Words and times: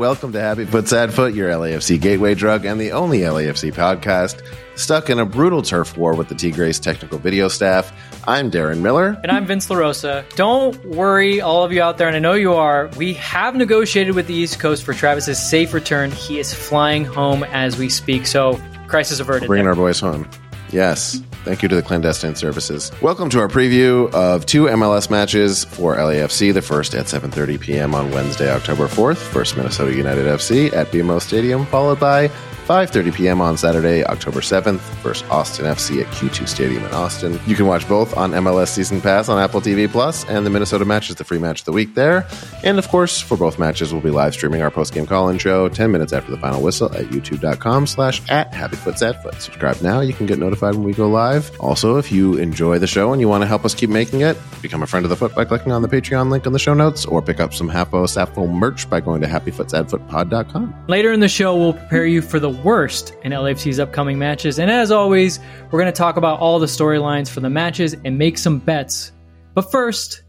Welcome 0.00 0.32
to 0.32 0.40
Happy 0.40 0.64
Foot 0.64 0.88
Sad 0.88 1.12
Foot, 1.12 1.34
your 1.34 1.50
LAFC 1.50 2.00
gateway 2.00 2.34
drug 2.34 2.64
and 2.64 2.80
the 2.80 2.92
only 2.92 3.18
LAFC 3.18 3.70
podcast 3.70 4.42
stuck 4.74 5.10
in 5.10 5.18
a 5.18 5.26
brutal 5.26 5.60
turf 5.60 5.94
war 5.94 6.14
with 6.14 6.30
the 6.30 6.34
Tigres 6.34 6.80
technical 6.80 7.18
video 7.18 7.48
staff. 7.48 7.92
I'm 8.26 8.50
Darren 8.50 8.80
Miller. 8.80 9.20
And 9.22 9.30
I'm 9.30 9.44
Vince 9.44 9.68
LaRosa. 9.68 10.24
Don't 10.36 10.82
worry, 10.86 11.42
all 11.42 11.64
of 11.64 11.72
you 11.72 11.82
out 11.82 11.98
there, 11.98 12.06
and 12.08 12.16
I 12.16 12.18
know 12.18 12.32
you 12.32 12.54
are. 12.54 12.88
We 12.96 13.12
have 13.12 13.54
negotiated 13.54 14.14
with 14.14 14.26
the 14.26 14.32
East 14.32 14.58
Coast 14.58 14.84
for 14.84 14.94
Travis's 14.94 15.38
safe 15.38 15.74
return. 15.74 16.10
He 16.12 16.38
is 16.38 16.54
flying 16.54 17.04
home 17.04 17.44
as 17.44 17.76
we 17.76 17.90
speak, 17.90 18.24
so 18.24 18.58
crisis 18.88 19.20
averted. 19.20 19.48
Bringing 19.48 19.66
there. 19.66 19.74
our 19.74 19.76
boys 19.76 20.00
home. 20.00 20.26
Yes. 20.70 21.20
Thank 21.44 21.62
you 21.62 21.68
to 21.68 21.76
the 21.76 21.82
clandestine 21.82 22.34
services. 22.34 22.92
Welcome 23.00 23.30
to 23.30 23.40
our 23.40 23.48
preview 23.48 24.12
of 24.12 24.44
two 24.44 24.64
MLS 24.64 25.10
matches 25.10 25.64
for 25.64 25.96
LAFC. 25.96 26.52
The 26.52 26.60
first 26.62 26.94
at 26.94 27.06
7:30 27.06 27.58
p.m. 27.58 27.94
on 27.94 28.10
Wednesday, 28.10 28.50
October 28.52 28.88
4th, 28.88 29.16
first 29.16 29.56
Minnesota 29.56 29.94
United 29.94 30.26
FC 30.26 30.72
at 30.74 30.88
BMO 30.88 31.20
Stadium, 31.20 31.64
followed 31.66 31.98
by 31.98 32.30
5:30 32.70 33.14
p.m. 33.16 33.40
on 33.40 33.56
Saturday, 33.56 34.04
October 34.04 34.38
7th, 34.38 34.78
first 35.02 35.28
Austin 35.28 35.66
FC 35.66 36.02
at 36.02 36.06
Q2 36.14 36.46
Stadium 36.46 36.84
in 36.84 36.90
Austin. 36.92 37.40
You 37.44 37.56
can 37.56 37.66
watch 37.66 37.88
both 37.88 38.16
on 38.16 38.30
MLS 38.30 38.68
Season 38.68 39.00
Pass 39.00 39.28
on 39.28 39.42
Apple 39.42 39.60
TV 39.60 39.90
Plus, 39.90 40.24
and 40.26 40.46
the 40.46 40.50
Minnesota 40.50 40.84
match 40.84 41.10
is 41.10 41.16
the 41.16 41.24
free 41.24 41.38
match 41.40 41.62
of 41.62 41.64
the 41.64 41.72
week 41.72 41.96
there. 41.96 42.28
And 42.62 42.78
of 42.78 42.86
course, 42.86 43.20
for 43.20 43.36
both 43.36 43.58
matches, 43.58 43.92
we'll 43.92 44.02
be 44.02 44.10
live 44.10 44.34
streaming 44.34 44.62
our 44.62 44.70
post-game 44.70 45.06
call-in 45.06 45.38
show 45.38 45.68
10 45.68 45.90
minutes 45.90 46.12
after 46.12 46.30
the 46.30 46.36
final 46.36 46.62
whistle 46.62 46.94
at 46.94 47.06
youtube.com 47.06 47.88
slash 47.88 48.22
at 48.30 48.52
happyfootsadfoot. 48.52 49.40
Subscribe 49.40 49.82
now. 49.82 49.98
You 49.98 50.12
can 50.12 50.26
get 50.26 50.38
notified 50.38 50.76
when 50.76 50.84
we 50.84 50.92
go 50.92 51.08
live. 51.08 51.50
Also, 51.58 51.96
if 51.96 52.12
you 52.12 52.36
enjoy 52.36 52.78
the 52.78 52.86
show 52.86 53.10
and 53.12 53.20
you 53.20 53.28
want 53.28 53.42
to 53.42 53.48
help 53.48 53.64
us 53.64 53.74
keep 53.74 53.90
making 53.90 54.20
it, 54.20 54.38
become 54.62 54.84
a 54.84 54.86
friend 54.86 55.04
of 55.04 55.10
the 55.10 55.16
foot 55.16 55.34
by 55.34 55.44
clicking 55.44 55.72
on 55.72 55.82
the 55.82 55.88
Patreon 55.88 56.30
link 56.30 56.46
in 56.46 56.52
the 56.52 56.58
show 56.60 56.74
notes 56.74 57.04
or 57.04 57.20
pick 57.20 57.40
up 57.40 57.52
some 57.52 57.68
HaFoSaFo 57.68 58.48
merch 58.48 58.88
by 58.88 59.00
going 59.00 59.22
to 59.22 59.26
happyfootsadfootpod.com. 59.26 60.84
Later 60.86 61.12
in 61.12 61.18
the 61.18 61.28
show, 61.28 61.56
we'll 61.56 61.72
prepare 61.72 62.06
you 62.06 62.22
for 62.22 62.38
the 62.38 62.59
worst 62.64 63.14
in 63.22 63.32
LAFC's 63.32 63.78
upcoming 63.78 64.18
matches. 64.18 64.58
And 64.58 64.70
as 64.70 64.90
always, 64.90 65.40
we're 65.70 65.80
going 65.80 65.92
to 65.92 65.96
talk 65.96 66.16
about 66.16 66.40
all 66.40 66.58
the 66.58 66.66
storylines 66.66 67.28
for 67.28 67.40
the 67.40 67.50
matches 67.50 67.94
and 68.04 68.18
make 68.18 68.38
some 68.38 68.58
bets. 68.58 69.12
But 69.54 69.70
first, 69.70 70.22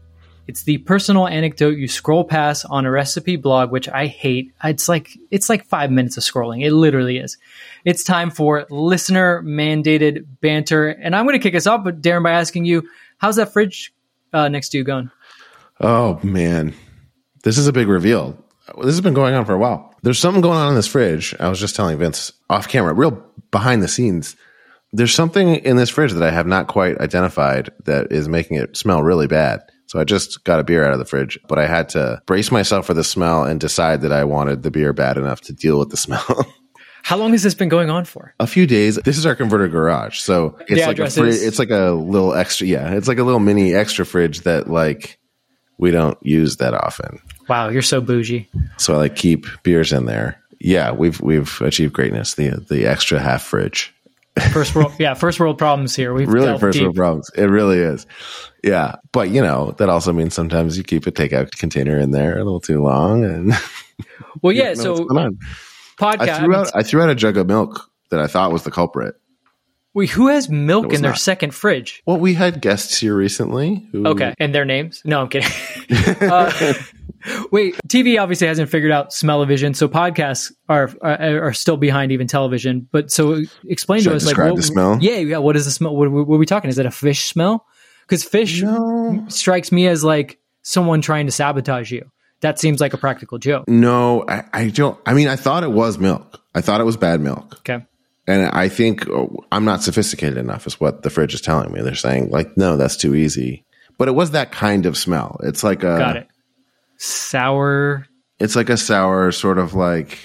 it's 0.48 0.64
the 0.64 0.78
personal 0.78 1.28
anecdote 1.28 1.78
you 1.78 1.86
scroll 1.86 2.24
past 2.24 2.66
on 2.68 2.84
a 2.84 2.90
recipe 2.90 3.36
blog, 3.36 3.70
which 3.70 3.88
I 3.88 4.06
hate. 4.06 4.52
It's 4.64 4.88
like 4.88 5.16
it's 5.30 5.48
like 5.48 5.64
five 5.66 5.90
minutes 5.90 6.16
of 6.16 6.24
scrolling. 6.24 6.64
It 6.64 6.72
literally 6.72 7.18
is. 7.18 7.38
It's 7.84 8.02
time 8.02 8.30
for 8.30 8.66
listener 8.68 9.42
mandated 9.42 10.26
banter, 10.40 10.88
and 10.88 11.14
I'm 11.14 11.26
going 11.26 11.38
to 11.38 11.42
kick 11.42 11.54
us 11.54 11.66
off, 11.66 11.84
Darren, 11.84 12.24
by 12.24 12.32
asking 12.32 12.64
you, 12.64 12.88
how's 13.18 13.36
that 13.36 13.52
fridge 13.52 13.94
uh, 14.32 14.48
next 14.48 14.70
to 14.70 14.78
you 14.78 14.84
going? 14.84 15.10
Oh, 15.80 16.18
man. 16.22 16.74
This 17.44 17.58
is 17.58 17.66
a 17.66 17.72
big 17.72 17.88
reveal. 17.88 18.36
This 18.76 18.86
has 18.86 19.00
been 19.00 19.14
going 19.14 19.34
on 19.34 19.44
for 19.44 19.54
a 19.54 19.58
while. 19.58 19.94
There's 20.02 20.18
something 20.18 20.40
going 20.42 20.58
on 20.58 20.68
in 20.70 20.74
this 20.74 20.86
fridge. 20.86 21.34
I 21.40 21.48
was 21.48 21.58
just 21.60 21.76
telling 21.76 21.98
Vince 21.98 22.32
off 22.50 22.68
camera, 22.68 22.92
real 22.94 23.22
behind 23.50 23.82
the 23.82 23.88
scenes. 23.88 24.36
There's 24.92 25.14
something 25.14 25.56
in 25.56 25.76
this 25.76 25.90
fridge 25.90 26.12
that 26.12 26.22
I 26.22 26.30
have 26.30 26.46
not 26.46 26.66
quite 26.68 26.98
identified 26.98 27.70
that 27.84 28.12
is 28.12 28.28
making 28.28 28.58
it 28.58 28.76
smell 28.76 29.02
really 29.02 29.26
bad. 29.26 29.60
So 29.86 29.98
I 30.00 30.04
just 30.04 30.44
got 30.44 30.60
a 30.60 30.64
beer 30.64 30.84
out 30.84 30.92
of 30.92 30.98
the 30.98 31.04
fridge, 31.04 31.38
but 31.48 31.58
I 31.58 31.66
had 31.66 31.88
to 31.90 32.22
brace 32.26 32.50
myself 32.50 32.86
for 32.86 32.94
the 32.94 33.04
smell 33.04 33.44
and 33.44 33.60
decide 33.60 34.02
that 34.02 34.12
I 34.12 34.24
wanted 34.24 34.62
the 34.62 34.70
beer 34.70 34.92
bad 34.92 35.16
enough 35.18 35.40
to 35.42 35.52
deal 35.52 35.78
with 35.78 35.90
the 35.90 35.96
smell. 35.96 36.24
How 37.04 37.16
long 37.16 37.32
has 37.32 37.42
this 37.42 37.54
been 37.54 37.68
going 37.68 37.90
on 37.90 38.04
for? 38.04 38.32
a 38.38 38.46
few 38.46 38.66
days. 38.66 38.94
This 38.96 39.18
is 39.18 39.26
our 39.26 39.34
converted 39.34 39.72
garage, 39.72 40.20
so 40.20 40.56
it's 40.60 40.68
The 40.70 40.76
like 40.76 40.86
a 40.86 40.90
address 40.90 41.18
fri- 41.18 41.28
is- 41.30 41.42
it's 41.42 41.58
like 41.58 41.70
a 41.70 41.90
little 41.90 42.32
extra. 42.32 42.66
Yeah, 42.66 42.92
it's 42.94 43.08
like 43.08 43.18
a 43.18 43.24
little 43.24 43.40
mini 43.40 43.74
extra 43.74 44.06
fridge 44.06 44.42
that 44.42 44.70
like 44.70 45.18
we 45.78 45.90
don't 45.90 46.16
use 46.22 46.58
that 46.58 46.74
often. 46.74 47.18
Wow, 47.48 47.68
you're 47.68 47.82
so 47.82 48.00
bougie. 48.00 48.48
So 48.78 48.94
I 48.94 48.98
like 48.98 49.16
keep 49.16 49.46
beers 49.62 49.92
in 49.92 50.06
there. 50.06 50.40
Yeah, 50.60 50.92
we've 50.92 51.20
we've 51.20 51.60
achieved 51.60 51.92
greatness. 51.92 52.34
The 52.34 52.64
the 52.68 52.86
extra 52.86 53.18
half 53.18 53.42
fridge. 53.42 53.92
First 54.52 54.74
world, 54.74 54.92
yeah, 54.98 55.14
first 55.14 55.38
world 55.40 55.58
problems 55.58 55.94
here. 55.94 56.14
We've 56.14 56.28
Really, 56.28 56.56
first 56.58 56.78
deep. 56.78 56.84
world 56.84 56.96
problems. 56.96 57.30
It 57.36 57.44
really 57.46 57.78
is. 57.78 58.06
Yeah, 58.62 58.96
but 59.12 59.30
you 59.30 59.42
know 59.42 59.72
that 59.78 59.88
also 59.88 60.12
means 60.12 60.34
sometimes 60.34 60.78
you 60.78 60.84
keep 60.84 61.06
a 61.06 61.12
takeout 61.12 61.50
container 61.52 61.98
in 61.98 62.12
there 62.12 62.34
a 62.38 62.44
little 62.44 62.60
too 62.60 62.82
long, 62.82 63.24
and 63.24 63.52
Well, 64.40 64.52
yeah. 64.56 64.72
don't 64.74 64.84
know 64.84 64.92
what's 64.92 65.10
So 65.10 65.36
podcast. 65.98 66.28
I 66.28 66.38
threw 66.38 66.54
out 66.54 66.70
I 66.74 66.82
threw 66.82 67.02
out 67.02 67.10
a 67.10 67.14
jug 67.14 67.36
of 67.36 67.46
milk 67.46 67.90
that 68.10 68.20
I 68.20 68.26
thought 68.26 68.52
was 68.52 68.62
the 68.62 68.70
culprit. 68.70 69.16
Wait, 69.94 70.10
who 70.10 70.28
has 70.28 70.48
milk 70.48 70.92
in 70.92 71.02
their 71.02 71.10
not. 71.10 71.18
second 71.18 71.54
fridge? 71.54 72.02
Well, 72.06 72.18
we 72.18 72.34
had 72.34 72.60
guests 72.62 72.98
here 72.98 73.14
recently. 73.14 73.86
Who, 73.92 74.06
Okay, 74.06 74.34
and 74.38 74.54
their 74.54 74.64
names? 74.64 75.02
No, 75.04 75.20
I'm 75.20 75.28
kidding. 75.28 75.50
uh, 76.30 76.72
wait, 77.50 77.76
TV 77.88 78.20
obviously 78.20 78.46
hasn't 78.46 78.70
figured 78.70 78.90
out 78.92 79.12
smell-o-vision, 79.12 79.74
so 79.74 79.88
podcasts 79.88 80.50
are, 80.68 80.90
are 81.02 81.44
are 81.48 81.52
still 81.52 81.76
behind 81.76 82.10
even 82.12 82.26
television. 82.26 82.88
But 82.90 83.10
so 83.10 83.42
explain 83.66 84.00
Should 84.00 84.08
to 84.10 84.14
I 84.14 84.16
us, 84.16 84.24
like, 84.24 84.30
describe 84.36 84.50
what, 84.52 84.56
the 84.56 84.62
smell? 84.62 84.98
Yeah, 85.00 85.16
yeah. 85.16 85.38
What 85.38 85.56
is 85.56 85.66
the 85.66 85.70
smell? 85.70 85.94
What, 85.94 86.10
what 86.10 86.34
are 86.34 86.38
we 86.38 86.46
talking? 86.46 86.70
Is 86.70 86.78
it 86.78 86.86
a 86.86 86.90
fish 86.90 87.24
smell? 87.26 87.66
Because 88.06 88.24
fish 88.24 88.62
No. 88.62 89.24
strikes 89.28 89.70
me 89.72 89.86
as 89.88 90.02
like 90.02 90.38
someone 90.62 91.00
trying 91.02 91.26
to 91.26 91.32
sabotage 91.32 91.90
you. 91.92 92.10
That 92.40 92.58
seems 92.58 92.80
like 92.80 92.92
a 92.92 92.98
practical 92.98 93.38
joke. 93.38 93.68
No, 93.68 94.24
I, 94.26 94.42
I 94.52 94.68
don't. 94.70 94.98
I 95.06 95.14
mean, 95.14 95.28
I 95.28 95.36
thought 95.36 95.62
it 95.62 95.70
was 95.70 95.98
milk. 95.98 96.42
I 96.54 96.60
thought 96.60 96.80
it 96.80 96.84
was 96.84 96.96
bad 96.96 97.20
milk. 97.20 97.58
Okay. 97.58 97.84
And 98.26 98.46
I 98.52 98.68
think 98.68 99.08
oh, 99.08 99.44
I'm 99.50 99.64
not 99.64 99.82
sophisticated 99.82 100.38
enough, 100.38 100.66
is 100.66 100.78
what 100.78 101.02
the 101.02 101.10
fridge 101.10 101.34
is 101.34 101.40
telling 101.40 101.72
me. 101.72 101.82
They're 101.82 101.94
saying, 101.94 102.30
like, 102.30 102.56
no, 102.56 102.76
that's 102.76 102.96
too 102.96 103.14
easy. 103.14 103.64
But 103.98 104.08
it 104.08 104.12
was 104.12 104.30
that 104.32 104.52
kind 104.52 104.86
of 104.86 104.96
smell. 104.96 105.38
It's 105.42 105.64
like 105.64 105.80
a, 105.82 105.98
Got 105.98 106.16
it. 106.18 106.28
Sour. 106.98 108.06
it's 108.38 108.54
like 108.56 108.70
a 108.70 108.76
sour 108.76 109.32
sort 109.32 109.58
of 109.58 109.74
like, 109.74 110.18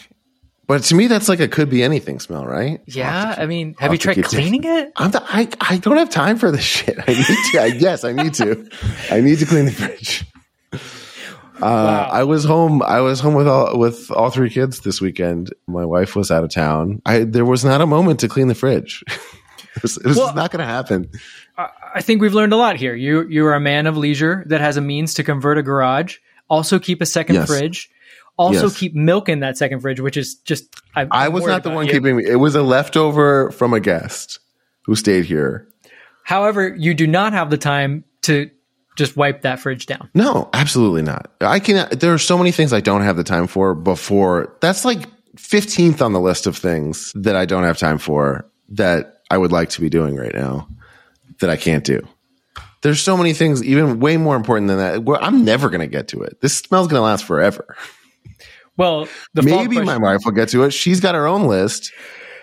but 0.67 0.83
to 0.83 0.95
me, 0.95 1.07
that's 1.07 1.27
like 1.29 1.39
a 1.39 1.47
could 1.47 1.69
be 1.69 1.81
anything 1.81 2.19
smell, 2.19 2.45
right? 2.45 2.81
Yeah, 2.85 3.35
I 3.37 3.45
mean, 3.45 3.75
I'll 3.79 3.85
have 3.85 3.93
you 3.93 3.97
tried 3.97 4.15
keep 4.15 4.25
cleaning 4.25 4.63
it? 4.63 4.91
I'm 4.95 5.11
the, 5.11 5.23
I, 5.23 5.47
I 5.59 5.77
don't 5.77 5.97
have 5.97 6.09
time 6.09 6.37
for 6.37 6.51
this 6.51 6.61
shit. 6.63 6.99
I 6.99 7.13
need 7.13 7.25
to. 7.25 7.59
I, 7.59 7.65
yes, 7.67 8.03
I 8.03 8.11
need 8.11 8.33
to. 8.35 8.69
I 9.09 9.21
need 9.21 9.39
to 9.39 9.45
clean 9.45 9.65
the 9.65 9.71
fridge. 9.71 10.25
Uh, 11.61 12.09
I 12.11 12.23
was 12.23 12.43
home. 12.43 12.81
I 12.81 13.01
was 13.01 13.19
home 13.19 13.33
with 13.33 13.47
all 13.47 13.77
with 13.77 14.11
all 14.11 14.29
three 14.29 14.49
kids 14.49 14.81
this 14.81 15.01
weekend. 15.01 15.53
My 15.67 15.85
wife 15.85 16.15
was 16.15 16.29
out 16.31 16.43
of 16.43 16.49
town. 16.51 17.01
I 17.05 17.19
there 17.23 17.45
was 17.45 17.63
not 17.65 17.81
a 17.81 17.85
moment 17.87 18.19
to 18.21 18.27
clean 18.27 18.47
the 18.47 18.55
fridge. 18.55 19.03
it 19.75 19.81
was, 19.83 19.97
it 19.97 20.05
was 20.05 20.17
Well- 20.17 20.35
not 20.35 20.51
going 20.51 20.59
to 20.59 20.65
happen. 20.65 21.09
I 21.95 22.01
think 22.01 22.21
we've 22.21 22.35
learned 22.35 22.53
a 22.53 22.57
lot 22.57 22.75
here. 22.75 22.93
You 22.93 23.27
you 23.27 23.45
are 23.47 23.55
a 23.55 23.59
man 23.59 23.87
of 23.87 23.97
leisure 23.97 24.43
that 24.47 24.61
has 24.61 24.77
a 24.77 24.81
means 24.81 25.15
to 25.15 25.23
convert 25.23 25.57
a 25.57 25.63
garage. 25.63 26.17
Also 26.49 26.77
keep 26.79 27.01
a 27.01 27.05
second 27.05 27.35
Yes. 27.35 27.47
fridge. 27.47 27.89
Also 28.37 28.67
Yes. 28.67 28.77
keep 28.77 28.93
milk 28.93 29.27
in 29.27 29.39
that 29.39 29.57
second 29.57 29.79
fridge, 29.79 29.99
which 29.99 30.15
is 30.17 30.35
just. 30.35 30.65
I'm 30.95 31.07
I 31.09 31.29
was 31.29 31.45
not 31.47 31.63
the 31.63 31.71
one 31.71 31.87
you. 31.87 31.93
keeping. 31.93 32.19
It 32.19 32.35
was 32.39 32.53
a 32.53 32.61
leftover 32.61 33.49
from 33.49 33.73
a 33.73 33.79
guest 33.79 34.39
who 34.85 34.93
stayed 34.95 35.25
here. 35.25 35.67
However, 36.23 36.67
you 36.77 36.93
do 36.93 37.07
not 37.07 37.33
have 37.33 37.49
the 37.49 37.57
time 37.57 38.03
to 38.23 38.51
just 38.97 39.15
wipe 39.15 39.43
that 39.43 39.59
fridge 39.59 39.85
down. 39.85 40.09
No, 40.13 40.49
absolutely 40.53 41.03
not. 41.03 41.31
I 41.39 41.59
can. 41.59 41.87
There 41.97 42.13
are 42.13 42.17
so 42.17 42.37
many 42.37 42.51
things 42.51 42.73
I 42.73 42.81
don't 42.81 43.03
have 43.03 43.15
the 43.15 43.23
time 43.23 43.47
for. 43.47 43.73
Before 43.73 44.57
that's 44.59 44.83
like 44.83 45.07
fifteenth 45.37 46.01
on 46.01 46.13
the 46.13 46.19
list 46.19 46.47
of 46.47 46.57
things 46.57 47.13
that 47.15 47.35
I 47.35 47.45
don't 47.45 47.63
have 47.63 47.77
time 47.77 47.99
for 47.99 48.49
that 48.69 49.21
I 49.31 49.37
would 49.37 49.51
like 49.51 49.69
to 49.69 49.81
be 49.81 49.89
doing 49.89 50.15
right 50.15 50.33
now 50.33 50.67
that 51.39 51.49
I 51.49 51.55
can't 51.55 51.83
do. 51.83 52.05
There's 52.81 53.01
so 53.01 53.17
many 53.17 53.33
things, 53.33 53.63
even 53.63 53.99
way 53.99 54.17
more 54.17 54.35
important 54.35 54.67
than 54.67 54.77
that. 54.77 55.03
Where 55.03 55.21
I'm 55.21 55.45
never 55.45 55.69
going 55.69 55.81
to 55.81 55.87
get 55.87 56.09
to 56.09 56.21
it. 56.21 56.41
This 56.41 56.57
smell's 56.57 56.87
going 56.87 56.99
to 56.99 57.03
last 57.03 57.25
forever. 57.25 57.75
Well, 58.77 59.07
the 59.33 59.41
Maybe 59.41 59.79
my 59.81 59.97
wife 59.97 60.19
will 60.25 60.33
get 60.33 60.49
to 60.49 60.63
it. 60.63 60.71
She's 60.71 60.99
got 60.99 61.15
her 61.15 61.27
own 61.27 61.47
list. 61.47 61.91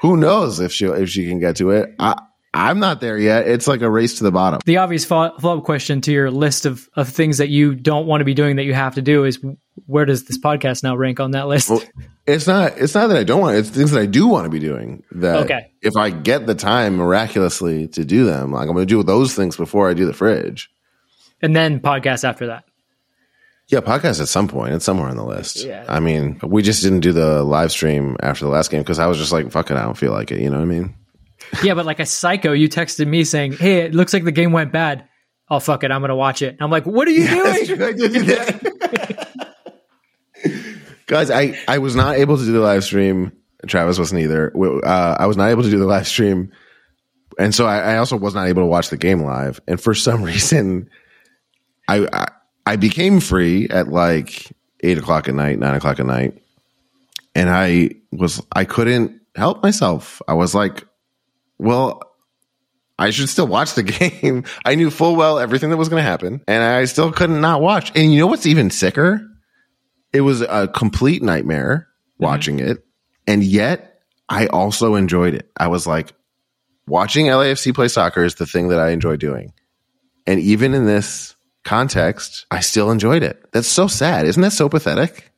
Who 0.00 0.16
knows 0.16 0.60
if 0.60 0.72
she 0.72 0.86
if 0.86 1.08
she 1.08 1.28
can 1.28 1.38
get 1.38 1.56
to 1.56 1.70
it? 1.70 1.94
I, 1.98 2.20
I'm 2.54 2.78
not 2.78 3.00
there 3.00 3.18
yet. 3.18 3.48
It's 3.48 3.66
like 3.66 3.80
a 3.82 3.90
race 3.90 4.18
to 4.18 4.24
the 4.24 4.30
bottom. 4.30 4.60
the 4.64 4.76
obvious 4.78 5.04
follow 5.04 5.58
up 5.58 5.64
question 5.64 6.00
to 6.02 6.12
your 6.12 6.30
list 6.30 6.64
of, 6.66 6.88
of 6.94 7.08
things 7.08 7.38
that 7.38 7.48
you 7.48 7.74
don't 7.74 8.06
want 8.06 8.20
to 8.20 8.24
be 8.24 8.32
doing 8.34 8.56
that 8.56 8.64
you 8.64 8.72
have 8.74 8.94
to 8.94 9.02
do 9.02 9.24
is 9.24 9.38
where 9.86 10.04
does 10.04 10.24
this 10.24 10.38
podcast 10.38 10.82
now 10.84 10.96
rank 10.96 11.18
on 11.20 11.32
that 11.32 11.48
list? 11.48 11.68
Well, 11.68 11.82
it's 12.26 12.46
not. 12.46 12.78
It's 12.78 12.94
not 12.94 13.08
that 13.08 13.16
I 13.18 13.24
don't 13.24 13.40
want. 13.40 13.56
it. 13.56 13.58
It's 13.58 13.70
things 13.70 13.90
that 13.90 14.00
I 14.00 14.06
do 14.06 14.28
want 14.28 14.44
to 14.44 14.50
be 14.50 14.60
doing. 14.60 15.02
That 15.12 15.44
Okay. 15.44 15.72
if 15.82 15.96
I 15.96 16.10
get 16.10 16.46
the 16.46 16.54
time 16.54 16.96
miraculously 16.96 17.88
to 17.88 18.04
do 18.04 18.24
them, 18.24 18.52
like 18.52 18.68
I'm 18.68 18.74
going 18.74 18.86
to 18.86 18.94
do 18.94 19.02
those 19.02 19.34
things 19.34 19.56
before 19.56 19.90
I 19.90 19.94
do 19.94 20.06
the 20.06 20.14
fridge. 20.14 20.70
and 21.42 21.54
then 21.54 21.80
podcast 21.80 22.22
after 22.26 22.46
that. 22.46 22.64
Yeah, 23.68 23.80
podcast 23.80 24.20
at 24.20 24.28
some 24.28 24.46
point. 24.46 24.74
It's 24.74 24.84
somewhere 24.84 25.08
on 25.08 25.16
the 25.16 25.24
list. 25.24 25.64
Yeah. 25.64 25.84
I 25.88 25.98
mean, 25.98 26.38
we 26.42 26.62
just 26.62 26.82
didn't 26.82 27.00
do 27.00 27.12
the 27.12 27.42
live 27.42 27.72
stream 27.72 28.16
after 28.20 28.44
the 28.44 28.50
last 28.50 28.70
game 28.70 28.82
because 28.82 28.98
I 28.98 29.06
was 29.06 29.18
just 29.18 29.32
like, 29.32 29.50
"Fuck 29.50 29.70
it, 29.70 29.76
I 29.76 29.82
don't 29.82 29.96
feel 29.96 30.12
like 30.12 30.30
it." 30.30 30.40
You 30.40 30.50
know 30.50 30.58
what 30.58 30.62
I 30.62 30.66
mean? 30.66 30.94
Yeah, 31.62 31.74
but 31.74 31.86
like 31.86 32.00
a 32.00 32.06
psycho, 32.06 32.52
you 32.52 32.68
texted 32.68 33.06
me 33.06 33.24
saying, 33.24 33.52
"Hey, 33.52 33.78
it 33.82 33.94
looks 33.94 34.12
like 34.12 34.24
the 34.24 34.32
game 34.32 34.52
went 34.52 34.72
bad." 34.72 35.08
Oh 35.50 35.60
fuck 35.60 35.84
it, 35.84 35.90
I'm 35.90 36.00
gonna 36.00 36.16
watch 36.16 36.42
it. 36.42 36.56
I'm 36.60 36.70
like, 36.70 36.86
"What 36.86 37.06
are 37.08 37.12
you 37.12 37.28
doing?" 37.66 37.82
I 37.82 37.92
did 37.92 38.12
do 38.12 38.22
that. 38.24 39.30
Guys, 41.06 41.30
I, 41.30 41.58
I 41.68 41.78
was 41.78 41.94
not 41.94 42.16
able 42.16 42.38
to 42.38 42.44
do 42.44 42.52
the 42.52 42.60
live 42.60 42.82
stream. 42.82 43.32
Travis 43.66 43.98
wasn't 43.98 44.22
either. 44.22 44.52
Uh, 44.84 45.16
I 45.18 45.26
was 45.26 45.36
not 45.36 45.50
able 45.50 45.62
to 45.62 45.70
do 45.70 45.78
the 45.78 45.86
live 45.86 46.08
stream. 46.08 46.50
And 47.38 47.54
so 47.54 47.66
I, 47.66 47.94
I 47.94 47.96
also 47.98 48.16
was 48.16 48.34
not 48.34 48.48
able 48.48 48.62
to 48.62 48.66
watch 48.66 48.90
the 48.90 48.96
game 48.96 49.22
live. 49.22 49.60
And 49.66 49.80
for 49.80 49.94
some 49.94 50.22
reason, 50.24 50.88
I, 51.88 52.06
I, 52.12 52.28
I 52.66 52.76
became 52.76 53.20
free 53.20 53.68
at 53.68 53.88
like 53.88 54.52
eight 54.80 54.98
o'clock 54.98 55.28
at 55.28 55.34
night, 55.34 55.58
nine 55.58 55.74
o'clock 55.74 56.00
at 56.00 56.06
night. 56.06 56.42
And 57.34 57.50
I 57.50 57.90
was, 58.12 58.40
I 58.52 58.64
couldn't 58.64 59.20
help 59.34 59.62
myself. 59.62 60.22
I 60.28 60.34
was 60.34 60.54
like, 60.54 60.86
well, 61.58 62.02
I 62.98 63.10
should 63.10 63.28
still 63.28 63.46
watch 63.46 63.74
the 63.74 63.82
game. 64.22 64.44
I 64.64 64.74
knew 64.74 64.90
full 64.90 65.16
well 65.16 65.38
everything 65.38 65.70
that 65.70 65.76
was 65.76 65.88
going 65.88 66.02
to 66.02 66.08
happen, 66.08 66.42
and 66.46 66.62
I 66.62 66.84
still 66.84 67.12
couldn't 67.12 67.40
not 67.40 67.60
watch. 67.60 67.92
And 67.94 68.12
you 68.12 68.20
know 68.20 68.26
what's 68.26 68.46
even 68.46 68.70
sicker? 68.70 69.26
It 70.12 70.20
was 70.20 70.42
a 70.42 70.68
complete 70.68 71.22
nightmare 71.22 71.88
mm-hmm. 71.88 72.24
watching 72.24 72.60
it, 72.60 72.84
and 73.26 73.42
yet 73.42 74.00
I 74.28 74.46
also 74.46 74.94
enjoyed 74.94 75.34
it. 75.34 75.50
I 75.56 75.68
was 75.68 75.86
like, 75.86 76.12
watching 76.86 77.26
LAFC 77.26 77.74
play 77.74 77.88
soccer 77.88 78.24
is 78.24 78.36
the 78.36 78.46
thing 78.46 78.68
that 78.68 78.78
I 78.78 78.90
enjoy 78.90 79.16
doing, 79.16 79.52
and 80.26 80.38
even 80.40 80.74
in 80.74 80.86
this 80.86 81.34
context, 81.64 82.46
I 82.50 82.60
still 82.60 82.90
enjoyed 82.90 83.22
it. 83.22 83.42
That's 83.52 83.68
so 83.68 83.88
sad, 83.88 84.26
isn't 84.26 84.42
that 84.42 84.52
so 84.52 84.68
pathetic? 84.68 85.32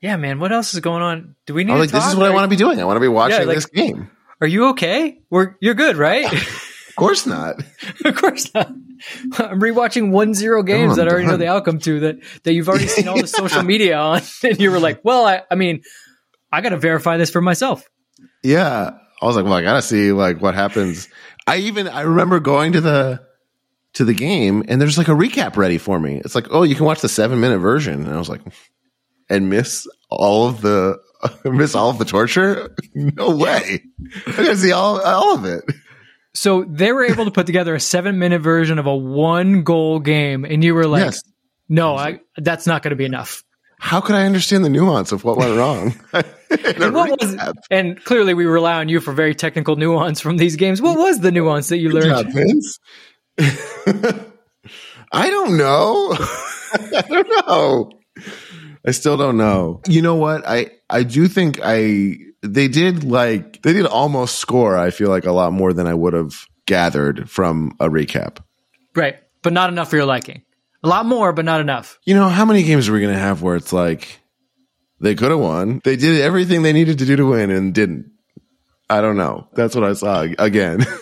yeah, 0.00 0.16
man. 0.16 0.38
What 0.38 0.52
else 0.52 0.72
is 0.72 0.80
going 0.80 1.02
on? 1.02 1.34
Do 1.46 1.54
we 1.54 1.64
need? 1.64 1.72
I 1.72 1.78
was 1.78 1.90
to 1.90 1.96
like, 1.96 2.04
this 2.04 2.12
is 2.12 2.16
what 2.16 2.30
I 2.30 2.34
want 2.34 2.44
to 2.44 2.48
be 2.48 2.56
doing. 2.56 2.80
I 2.80 2.84
want 2.84 2.96
to 2.96 3.00
be 3.00 3.08
watching 3.08 3.46
like- 3.46 3.56
this 3.56 3.66
game. 3.66 4.10
Are 4.40 4.46
you 4.46 4.68
okay? 4.68 5.20
We're 5.30 5.56
you're 5.60 5.74
good, 5.74 5.96
right? 5.96 6.32
Of 6.32 6.96
course 6.96 7.26
not. 7.26 7.62
of 8.04 8.14
course 8.16 8.52
not. 8.54 8.68
I'm 8.68 9.60
rewatching 9.60 10.10
one 10.10 10.34
zero 10.34 10.62
games 10.62 10.96
that 10.96 11.08
I 11.08 11.10
already 11.12 11.26
know 11.26 11.36
the 11.36 11.48
outcome 11.48 11.78
to 11.80 12.00
that 12.00 12.16
that 12.44 12.52
you've 12.52 12.68
already 12.68 12.88
seen 12.88 13.08
all 13.08 13.20
the 13.20 13.26
social 13.26 13.62
media 13.64 13.98
on, 13.98 14.22
and 14.44 14.60
you 14.60 14.70
were 14.70 14.80
like, 14.80 15.00
"Well, 15.04 15.26
I, 15.26 15.42
I 15.50 15.54
mean, 15.54 15.82
I 16.52 16.60
got 16.60 16.70
to 16.70 16.78
verify 16.78 17.16
this 17.16 17.30
for 17.30 17.40
myself." 17.40 17.88
Yeah. 18.42 18.92
I 19.22 19.26
was 19.26 19.36
like, 19.36 19.44
well, 19.44 19.54
I 19.54 19.62
gotta 19.62 19.82
see 19.82 20.12
like 20.12 20.40
what 20.40 20.54
happens. 20.54 21.08
I 21.46 21.58
even 21.58 21.88
I 21.88 22.02
remember 22.02 22.40
going 22.40 22.72
to 22.72 22.80
the 22.80 23.20
to 23.94 24.04
the 24.04 24.14
game 24.14 24.64
and 24.68 24.80
there's 24.80 24.96
like 24.96 25.08
a 25.08 25.12
recap 25.12 25.56
ready 25.56 25.78
for 25.78 25.98
me. 25.98 26.16
It's 26.16 26.34
like, 26.34 26.46
oh, 26.50 26.62
you 26.62 26.74
can 26.74 26.86
watch 26.86 27.00
the 27.00 27.08
seven 27.08 27.40
minute 27.40 27.58
version. 27.58 28.06
And 28.06 28.14
I 28.14 28.18
was 28.18 28.28
like, 28.28 28.40
and 29.28 29.50
miss 29.50 29.86
all 30.08 30.48
of 30.48 30.60
the 30.60 30.98
miss 31.44 31.74
all 31.74 31.90
of 31.90 31.98
the 31.98 32.04
torture? 32.04 32.74
No 32.94 33.36
way. 33.36 33.82
I 34.26 34.30
gotta 34.32 34.56
see 34.56 34.72
all 34.72 35.00
all 35.00 35.34
of 35.34 35.44
it. 35.44 35.64
So 36.34 36.64
they 36.64 36.92
were 36.92 37.04
able 37.04 37.24
to 37.24 37.30
put 37.30 37.46
together 37.46 37.74
a 37.74 37.80
seven 37.80 38.18
minute 38.18 38.40
version 38.40 38.78
of 38.78 38.86
a 38.86 38.96
one 38.96 39.62
goal 39.62 39.98
game, 40.00 40.44
and 40.44 40.62
you 40.62 40.74
were 40.74 40.86
like, 40.86 41.04
yes. 41.04 41.22
"No, 41.68 41.96
I, 41.96 42.20
that's 42.36 42.66
not 42.66 42.82
going 42.82 42.90
to 42.90 42.96
be 42.96 43.04
enough." 43.04 43.42
How 43.78 44.00
could 44.00 44.14
I 44.14 44.26
understand 44.26 44.64
the 44.64 44.68
nuance 44.68 45.10
of 45.10 45.24
what 45.24 45.36
went 45.38 45.56
wrong? 45.56 45.94
And 46.50 46.92
what 46.92 47.10
was? 47.20 47.36
And 47.70 48.04
clearly, 48.04 48.34
we 48.34 48.44
rely 48.44 48.74
on 48.74 48.88
you 48.88 48.98
for 48.98 49.12
very 49.12 49.36
technical 49.36 49.76
nuance 49.76 50.20
from 50.20 50.36
these 50.36 50.56
games. 50.56 50.82
What 50.82 50.98
was 50.98 51.20
the 51.20 51.30
nuance 51.30 51.68
that 51.68 51.78
you 51.78 51.90
Good 51.92 52.04
learned? 52.04 52.32
job, 52.32 52.34
Vince. 52.34 52.78
I 55.12 55.30
don't 55.30 55.56
know. 55.56 56.16
I 56.18 57.04
don't 57.08 57.46
know. 57.46 57.90
I 58.84 58.90
still 58.90 59.16
don't 59.16 59.36
know. 59.36 59.80
You 59.86 60.02
know 60.02 60.16
what? 60.16 60.42
I 60.46 60.70
I 60.90 61.02
do 61.04 61.28
think 61.28 61.60
I 61.62 62.16
they 62.42 62.68
did 62.68 63.04
like 63.04 63.62
they 63.62 63.72
did 63.72 63.86
almost 63.86 64.36
score. 64.38 64.76
I 64.76 64.90
feel 64.90 65.08
like 65.08 65.24
a 65.24 65.32
lot 65.32 65.52
more 65.52 65.72
than 65.72 65.86
I 65.86 65.94
would 65.94 66.12
have 66.12 66.34
gathered 66.66 67.30
from 67.30 67.76
a 67.80 67.88
recap. 67.88 68.38
Right, 68.94 69.16
but 69.42 69.52
not 69.52 69.70
enough 69.70 69.90
for 69.90 69.96
your 69.96 70.06
liking. 70.06 70.42
A 70.82 70.88
lot 70.88 71.06
more, 71.06 71.32
but 71.32 71.44
not 71.44 71.60
enough. 71.60 71.98
You 72.04 72.14
know 72.14 72.28
how 72.28 72.44
many 72.44 72.62
games 72.62 72.88
are 72.88 72.92
we 72.92 73.00
going 73.00 73.12
to 73.14 73.20
have 73.20 73.42
where 73.42 73.56
it's 73.56 73.72
like 73.72 74.20
they 75.00 75.14
could 75.14 75.30
have 75.30 75.40
won, 75.40 75.80
they 75.84 75.96
did 75.96 76.20
everything 76.20 76.62
they 76.62 76.72
needed 76.72 76.98
to 76.98 77.06
do 77.06 77.16
to 77.16 77.26
win 77.26 77.50
and 77.50 77.74
didn't. 77.74 78.10
I 78.88 79.00
don't 79.00 79.16
know. 79.16 79.48
That's 79.54 79.74
what 79.74 79.84
I 79.84 79.92
saw 79.94 80.26
again. 80.38 80.84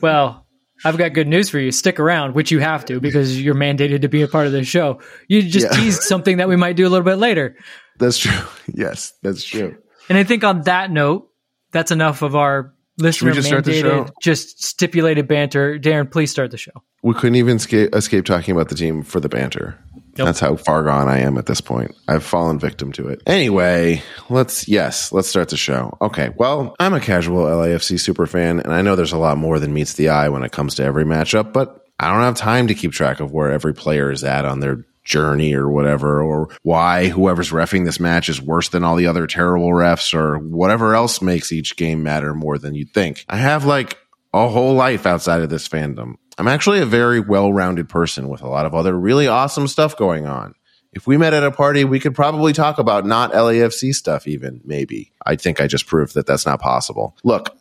Well, 0.00 0.46
I've 0.82 0.96
got 0.96 1.12
good 1.12 1.28
news 1.28 1.50
for 1.50 1.58
you. 1.58 1.70
Stick 1.70 2.00
around, 2.00 2.34
which 2.34 2.50
you 2.50 2.58
have 2.60 2.86
to 2.86 3.00
because 3.00 3.38
you're 3.40 3.54
mandated 3.54 4.00
to 4.02 4.08
be 4.08 4.22
a 4.22 4.28
part 4.28 4.46
of 4.46 4.52
this 4.52 4.66
show. 4.66 5.00
You 5.28 5.42
just 5.42 5.66
Yeah. 5.70 5.78
teased 5.78 6.02
something 6.02 6.38
that 6.38 6.48
we 6.48 6.56
might 6.56 6.76
do 6.76 6.86
a 6.86 6.88
little 6.88 7.04
bit 7.04 7.16
later. 7.16 7.56
That's 7.98 8.18
true. 8.18 8.32
Yes, 8.76 9.12
that's 9.22 9.44
true. 9.44 9.76
And 10.08 10.16
I 10.18 10.24
think 10.24 10.42
on 10.42 10.62
that 10.62 10.90
note, 10.90 11.28
that's 11.70 11.90
enough 11.90 12.22
of 12.22 12.34
our 12.34 12.74
listener 12.98 13.32
just 13.32 13.48
start 13.48 13.64
the 13.64 13.72
mandated, 13.72 14.06
show? 14.06 14.12
just 14.22 14.64
stipulated 14.64 15.28
banter. 15.28 15.78
Darren, 15.78 16.10
please 16.10 16.30
start 16.30 16.50
the 16.50 16.56
show. 16.56 16.72
We 17.02 17.14
couldn't 17.14 17.36
even 17.36 17.56
escape, 17.56 17.94
escape 17.94 18.24
talking 18.24 18.54
about 18.54 18.68
the 18.68 18.74
team 18.74 19.02
for 19.02 19.20
the 19.20 19.28
banter. 19.28 19.78
Nope. 20.16 20.26
That's 20.26 20.40
how 20.40 20.56
far 20.56 20.84
gone 20.84 21.08
I 21.08 21.18
am 21.18 21.36
at 21.38 21.46
this 21.46 21.60
point. 21.60 21.94
I've 22.06 22.22
fallen 22.22 22.58
victim 22.58 22.92
to 22.92 23.08
it. 23.08 23.22
Anyway, 23.26 24.02
let's 24.30 24.68
yes, 24.68 25.10
let's 25.12 25.28
start 25.28 25.48
the 25.48 25.56
show. 25.56 25.96
Okay. 26.00 26.30
Well, 26.36 26.76
I'm 26.78 26.94
a 26.94 27.00
casual 27.00 27.44
LAFC 27.44 27.98
super 27.98 28.26
fan, 28.26 28.60
and 28.60 28.72
I 28.72 28.80
know 28.82 28.94
there's 28.94 29.12
a 29.12 29.18
lot 29.18 29.38
more 29.38 29.58
than 29.58 29.74
meets 29.74 29.94
the 29.94 30.10
eye 30.10 30.28
when 30.28 30.44
it 30.44 30.52
comes 30.52 30.76
to 30.76 30.84
every 30.84 31.04
matchup, 31.04 31.52
but 31.52 31.84
I 31.98 32.12
don't 32.12 32.22
have 32.22 32.36
time 32.36 32.68
to 32.68 32.74
keep 32.74 32.92
track 32.92 33.18
of 33.18 33.32
where 33.32 33.50
every 33.50 33.74
player 33.74 34.10
is 34.12 34.22
at 34.22 34.44
on 34.44 34.60
their 34.60 34.84
journey 35.04 35.54
or 35.54 35.68
whatever, 35.68 36.22
or 36.22 36.48
why 36.62 37.08
whoever's 37.08 37.50
refing 37.50 37.84
this 37.84 38.00
match 38.00 38.28
is 38.28 38.40
worse 38.40 38.68
than 38.70 38.84
all 38.84 38.96
the 38.96 39.06
other 39.06 39.26
terrible 39.26 39.68
refs, 39.68 40.14
or 40.14 40.38
whatever 40.38 40.94
else 40.94 41.22
makes 41.22 41.52
each 41.52 41.76
game 41.76 42.02
matter 42.02 42.34
more 42.34 42.58
than 42.58 42.74
you'd 42.74 42.92
think. 42.92 43.24
I 43.28 43.36
have 43.36 43.64
like 43.64 43.98
a 44.32 44.48
whole 44.48 44.74
life 44.74 45.06
outside 45.06 45.42
of 45.42 45.50
this 45.50 45.68
fandom. 45.68 46.14
I'm 46.36 46.48
actually 46.48 46.80
a 46.80 46.86
very 46.86 47.20
well 47.20 47.52
rounded 47.52 47.88
person 47.88 48.28
with 48.28 48.42
a 48.42 48.48
lot 48.48 48.66
of 48.66 48.74
other 48.74 48.98
really 48.98 49.28
awesome 49.28 49.68
stuff 49.68 49.96
going 49.96 50.26
on. 50.26 50.54
If 50.92 51.06
we 51.06 51.16
met 51.16 51.34
at 51.34 51.42
a 51.42 51.50
party, 51.50 51.84
we 51.84 51.98
could 51.98 52.14
probably 52.14 52.52
talk 52.52 52.78
about 52.78 53.04
not 53.04 53.32
LAFC 53.32 53.92
stuff, 53.94 54.28
even 54.28 54.60
maybe. 54.64 55.12
I 55.26 55.36
think 55.36 55.60
I 55.60 55.66
just 55.66 55.86
proved 55.86 56.14
that 56.14 56.26
that's 56.26 56.46
not 56.46 56.60
possible. 56.60 57.16
Look, 57.24 57.56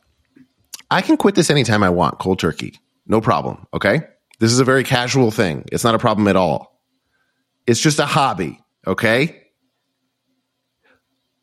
I 0.90 1.02
can 1.02 1.18
quit 1.18 1.34
this 1.34 1.50
anytime 1.50 1.82
I 1.84 1.90
want, 1.90 2.20
cold 2.20 2.40
turkey. 2.40 2.80
No 3.08 3.22
problem. 3.22 3.66
Okay. 3.74 4.02
This 4.40 4.52
is 4.52 4.60
a 4.60 4.64
very 4.64 4.84
casual 4.84 5.32
thing. 5.32 5.66
It's 5.72 5.84
not 5.84 5.96
a 5.96 6.00
problem 6.00 6.28
at 6.28 6.36
all. 6.36 6.73
It's 7.65 7.79
just 7.79 8.00
a 8.00 8.05
hobby. 8.05 8.60
Okay. 8.86 9.41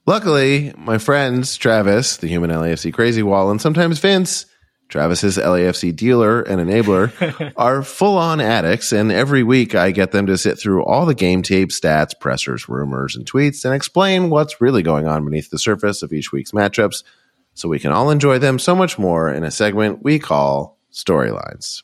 Luckily, 0.06 0.74
my 0.76 0.98
friends, 0.98 1.56
Travis, 1.56 2.16
the 2.16 2.26
human 2.26 2.50
LAFC 2.50 2.92
crazy 2.92 3.22
wall, 3.22 3.50
and 3.50 3.60
sometimes 3.60 3.98
Vince 3.98 4.46
Travis's 4.90 5.38
LAFC 5.38 5.94
dealer 5.94 6.42
and 6.42 6.60
enabler, 6.60 7.52
are 7.56 7.82
full 7.82 8.18
on 8.18 8.40
addicts. 8.40 8.92
And 8.92 9.10
every 9.10 9.42
week 9.42 9.74
I 9.74 9.92
get 9.92 10.12
them 10.12 10.26
to 10.26 10.36
sit 10.36 10.58
through 10.58 10.84
all 10.84 11.06
the 11.06 11.14
game 11.14 11.42
tape, 11.42 11.70
stats, 11.70 12.18
pressers, 12.18 12.68
rumors, 12.68 13.16
and 13.16 13.24
tweets 13.24 13.64
and 13.64 13.72
explain 13.72 14.28
what's 14.30 14.60
really 14.60 14.82
going 14.82 15.06
on 15.06 15.24
beneath 15.24 15.50
the 15.50 15.58
surface 15.58 16.02
of 16.02 16.12
each 16.12 16.32
week's 16.32 16.50
matchups 16.50 17.02
so 17.54 17.68
we 17.68 17.78
can 17.78 17.92
all 17.92 18.10
enjoy 18.10 18.38
them 18.38 18.58
so 18.58 18.74
much 18.74 18.98
more 18.98 19.30
in 19.32 19.44
a 19.44 19.50
segment 19.50 20.02
we 20.02 20.18
call 20.18 20.78
Storylines. 20.92 21.82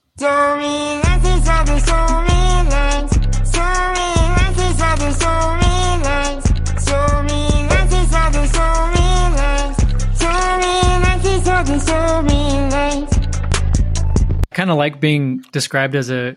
Kind 14.57 14.71
of 14.71 14.77
like 14.79 15.01
being 15.01 15.45
described 15.53 15.95
as 15.95 16.11
a 16.11 16.35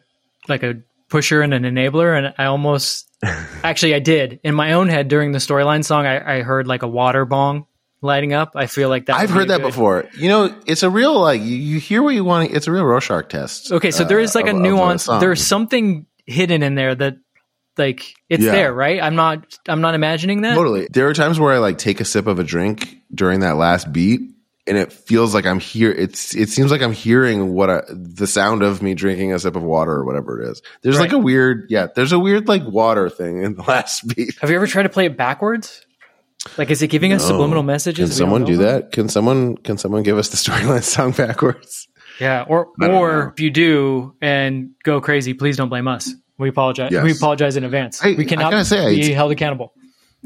like 0.48 0.62
a 0.64 0.76
pusher 1.10 1.42
and 1.42 1.54
an 1.54 1.64
enabler 1.64 2.16
and 2.18 2.34
i 2.38 2.46
almost 2.46 3.08
actually 3.64 3.96
i 3.96 4.00
did 4.00 4.40
in 4.44 4.54
my 4.54 4.74
own 4.74 4.88
head 4.90 5.08
during 5.08 5.32
the 5.32 5.40
storyline 5.40 5.84
song 5.84 6.06
I, 6.06 6.40
I 6.40 6.42
heard 6.44 6.68
like 6.68 6.84
a 6.84 6.88
water 6.88 7.24
bong 7.26 7.66
lighting 8.02 8.34
up 8.34 8.52
i 8.56 8.66
feel 8.68 8.90
like 8.90 9.06
that 9.08 9.16
I've 9.16 9.30
heard 9.30 9.48
that 9.48 9.62
good- 9.62 9.68
before. 9.72 10.06
You 10.18 10.30
know, 10.30 10.56
it's 10.68 10.84
a 10.84 10.90
real 10.90 11.20
like 11.20 11.42
you, 11.42 11.56
you 11.56 11.80
hear 11.80 12.02
what 12.04 12.14
you 12.14 12.24
want. 12.24 12.52
It's 12.52 12.68
a 12.68 12.72
real 12.72 12.86
Rorschach 12.86 13.28
test. 13.30 13.72
okay 13.72 13.92
so 13.92 14.04
there 14.04 14.20
is 14.20 14.36
uh, 14.36 14.40
like 14.40 14.48
a 14.48 14.52
of- 14.52 14.58
of 14.58 14.62
nuance 14.62 15.04
song. 15.06 15.20
there's 15.20 15.46
something 15.46 16.06
hidden 16.26 16.62
in 16.64 16.76
there 16.76 16.94
that 16.96 17.16
like 17.78 18.14
it's 18.30 18.44
Yeah. 18.44 18.52
there 18.52 18.74
right 18.74 19.02
i'm 19.02 19.16
not 19.16 19.58
i'm 19.68 19.82
not 19.82 19.96
imagining 19.96 20.42
that 20.42 20.56
Totally. 20.56 20.88
There 20.92 21.08
are 21.08 21.14
times 21.14 21.40
where 21.40 21.54
I 21.54 21.58
like 21.60 21.78
take 21.78 22.00
a 22.02 22.06
sip 22.06 22.28
of 22.28 22.38
a 22.40 22.44
drink 22.44 22.98
during 23.14 23.40
that 23.42 23.56
last 23.58 23.92
beat, 23.92 24.22
and 24.70 24.78
it 24.78 24.94
feels 24.94 25.34
like 25.34 25.46
I'm 25.46 25.60
here. 25.60 25.92
It's 25.92 26.36
it 26.36 26.50
seems 26.50 26.72
like 26.72 26.82
I'm 26.82 26.94
hearing 26.94 27.54
what 27.54 27.70
I, 27.70 27.82
the 27.90 28.28
sound 28.28 28.62
of 28.64 28.82
me 28.82 28.94
drinking 28.94 29.34
a 29.34 29.40
sip 29.40 29.56
of 29.56 29.64
water 29.64 29.92
or 29.92 30.06
whatever 30.06 30.42
it 30.42 30.52
is. 30.52 30.62
There's 30.84 31.00
like 31.00 31.12
a 31.12 31.18
weird, 31.18 31.66
yeah. 31.70 31.88
There's 31.94 32.12
a 32.14 32.20
weird 32.20 32.48
like 32.48 32.64
water 32.66 33.10
thing 33.10 33.44
in 33.44 33.56
the 33.56 33.64
last 33.68 34.08
beat. 34.16 34.38
have 34.40 34.50
you 34.50 34.56
ever 34.56 34.68
tried 34.68 34.84
to 34.84 34.90
play 34.90 35.06
it 35.06 35.18
backwards 35.18 35.86
like 36.58 36.70
is 36.70 36.82
it 36.82 36.88
giving 36.88 37.12
us 37.12 37.26
subliminal 37.26 37.64
messages 37.64 38.10
Can 38.10 38.18
someone 38.18 38.46
do 38.46 38.58
that? 38.58 38.92
Can 38.92 39.10
someone 39.10 39.58
can 39.58 39.78
someone 39.78 40.04
give 40.04 40.18
us 40.18 40.30
the 40.30 40.38
storyline 40.52 40.84
song 40.84 41.12
backwards? 41.12 41.88
Yeah, 42.20 42.46
or 42.48 42.68
or 42.82 43.24
know. 43.24 43.32
if 43.34 43.40
you 43.40 43.50
do 43.50 44.16
and 44.22 44.72
go 44.84 45.02
crazy, 45.02 45.34
please 45.34 45.58
don't 45.58 45.70
blame 45.70 45.88
us. 45.88 46.14
We 46.38 46.50
apologize. 46.50 46.92
Yes. 46.92 47.04
We 47.04 47.12
apologize 47.12 47.58
in 47.58 47.64
advance. 47.64 48.04
I- 48.04 48.14
we 48.14 48.26
I 48.26 48.28
cannot 48.28 48.52
gotta 48.52 48.66
say, 48.66 48.96
be 48.96 49.12
held 49.12 49.32
accountable. 49.32 49.74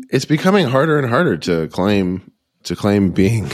It's 0.09 0.25
becoming 0.25 0.67
harder 0.67 0.97
and 0.99 1.07
harder 1.09 1.37
to 1.37 1.67
claim 1.67 2.31
to 2.63 2.75
claim 2.75 3.11
being 3.11 3.51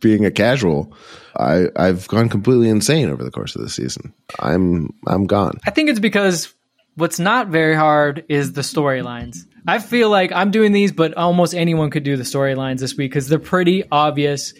being 0.00 0.24
a 0.24 0.30
casual. 0.30 0.94
I 1.36 1.66
I've 1.76 2.08
gone 2.08 2.28
completely 2.28 2.68
insane 2.68 3.10
over 3.10 3.22
the 3.24 3.30
course 3.30 3.54
of 3.56 3.62
the 3.62 3.68
season. 3.68 4.12
I'm 4.40 4.90
I'm 5.06 5.26
gone. 5.26 5.58
I 5.66 5.70
think 5.70 5.90
it's 5.90 6.00
because 6.00 6.52
what's 6.96 7.18
not 7.20 7.48
very 7.48 7.74
hard 7.74 8.24
is 8.28 8.52
the 8.52 8.62
storylines. 8.62 9.38
I 9.66 9.78
feel 9.80 10.08
like 10.10 10.32
I'm 10.32 10.50
doing 10.50 10.72
these, 10.72 10.92
but 10.92 11.14
almost 11.14 11.54
anyone 11.54 11.90
could 11.90 12.02
do 12.02 12.16
the 12.16 12.22
storylines 12.24 12.80
this 12.80 12.96
week 12.96 13.10
because 13.10 13.28
they're 13.28 13.38
pretty 13.38 13.84
obvious. 13.90 14.54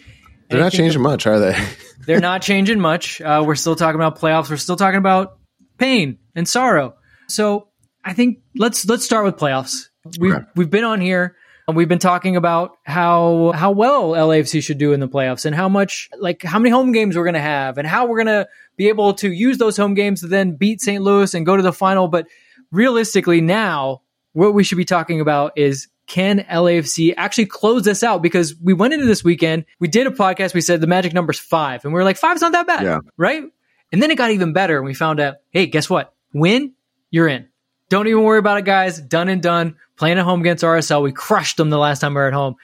They're 0.49 0.59
not 0.59 0.71
changing 0.71 1.01
much, 1.01 1.27
are 1.27 1.39
they? 1.39 1.67
They're 2.05 2.19
not 2.19 2.41
changing 2.41 2.79
much. 2.79 3.21
Uh, 3.21 3.43
we're 3.45 3.53
still 3.55 3.75
talking 3.75 3.95
about 4.01 4.17
playoffs. 4.17 4.49
We're 4.49 4.57
still 4.57 4.77
talking 4.77 4.97
about 4.97 5.37
pain 5.77 6.17
and 6.33 6.47
sorrow. 6.47 6.95
So 7.27 7.67
I 8.03 8.13
think 8.13 8.39
let's 8.55 8.83
let's 8.87 9.03
start 9.05 9.25
with 9.25 9.35
playoffs. 9.35 9.89
We've 10.19 10.33
Okay. 10.33 10.45
we've 10.55 10.69
been 10.71 10.85
on 10.85 11.01
here 11.01 11.35
we've 11.71 11.87
been 11.87 11.99
talking 11.99 12.35
about 12.35 12.77
how 12.83 13.51
how 13.55 13.71
well 13.71 14.11
LAFC 14.11 14.61
should 14.63 14.77
do 14.77 14.93
in 14.93 14.99
the 14.99 15.07
playoffs 15.07 15.45
and 15.45 15.55
how 15.55 15.69
much 15.69 16.09
like 16.19 16.43
how 16.43 16.59
many 16.59 16.69
home 16.69 16.91
games 16.91 17.15
we're 17.17 17.25
gonna 17.25 17.39
have 17.39 17.77
and 17.77 17.87
how 17.87 18.07
we're 18.07 18.17
gonna 18.17 18.47
be 18.77 18.87
able 18.89 19.13
to 19.15 19.31
use 19.31 19.57
those 19.57 19.75
home 19.77 19.93
games 19.93 20.21
to 20.21 20.27
then 20.27 20.55
beat 20.55 20.81
St. 20.81 21.01
Louis 21.03 21.33
and 21.33 21.45
go 21.45 21.55
to 21.57 21.63
the 21.63 21.73
final. 21.73 22.07
But 22.07 22.27
realistically, 22.71 23.41
now 23.41 24.01
what 24.33 24.53
we 24.53 24.63
should 24.63 24.77
be 24.77 24.85
talking 24.85 25.21
about 25.21 25.57
is 25.57 25.87
can 26.07 26.39
LAFC 26.39 27.13
actually 27.17 27.45
close 27.45 27.83
this 27.83 28.01
out? 28.03 28.21
Because 28.21 28.55
we 28.55 28.73
went 28.73 28.93
into 28.93 29.05
this 29.05 29.23
weekend, 29.23 29.65
we 29.79 29.87
did 29.87 30.07
a 30.07 30.11
podcast, 30.11 30.53
we 30.53 30.61
said 30.61 30.81
the 30.81 30.87
magic 30.87 31.13
number's 31.13 31.37
five, 31.39 31.83
and 31.83 31.93
we 31.93 31.97
were 31.99 32.03
like, 32.03 32.17
five's 32.17 32.41
not 32.41 32.51
that 32.53 32.65
bad, 32.65 32.83
Yeah. 32.83 32.99
right? 33.17 33.43
And 33.91 34.01
then 34.01 34.09
it 34.09 34.17
got 34.17 34.31
even 34.31 34.53
better, 34.53 34.77
and 34.77 34.85
we 34.85 34.93
found 34.95 35.19
out, 35.19 35.35
hey, 35.51 35.67
guess 35.67 35.87
what? 35.89 36.13
Win, 36.33 36.73
you're 37.11 37.27
in. 37.27 37.48
Don't 37.89 38.07
even 38.07 38.23
worry 38.23 38.39
about 38.39 38.57
it, 38.57 38.65
guys. 38.65 38.99
Done 39.01 39.29
and 39.29 39.41
done. 39.41 39.75
Playing 39.97 40.19
at 40.19 40.23
home 40.23 40.41
against 40.41 40.63
RSL, 40.63 41.03
we 41.03 41.11
crushed 41.11 41.57
them 41.57 41.69
the 41.69 41.77
last 41.77 41.99
time 41.99 42.13
we 42.13 42.21
were 42.21 42.27
at 42.27 42.33
home. 42.33 42.55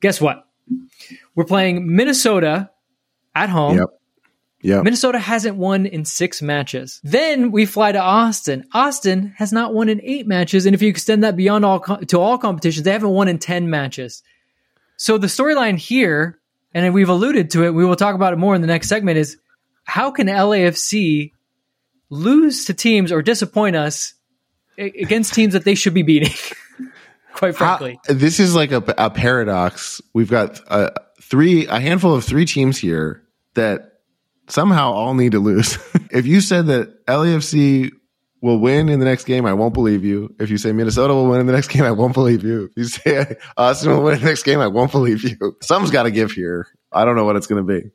Guess 0.00 0.20
what? 0.20 0.46
We're 1.34 1.44
playing 1.44 1.94
Minnesota 1.94 2.70
at 3.34 3.50
home. 3.50 3.76
Yep. 3.78 3.88
Yep. 4.62 4.84
Minnesota 4.84 5.18
hasn't 5.18 5.56
won 5.56 5.86
in 5.86 6.04
six 6.04 6.42
matches. 6.42 7.00
Then 7.02 7.50
we 7.50 7.64
fly 7.64 7.92
to 7.92 7.98
Austin. 7.98 8.66
Austin 8.72 9.34
has 9.36 9.52
not 9.52 9.72
won 9.72 9.88
in 9.88 10.02
eight 10.02 10.26
matches, 10.26 10.66
and 10.66 10.74
if 10.74 10.82
you 10.82 10.88
extend 10.88 11.24
that 11.24 11.34
beyond 11.34 11.64
all 11.64 11.80
to 11.80 12.20
all 12.20 12.36
competitions, 12.36 12.84
they 12.84 12.92
haven't 12.92 13.10
won 13.10 13.28
in 13.28 13.38
ten 13.38 13.70
matches. 13.70 14.22
So 14.98 15.16
the 15.16 15.28
storyline 15.28 15.78
here, 15.78 16.38
and 16.74 16.92
we've 16.92 17.08
alluded 17.08 17.50
to 17.52 17.64
it, 17.64 17.72
we 17.72 17.86
will 17.86 17.96
talk 17.96 18.14
about 18.14 18.34
it 18.34 18.36
more 18.36 18.54
in 18.54 18.60
the 18.60 18.66
next 18.66 18.88
segment, 18.88 19.16
is 19.16 19.38
how 19.84 20.10
can 20.10 20.26
LAFC 20.26 21.32
lose 22.10 22.66
to 22.66 22.74
teams 22.74 23.12
or 23.12 23.22
disappoint 23.22 23.76
us 23.76 24.12
against 24.78 25.34
teams 25.34 25.52
that 25.52 25.64
they 25.64 25.74
should 25.74 25.94
be 25.94 26.02
beating? 26.02 26.32
Quite 27.34 27.56
How- 27.56 27.78
frankly, 27.78 27.98
this 28.08 28.40
is 28.40 28.54
like 28.54 28.72
a, 28.72 28.82
a 28.98 29.10
paradox. 29.10 30.00
We've 30.14 30.30
got 30.30 30.60
uh, 30.68 30.90
three, 31.22 31.66
a 31.66 31.80
handful 31.80 32.14
of 32.14 32.24
three 32.24 32.44
teams 32.44 32.78
here 32.78 33.22
that 33.54 34.00
somehow 34.48 34.92
all 34.92 35.14
need 35.14 35.32
to 35.32 35.38
lose. 35.38 35.78
if 36.10 36.26
you 36.26 36.40
said 36.40 36.66
that 36.66 37.06
LAFC 37.06 37.92
will 38.42 38.58
win 38.58 38.88
in 38.88 38.98
the 38.98 39.04
next 39.04 39.24
game, 39.24 39.46
I 39.46 39.52
won't 39.52 39.74
believe 39.74 40.04
you. 40.04 40.34
If 40.38 40.50
you 40.50 40.58
say 40.58 40.72
Minnesota 40.72 41.14
will 41.14 41.28
win 41.28 41.40
in 41.40 41.46
the 41.46 41.52
next 41.52 41.68
game, 41.68 41.84
I 41.84 41.92
won't 41.92 42.14
believe 42.14 42.42
you. 42.42 42.64
If 42.64 42.72
you 42.76 42.84
say 42.84 43.36
Austin 43.56 43.92
will 43.92 44.02
win 44.02 44.14
in 44.14 44.20
the 44.20 44.26
next 44.26 44.42
game, 44.42 44.60
I 44.60 44.66
won't 44.66 44.92
believe 44.92 45.22
you. 45.22 45.56
Something's 45.62 45.90
got 45.90 46.04
to 46.04 46.10
give 46.10 46.32
here. 46.32 46.66
I 46.92 47.04
don't 47.04 47.16
know 47.16 47.24
what 47.24 47.36
it's 47.36 47.46
going 47.46 47.66
to 47.66 47.80
be. 47.80 47.90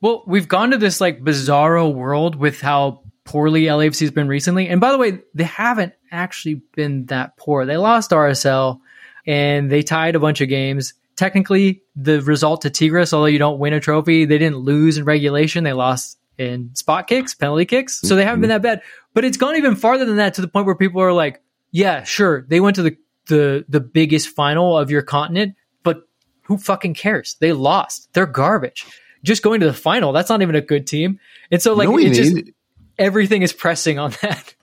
Well, 0.00 0.24
we've 0.26 0.48
gone 0.48 0.70
to 0.70 0.78
this 0.78 1.00
like 1.00 1.22
bizarro 1.22 1.92
world 1.92 2.34
with 2.34 2.60
how 2.60 3.02
poorly 3.24 3.64
LAFC 3.64 4.00
has 4.00 4.10
been 4.10 4.28
recently. 4.28 4.68
And 4.68 4.80
by 4.80 4.92
the 4.92 4.98
way, 4.98 5.20
they 5.34 5.44
haven't 5.44 5.92
actually 6.10 6.62
been 6.74 7.06
that 7.06 7.36
poor. 7.36 7.66
They 7.66 7.76
lost 7.76 8.10
RSL 8.10 8.80
and 9.26 9.70
they 9.70 9.82
tied 9.82 10.16
a 10.16 10.20
bunch 10.20 10.40
of 10.40 10.48
games. 10.48 10.94
Technically, 11.16 11.82
the 11.96 12.22
result 12.22 12.62
to 12.62 12.70
Tigres, 12.70 13.12
although 13.12 13.26
you 13.26 13.38
don't 13.38 13.58
win 13.58 13.72
a 13.72 13.80
trophy, 13.80 14.24
they 14.24 14.38
didn't 14.38 14.58
lose 14.58 14.96
in 14.96 15.04
regulation. 15.04 15.64
They 15.64 15.72
lost 15.72 16.18
in 16.38 16.74
spot 16.74 17.06
kicks, 17.06 17.34
penalty 17.34 17.66
kicks. 17.66 18.00
So 18.00 18.16
they 18.16 18.24
haven't 18.24 18.40
been 18.40 18.48
that 18.48 18.62
bad. 18.62 18.82
But 19.12 19.24
it's 19.24 19.36
gone 19.36 19.56
even 19.56 19.76
farther 19.76 20.06
than 20.06 20.16
that 20.16 20.34
to 20.34 20.40
the 20.40 20.48
point 20.48 20.66
where 20.66 20.74
people 20.74 21.02
are 21.02 21.12
like, 21.12 21.42
yeah, 21.70 22.02
sure, 22.04 22.46
they 22.48 22.60
went 22.60 22.76
to 22.76 22.82
the 22.82 22.96
the 23.26 23.64
the 23.68 23.80
biggest 23.80 24.30
final 24.30 24.76
of 24.76 24.90
your 24.90 25.02
continent, 25.02 25.54
but 25.82 26.08
who 26.42 26.56
fucking 26.56 26.94
cares? 26.94 27.36
They 27.40 27.52
lost. 27.52 28.12
They're 28.12 28.26
garbage. 28.26 28.86
Just 29.22 29.42
going 29.42 29.60
to 29.60 29.66
the 29.66 29.74
final, 29.74 30.12
that's 30.12 30.30
not 30.30 30.40
even 30.40 30.54
a 30.54 30.60
good 30.62 30.86
team. 30.86 31.20
And 31.50 31.60
so 31.60 31.74
like 31.74 31.88
it 31.90 32.14
just 32.14 32.50
everything 32.98 33.42
is 33.42 33.52
pressing 33.52 33.98
on 33.98 34.12
that. 34.22 34.54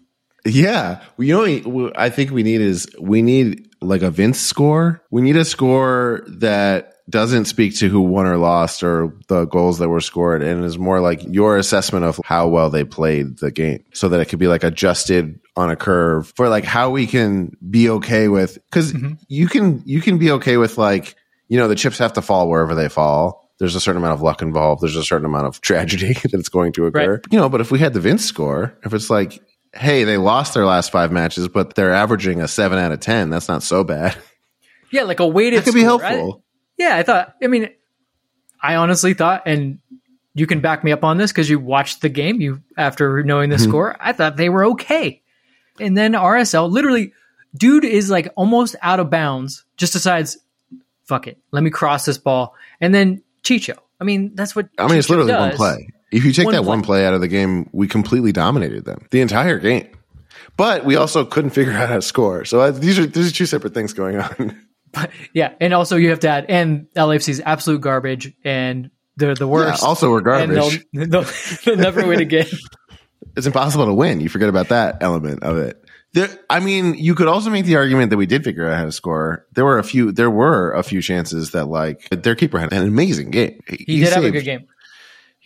Yeah, 0.48 1.04
you 1.18 1.34
know, 1.34 1.92
I 1.96 2.10
think 2.10 2.32
we 2.32 2.44
need 2.44 2.62
is 2.62 2.88
we 3.00 3.22
need 3.22 3.68
like 3.82 4.02
a 4.02 4.10
Vince 4.10 4.40
score. 4.40 5.02
We 5.12 5.22
need 5.22 5.36
a 5.36 5.46
score 5.46 6.24
that 6.28 6.94
doesn't 7.10 7.46
speak 7.46 7.76
to 7.78 7.88
who 7.88 8.02
won 8.02 8.26
or 8.26 8.38
lost 8.38 8.84
or 8.84 9.14
the 9.28 9.46
goals 9.46 9.80
that 9.80 9.90
were 9.90 10.02
scored, 10.02 10.42
and 10.44 10.64
is 10.64 10.78
more 10.78 11.00
like 11.00 11.24
your 11.24 11.58
assessment 11.58 12.06
of 12.06 12.20
how 12.24 12.48
well 12.48 12.70
they 12.70 12.84
played 12.84 13.38
the 13.40 13.52
game, 13.52 13.84
so 13.94 14.10
that 14.10 14.20
it 14.20 14.26
could 14.26 14.40
be 14.40 14.48
like 14.48 14.64
adjusted 14.64 15.40
on 15.56 15.70
a 15.70 15.76
curve 15.76 16.32
for 16.36 16.50
like 16.50 16.64
how 16.64 16.90
we 16.90 17.08
can 17.08 17.56
be 17.70 17.90
okay 17.90 18.28
with 18.28 18.56
because 18.66 18.94
mm-hmm. 18.94 19.14
you 19.28 19.48
can 19.48 19.82
you 19.86 20.02
can 20.02 20.18
be 20.18 20.32
okay 20.32 20.58
with 20.58 20.78
like 20.78 21.16
you 21.48 21.58
know 21.58 21.68
the 21.68 21.76
chips 21.76 21.98
have 21.98 22.14
to 22.14 22.22
fall 22.22 22.50
wherever 22.50 22.76
they 22.76 22.90
fall. 22.90 23.44
There's 23.60 23.74
a 23.74 23.80
certain 23.80 23.98
amount 23.98 24.14
of 24.14 24.22
luck 24.22 24.44
involved. 24.44 24.84
There's 24.84 24.96
a 24.96 25.04
certain 25.04 25.26
amount 25.26 25.48
of 25.48 25.62
tragedy 25.62 26.16
that's 26.32 26.50
going 26.50 26.74
to 26.74 26.86
occur. 26.86 27.16
Right. 27.16 27.26
You 27.32 27.40
know, 27.40 27.50
but 27.50 27.62
if 27.62 27.72
we 27.72 27.80
had 27.80 27.94
the 27.94 28.00
Vince 28.00 28.24
score, 28.24 28.78
if 28.84 28.94
it's 28.94 29.10
like 29.10 29.42
hey, 29.74 30.04
they 30.04 30.18
lost 30.18 30.54
their 30.54 30.66
last 30.66 30.92
five 30.92 31.12
matches, 31.12 31.48
but 31.48 31.76
they're 31.76 31.94
averaging 31.94 32.42
a 32.42 32.48
seven 32.48 32.78
out 32.80 32.92
of 32.92 33.00
10. 33.00 33.30
That's 33.30 33.48
not 33.48 33.64
so 33.64 33.84
bad. 33.84 34.16
Yeah, 34.90 35.04
like 35.04 35.20
a 35.20 35.28
weighted 35.28 35.60
That 35.60 35.66
could 35.66 35.74
be 35.74 35.82
helpful. 35.84 36.42
I- 36.42 36.44
yeah, 36.78 36.96
I 36.96 37.04
thought. 37.04 37.34
I 37.44 37.48
mean, 37.48 37.70
I 38.62 38.76
honestly 38.76 39.14
thought, 39.14 39.44
and 39.46 39.80
you 40.34 40.48
can 40.48 40.62
back 40.62 40.84
me 40.84 40.92
up 40.92 41.04
on 41.04 41.18
this 41.18 41.32
because 41.32 41.50
you 41.50 41.60
watched 41.60 42.02
the 42.02 42.10
game. 42.10 42.40
You 42.40 42.62
after 42.78 43.24
knowing 43.24 43.50
the 43.50 43.58
Mm-hmm. 43.58 43.70
score, 43.70 43.98
I 44.00 44.14
thought 44.14 44.38
they 44.38 44.50
were 44.50 44.66
okay. 44.68 45.22
And 45.80 45.98
then 45.98 46.14
RSL, 46.14 46.70
literally, 46.72 47.12
dude 47.56 47.84
is 47.84 48.10
like 48.10 48.32
almost 48.36 48.76
out 48.82 49.00
of 49.00 49.10
bounds. 49.10 49.66
Just 49.76 49.94
decides, 49.94 50.38
fuck 51.06 51.28
it, 51.28 51.38
let 51.52 51.64
me 51.64 51.70
cross 51.70 52.06
this 52.06 52.18
ball, 52.18 52.56
and 52.80 52.94
then 52.96 53.24
Chicho. 53.44 53.78
I 54.00 54.04
mean, 54.04 54.36
that's 54.36 54.56
what 54.56 54.70
I 54.78 54.88
mean, 54.88 55.00
it's 55.00 55.08
Chicho 55.08 55.12
literally 55.26 55.34
one 55.34 55.56
play. 55.56 55.90
If 56.12 56.24
you 56.24 56.32
take 56.32 56.46
One 56.46 56.56
that 56.56 56.62
play. 56.62 56.68
one 56.70 56.82
play 56.82 57.06
out 57.06 57.14
of 57.14 57.22
the 57.22 57.28
game, 57.28 57.70
we 57.74 57.88
completely 57.88 58.32
dominated 58.32 58.86
them 58.86 59.06
the 59.12 59.22
entire 59.22 59.60
game. 59.60 59.90
But 60.56 60.86
we 60.86 60.96
also 60.96 61.26
couldn't 61.26 61.52
figure 61.52 61.74
out 61.74 61.90
how 61.90 61.96
to 61.96 62.02
score. 62.02 62.46
So 62.46 62.62
uh, 62.62 62.72
these 62.72 62.98
are 62.98 63.06
these 63.06 63.30
are 63.30 63.34
two 63.34 63.46
separate 63.46 63.74
things 63.74 63.94
going 63.94 64.18
on. 64.18 64.60
Yeah, 65.34 65.54
and 65.60 65.74
also 65.74 65.96
you 65.96 66.10
have 66.10 66.22
to 66.22 66.30
add, 66.30 66.46
and 66.50 66.88
LAFC 66.96 67.30
is 67.30 67.42
absolute 67.46 67.82
garbage, 67.82 68.34
and 68.44 68.90
they're 69.16 69.36
the 69.36 69.48
worst. 69.48 69.84
Yeah, 69.84 69.88
also, 69.88 70.10
we're 70.10 70.22
garbage. 70.22 70.84
they'll, 70.94 71.06
they'll, 71.08 71.30
they'll 71.66 71.78
never 71.78 72.08
win 72.08 72.20
again. 72.20 72.48
it's 73.36 73.46
impossible 73.46 73.86
to 73.86 73.94
win. 73.94 74.22
You 74.22 74.30
forget 74.30 74.50
about 74.50 74.70
that 74.70 74.98
element 75.02 75.44
of 75.44 75.58
it. 75.58 75.84
There, 76.14 76.30
I 76.50 76.62
mean, 76.62 76.96
you 76.96 77.14
could 77.14 77.28
also 77.28 77.50
make 77.50 77.66
the 77.66 77.76
argument 77.76 78.10
that 78.10 78.18
we 78.18 78.26
did 78.26 78.44
figure 78.44 78.68
out 78.68 78.78
how 78.78 78.86
to 78.86 78.92
score. 78.92 79.46
There 79.54 79.66
were 79.66 79.78
a 79.78 79.84
few. 79.84 80.12
There 80.12 80.32
were 80.32 80.72
a 80.72 80.82
few 80.82 81.02
chances 81.02 81.52
that 81.52 81.66
like 81.66 82.08
their 82.10 82.36
keeper 82.36 82.58
had 82.58 82.74
an 82.74 82.88
amazing 82.88 83.30
game. 83.30 83.60
He, 83.68 84.00
did 84.00 84.14
have 84.14 84.24
a 84.24 84.32
good 84.32 84.46
game. 84.46 84.68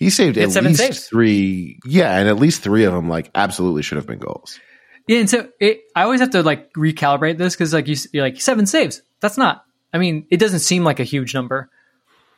He 0.02 0.10
saved 0.10 0.36
at 0.40 0.50
least 0.50 0.80
saves. 0.80 1.08
three. 1.08 1.80
Yeah, 1.86 2.18
and 2.18 2.28
at 2.28 2.38
least 2.38 2.64
three 2.64 2.86
of 2.86 2.94
them 2.94 3.08
like 3.08 3.30
absolutely 3.36 3.84
should 3.84 3.98
have 3.98 4.08
been 4.08 4.18
goals. 4.18 4.60
Yeah, 5.08 5.20
and 5.20 5.30
so 5.30 5.48
it, 5.60 5.82
I 5.96 6.04
always 6.04 6.22
have 6.22 6.32
to 6.32 6.42
like 6.42 6.74
recalibrate 6.74 7.38
this 7.38 7.54
because 7.54 7.72
like 7.72 7.88
you, 7.88 7.96
you're 8.12 8.24
like 8.24 8.42
seven 8.42 8.66
saves. 8.66 9.04
That's 9.20 9.38
not. 9.38 9.64
I 9.94 10.00
mean, 10.00 10.26
it 10.32 10.38
doesn't 10.38 10.62
seem 10.62 10.84
like 10.84 11.00
a 11.00 11.04
huge 11.04 11.36
number, 11.36 11.70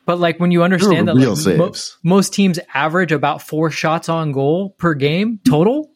but 0.04 0.18
like 0.20 0.38
when 0.38 0.50
you 0.50 0.62
understand 0.62 1.08
that 1.08 1.14
like, 1.14 1.56
mo- 1.56 1.72
most 2.02 2.34
teams 2.34 2.58
average 2.74 3.12
about 3.12 3.40
four 3.40 3.70
shots 3.70 4.10
on 4.10 4.32
goal 4.32 4.74
per 4.76 4.92
game 4.92 5.40
total. 5.42 5.90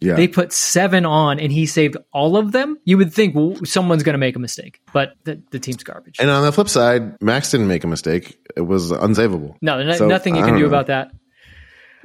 Yeah, 0.00 0.14
They 0.14 0.28
put 0.28 0.50
seven 0.52 1.04
on, 1.04 1.38
and 1.38 1.52
he 1.52 1.66
saved 1.66 1.96
all 2.12 2.38
of 2.38 2.52
them. 2.52 2.78
You 2.84 2.96
would 2.96 3.12
think 3.12 3.34
well, 3.34 3.54
someone's 3.64 4.02
going 4.02 4.14
to 4.14 4.18
make 4.18 4.34
a 4.34 4.38
mistake, 4.38 4.80
but 4.94 5.12
the, 5.24 5.42
the 5.50 5.58
team's 5.58 5.82
garbage. 5.84 6.16
and 6.18 6.30
on 6.30 6.42
the 6.42 6.52
flip 6.52 6.70
side, 6.70 7.20
Max 7.20 7.50
didn't 7.50 7.68
make 7.68 7.84
a 7.84 7.86
mistake. 7.86 8.38
It 8.56 8.62
was 8.62 8.92
unsavable. 8.92 9.56
No, 9.60 9.82
no 9.82 9.92
So, 9.92 10.08
nothing 10.08 10.36
you 10.36 10.42
can 10.42 10.54
do 10.54 10.60
know. 10.60 10.66
about 10.68 10.86
that. 10.86 11.10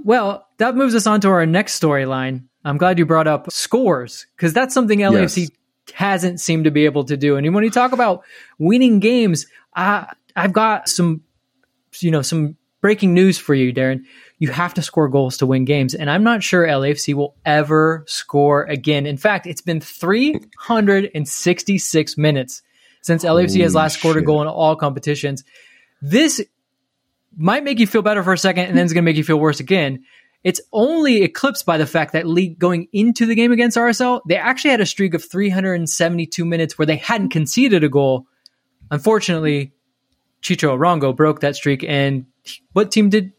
Well, 0.03 0.47
that 0.57 0.75
moves 0.75 0.93
us 0.93 1.07
on 1.07 1.21
to 1.21 1.29
our 1.29 1.45
next 1.45 1.79
storyline. 1.81 2.43
I'm 2.63 2.77
glad 2.77 2.99
you 2.99 3.05
brought 3.05 3.27
up 3.27 3.49
scores 3.51 4.25
because 4.35 4.51
that's 4.53 4.73
something 4.73 4.99
LAFC 4.99 5.37
Yes. 5.43 5.49
hasn't 5.93 6.41
seemed 6.41 6.65
to 6.65 6.71
be 6.71 6.85
able 6.85 7.05
to 7.05 7.15
do. 7.15 7.37
And 7.37 7.53
when 7.55 7.63
you 7.63 7.69
talk 7.69 7.91
about 7.93 8.23
winning 8.59 8.99
games, 8.99 9.45
I, 9.75 10.11
I've 10.35 10.51
got 10.53 10.89
some, 10.89 11.21
you 11.99 12.11
know, 12.11 12.21
some 12.21 12.57
breaking 12.81 13.13
news 13.13 13.37
for 13.37 13.53
you, 13.55 13.73
Darren. 13.73 14.03
You 14.37 14.49
have 14.49 14.73
to 14.73 14.81
score 14.81 15.07
goals 15.07 15.37
to 15.37 15.45
win 15.45 15.63
games, 15.65 15.93
and 15.93 16.09
I'm 16.09 16.23
not 16.23 16.43
sure 16.43 16.67
LAFC 16.67 17.13
will 17.13 17.35
ever 17.45 18.03
score 18.07 18.63
again. 18.63 19.05
In 19.05 19.17
fact, 19.17 19.47
it's 19.47 19.61
been 19.61 19.79
366 19.79 22.17
minutes 22.17 22.61
since 23.01 23.23
LAFC 23.23 23.61
has 23.61 23.73
Holy 23.73 23.83
last 23.83 23.99
scored 23.99 24.17
a 24.17 24.21
goal 24.21 24.41
in 24.41 24.47
all 24.47 24.75
competitions. 24.75 25.43
This 26.01 26.43
might 27.37 27.63
make 27.63 27.79
you 27.79 27.87
feel 27.87 28.01
better 28.01 28.23
for 28.23 28.33
a 28.33 28.37
second 28.37 28.65
and 28.65 28.77
then 28.77 28.83
it's 28.83 28.93
going 28.93 29.03
to 29.03 29.05
make 29.05 29.17
you 29.17 29.23
feel 29.23 29.39
worse 29.39 29.59
again. 29.59 30.03
It's 30.43 30.61
only 30.71 31.23
eclipsed 31.23 31.65
by 31.65 31.77
the 31.77 31.87
fact 31.87 32.13
that 32.13 32.27
League 32.27 32.59
going 32.59 32.87
into 32.93 33.25
the 33.25 33.35
game 33.35 33.51
against 33.51 33.77
RSL, 33.77 34.21
they 34.27 34.37
actually 34.37 34.71
had 34.71 34.81
a 34.81 34.85
streak 34.85 35.13
of 35.13 35.23
372 35.23 36.45
minutes 36.45 36.77
where 36.77 36.85
they 36.85 36.97
hadn't 36.97 37.29
conceded 37.29 37.83
a 37.83 37.89
goal. 37.89 38.27
Unfortunately, 38.91 39.73
Chicho 40.41 40.77
Arango 40.77 41.15
broke 41.15 41.41
that 41.41 41.55
streak. 41.55 41.83
And 41.83 42.27
what 42.73 42.91
team 42.91 43.09
did 43.09 43.33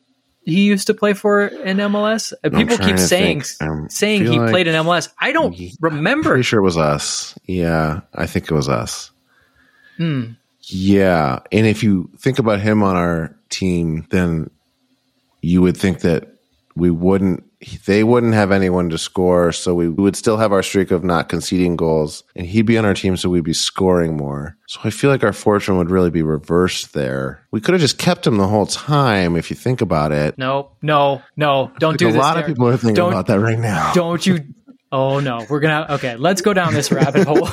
he 0.46 0.62
used 0.62 0.86
to 0.86 0.94
play 0.94 1.12
for 1.12 1.46
in 1.46 1.76
MLS? 1.76 2.32
Uh, 2.42 2.48
People 2.50 2.78
keep 2.78 2.98
saying 2.98 3.42
saying 3.42 4.24
he 4.24 4.38
like- 4.38 4.50
played 4.50 4.68
in 4.68 4.74
MLS. 4.74 5.10
I 5.20 5.32
don't 5.32 5.54
remember. 5.80 6.30
Pretty 6.30 6.44
sure 6.44 6.60
it 6.60 6.64
was 6.64 6.78
us. 6.78 7.38
Yeah, 7.46 8.00
I 8.14 8.26
think 8.26 8.50
it 8.50 8.54
was 8.54 8.68
us. 8.70 9.10
Hmm. 9.98 10.32
Yeah, 10.62 11.40
and 11.52 11.66
if 11.66 11.82
you 11.82 12.10
think 12.18 12.38
about 12.38 12.60
him 12.60 12.82
on 12.82 12.96
our 12.96 13.36
team, 13.50 14.06
then 14.10 14.50
you 15.42 15.62
would 15.62 15.76
think 15.76 16.00
that 16.00 16.28
we 16.74 16.90
wouldn't. 16.90 17.44
They 17.86 18.04
wouldn't 18.04 18.34
have 18.34 18.52
anyone 18.52 18.90
to 18.90 18.98
score, 18.98 19.50
so 19.50 19.74
we 19.74 19.88
would 19.88 20.14
still 20.14 20.36
have 20.36 20.52
our 20.52 20.62
streak 20.62 20.90
of 20.90 21.02
not 21.02 21.30
conceding 21.30 21.74
goals, 21.76 22.22
and 22.34 22.46
he'd 22.46 22.62
be 22.66 22.76
on 22.76 22.84
our 22.84 22.92
team, 22.92 23.16
so 23.16 23.30
we'd 23.30 23.44
be 23.44 23.54
scoring 23.54 24.14
more. 24.16 24.58
So 24.68 24.80
I 24.84 24.90
feel 24.90 25.08
like 25.10 25.24
our 25.24 25.32
fortune 25.32 25.78
would 25.78 25.90
really 25.90 26.10
be 26.10 26.22
reversed 26.22 26.92
there. 26.92 27.40
We 27.52 27.62
could 27.62 27.72
have 27.72 27.80
just 27.80 27.96
kept 27.96 28.26
him 28.26 28.36
the 28.36 28.46
whole 28.46 28.66
time, 28.66 29.36
if 29.36 29.48
you 29.48 29.56
think 29.56 29.80
about 29.80 30.12
it. 30.12 30.36
No, 30.36 30.72
no, 30.82 31.22
no. 31.36 31.72
Don't 31.78 31.98
do 31.98 32.08
a 32.08 32.12
this. 32.12 32.20
lot 32.20 32.36
of 32.38 32.44
people 32.44 32.68
are 32.68 32.76
thinking 32.76 32.94
Don't- 32.96 33.12
about 33.12 33.26
that 33.28 33.40
right 33.40 33.58
now. 33.58 33.92
Don't 33.94 34.24
you? 34.26 34.40
Oh 34.92 35.20
no, 35.20 35.44
we're 35.48 35.60
gonna. 35.60 35.94
Okay, 35.94 36.16
let's 36.16 36.42
go 36.42 36.52
down 36.54 36.74
this 36.74 36.92
rabbit 36.92 37.26
hole. 37.26 37.48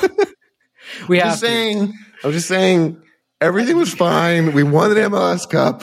we 1.08 1.18
I'm 1.20 1.28
have 1.28 1.32
just 1.32 1.40
saying. 1.40 1.92
I'm 2.22 2.32
just 2.32 2.46
saying. 2.48 3.00
Everything 3.40 3.76
was 3.76 3.92
fine. 3.92 4.52
We 4.52 4.62
won 4.62 4.90
the 4.94 5.00
MLS 5.00 5.48
Cup. 5.50 5.82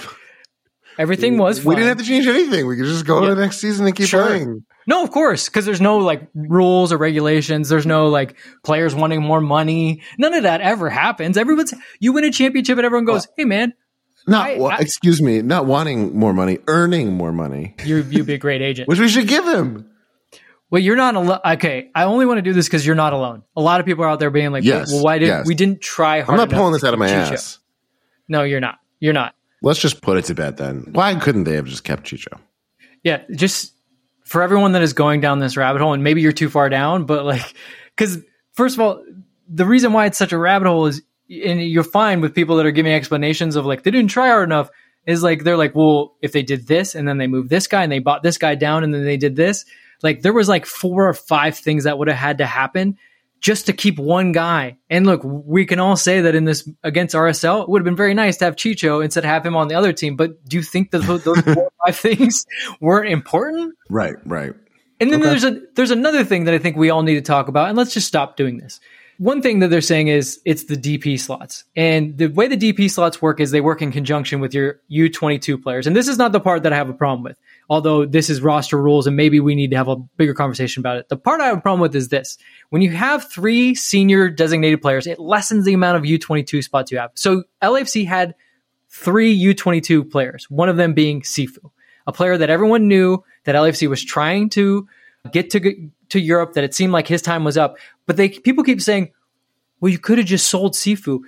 Everything 0.97 1.37
was. 1.37 1.59
Fine. 1.59 1.67
We 1.67 1.75
didn't 1.75 1.87
have 1.89 1.97
to 1.99 2.03
change 2.03 2.27
anything. 2.27 2.67
We 2.67 2.75
could 2.77 2.85
just 2.85 3.05
go 3.05 3.21
Yeah. 3.21 3.29
to 3.29 3.35
the 3.35 3.41
next 3.41 3.59
season 3.59 3.85
and 3.85 3.95
keep 3.95 4.07
Sure. 4.07 4.25
playing. 4.25 4.63
No, 4.87 5.03
of 5.03 5.11
course, 5.11 5.47
because 5.47 5.65
there's 5.65 5.79
no 5.81 5.97
like 5.99 6.27
rules 6.33 6.91
or 6.91 6.97
regulations. 6.97 7.69
There's 7.69 7.85
no 7.85 8.07
like 8.07 8.35
players 8.63 8.95
wanting 8.95 9.21
more 9.21 9.39
money. 9.41 10.01
None 10.17 10.33
of 10.33 10.43
that 10.43 10.61
ever 10.61 10.89
happens. 10.89 11.37
Everyone's 11.37 11.73
you 11.99 12.13
win 12.13 12.23
a 12.23 12.31
championship 12.31 12.77
and 12.77 12.85
everyone 12.85 13.05
goes, 13.05 13.25
uh, 13.27 13.29
"Hey, 13.37 13.45
man, 13.45 13.73
Not, 14.27 14.47
I- 14.47 14.55
I- 14.55 14.77
excuse 14.79 15.21
me, 15.21 15.41
not 15.41 15.65
wanting 15.67 16.17
more 16.17 16.33
money, 16.33 16.59
earning 16.67 17.13
more 17.13 17.31
money, 17.31 17.75
you 17.85 18.03
you'd 18.09 18.25
be 18.25 18.33
a 18.33 18.37
great 18.39 18.61
agent." 18.61 18.87
which 18.87 18.99
we 18.99 19.07
should 19.07 19.27
give 19.27 19.45
him. 19.45 19.85
Well, 20.71 20.81
you're 20.81 20.95
not 20.95 21.15
alone. 21.15 21.39
Okay, 21.45 21.89
I 21.93 22.03
only 22.05 22.25
want 22.25 22.37
to 22.37 22.41
do 22.41 22.53
this 22.53 22.65
because 22.67 22.85
you're 22.85 22.95
not 22.95 23.13
alone. 23.13 23.43
A 23.57 23.61
lot 23.61 23.81
of 23.81 23.85
people 23.85 24.03
are 24.05 24.07
out 24.09 24.19
there 24.19 24.29
being 24.31 24.51
like, 24.51 24.63
Yes, 24.63 24.91
"Well, 24.91 25.03
why 25.03 25.19
did 25.19 25.27
yes. 25.27 25.45
we 25.45 25.53
didn't 25.53 25.81
try 25.81 26.21
hard?" 26.21 26.39
I'm 26.39 26.49
not 26.49 26.55
pulling 26.55 26.73
this 26.73 26.83
out 26.83 26.93
of 26.93 26.99
my 26.99 27.07
keep 27.07 27.15
Chicho?" 27.17 27.33
ass. 27.33 27.59
No, 28.29 28.43
you're 28.43 28.61
not. 28.61 28.75
You're 28.99 29.13
not. 29.13 29.35
Let's 29.61 29.79
just 29.79 30.01
put 30.01 30.17
it 30.17 30.25
to 30.25 30.33
bed 30.33 30.57
then. 30.57 30.87
Why 30.91 31.15
couldn't 31.15 31.43
they 31.43 31.55
have 31.55 31.65
just 31.65 31.83
kept 31.83 32.03
Chicho? 32.03 32.39
Yeah, 33.03 33.21
just 33.31 33.73
for 34.23 34.41
everyone 34.41 34.71
that 34.73 34.81
is 34.81 34.93
going 34.93 35.21
down 35.21 35.39
this 35.39 35.57
rabbit 35.57 35.81
hole, 35.81 35.93
and 35.93 36.03
maybe 36.03 36.21
you're 36.21 36.31
too 36.31 36.49
far 36.49 36.69
down, 36.69 37.05
but 37.05 37.25
like, 37.25 37.53
because 37.95 38.19
first 38.53 38.75
of 38.75 38.81
all, 38.81 39.03
the 39.47 39.65
reason 39.65 39.93
why 39.93 40.05
it's 40.05 40.17
such 40.17 40.31
a 40.31 40.37
rabbit 40.37 40.67
hole 40.67 40.85
is, 40.87 41.01
and 41.29 41.61
you're 41.61 41.83
fine 41.83 42.21
with 42.21 42.35
people 42.35 42.57
that 42.57 42.65
are 42.65 42.71
giving 42.71 42.93
explanations 42.93 43.55
of 43.55 43.65
like 43.65 43.83
they 43.83 43.91
didn't 43.91 44.11
try 44.11 44.27
hard 44.27 44.43
enough. 44.43 44.69
Is 45.07 45.23
like 45.23 45.43
they're 45.43 45.57
like, 45.57 45.73
well, 45.73 46.15
if 46.21 46.31
they 46.31 46.43
did 46.43 46.67
this 46.67 46.93
and 46.93 47.07
then 47.07 47.17
they 47.17 47.25
moved 47.25 47.49
this 47.49 47.65
guy 47.65 47.81
and 47.81 47.91
they 47.91 47.97
bought 47.97 48.21
this 48.21 48.37
guy 48.37 48.53
down 48.53 48.83
and 48.83 48.93
then 48.93 49.03
they 49.03 49.17
did 49.17 49.35
this, 49.35 49.65
like 50.03 50.21
there 50.21 50.33
was 50.33 50.47
like 50.47 50.67
four 50.67 51.07
or 51.07 51.13
five 51.13 51.57
things 51.57 51.85
that 51.85 51.97
would 51.97 52.07
have 52.07 52.17
had 52.17 52.37
to 52.37 52.45
happen 52.45 52.97
just 53.41 53.65
to 53.65 53.73
keep 53.73 53.97
one 53.97 54.31
guy. 54.31 54.77
And 54.89 55.05
look, 55.05 55.21
we 55.23 55.65
can 55.65 55.79
all 55.79 55.95
say 55.95 56.21
that 56.21 56.35
in 56.35 56.45
this 56.45 56.69
against 56.83 57.15
RSL, 57.15 57.63
it 57.63 57.69
would 57.69 57.81
have 57.81 57.85
been 57.85 57.95
very 57.95 58.13
nice 58.13 58.37
to 58.37 58.45
have 58.45 58.55
Chicho 58.55 59.03
instead 59.03 59.23
of 59.23 59.29
have 59.29 59.45
him 59.45 59.55
on 59.55 59.67
the 59.67 59.75
other 59.75 59.91
team. 59.91 60.15
But 60.15 60.45
do 60.45 60.57
you 60.57 60.63
think 60.63 60.91
that 60.91 60.99
those, 60.99 61.23
those 61.23 61.41
four 61.41 61.63
or 61.63 61.71
five 61.85 61.95
things 61.97 62.45
weren't 62.79 63.09
important? 63.09 63.75
Right, 63.89 64.15
right. 64.25 64.53
And 64.99 65.11
then 65.11 65.19
there's 65.21 65.43
a 65.43 65.59
there's 65.75 65.89
another 65.89 66.23
thing 66.23 66.43
that 66.43 66.53
I 66.53 66.59
think 66.59 66.77
we 66.77 66.91
all 66.91 67.01
need 67.01 67.15
to 67.15 67.21
talk 67.21 67.47
about, 67.47 67.69
and 67.69 67.77
let's 67.77 67.91
just 67.91 68.07
stop 68.07 68.37
doing 68.37 68.59
this. 68.59 68.79
One 69.17 69.41
thing 69.41 69.59
that 69.59 69.69
they're 69.69 69.81
saying 69.81 70.09
is 70.09 70.39
it's 70.45 70.65
the 70.65 70.75
DP 70.75 71.19
slots, 71.19 71.63
and 71.75 72.15
the 72.19 72.27
way 72.27 72.47
the 72.47 72.55
DP 72.55 72.89
slots 72.89 73.19
work 73.19 73.39
is 73.39 73.49
they 73.49 73.61
work 73.61 73.81
in 73.81 73.91
conjunction 73.91 74.41
with 74.41 74.53
your 74.53 74.79
U22 74.91 75.61
players, 75.61 75.87
and 75.87 75.95
this 75.95 76.07
is 76.07 76.19
not 76.19 76.33
the 76.33 76.39
part 76.39 76.61
that 76.63 76.73
I 76.73 76.75
have 76.75 76.87
a 76.87 76.93
problem 76.93 77.23
with. 77.23 77.35
Although 77.71 78.05
this 78.05 78.29
is 78.29 78.41
roster 78.41 78.75
rules, 78.75 79.07
and 79.07 79.15
maybe 79.15 79.39
we 79.39 79.55
need 79.55 79.71
to 79.71 79.77
have 79.77 79.87
a 79.87 79.95
bigger 79.95 80.33
conversation 80.33 80.81
about 80.81 80.97
it. 80.97 81.07
The 81.07 81.15
part 81.15 81.39
I 81.39 81.45
have 81.45 81.59
a 81.59 81.61
problem 81.61 81.79
with 81.79 81.95
is 81.95 82.09
this: 82.09 82.37
when 82.69 82.81
you 82.81 82.91
have 82.91 83.31
three 83.31 83.75
senior 83.75 84.27
designated 84.27 84.81
players, 84.81 85.07
it 85.07 85.19
lessens 85.19 85.63
the 85.63 85.73
amount 85.73 85.95
of 85.95 86.03
U22 86.03 86.65
spots 86.65 86.91
you 86.91 86.97
have. 86.97 87.11
So 87.13 87.45
LAFC 87.63 88.05
had 88.05 88.35
three 88.89 89.41
U22 89.41 90.11
players, 90.11 90.49
one 90.49 90.67
of 90.67 90.75
them 90.75 90.93
being 90.93 91.21
Cifu, 91.21 91.71
a 92.05 92.11
player 92.11 92.37
that 92.37 92.49
everyone 92.49 92.89
knew 92.89 93.23
that 93.45 93.55
LAFC 93.55 93.87
was 93.87 94.03
trying 94.03 94.49
to 94.49 94.85
get 95.31 95.49
to 95.51 95.89
to 96.09 96.19
Europe, 96.19 96.55
that 96.55 96.65
it 96.65 96.73
seemed 96.73 96.91
like 96.91 97.07
his 97.07 97.21
time 97.21 97.45
was 97.45 97.57
up. 97.57 97.77
But 98.05 98.17
they 98.17 98.27
people 98.27 98.65
keep 98.65 98.81
saying, 98.81 99.13
well, 99.79 99.93
you 99.93 99.97
could 99.97 100.17
have 100.17 100.27
just 100.27 100.49
sold 100.49 100.73
Cifu. 100.73 101.21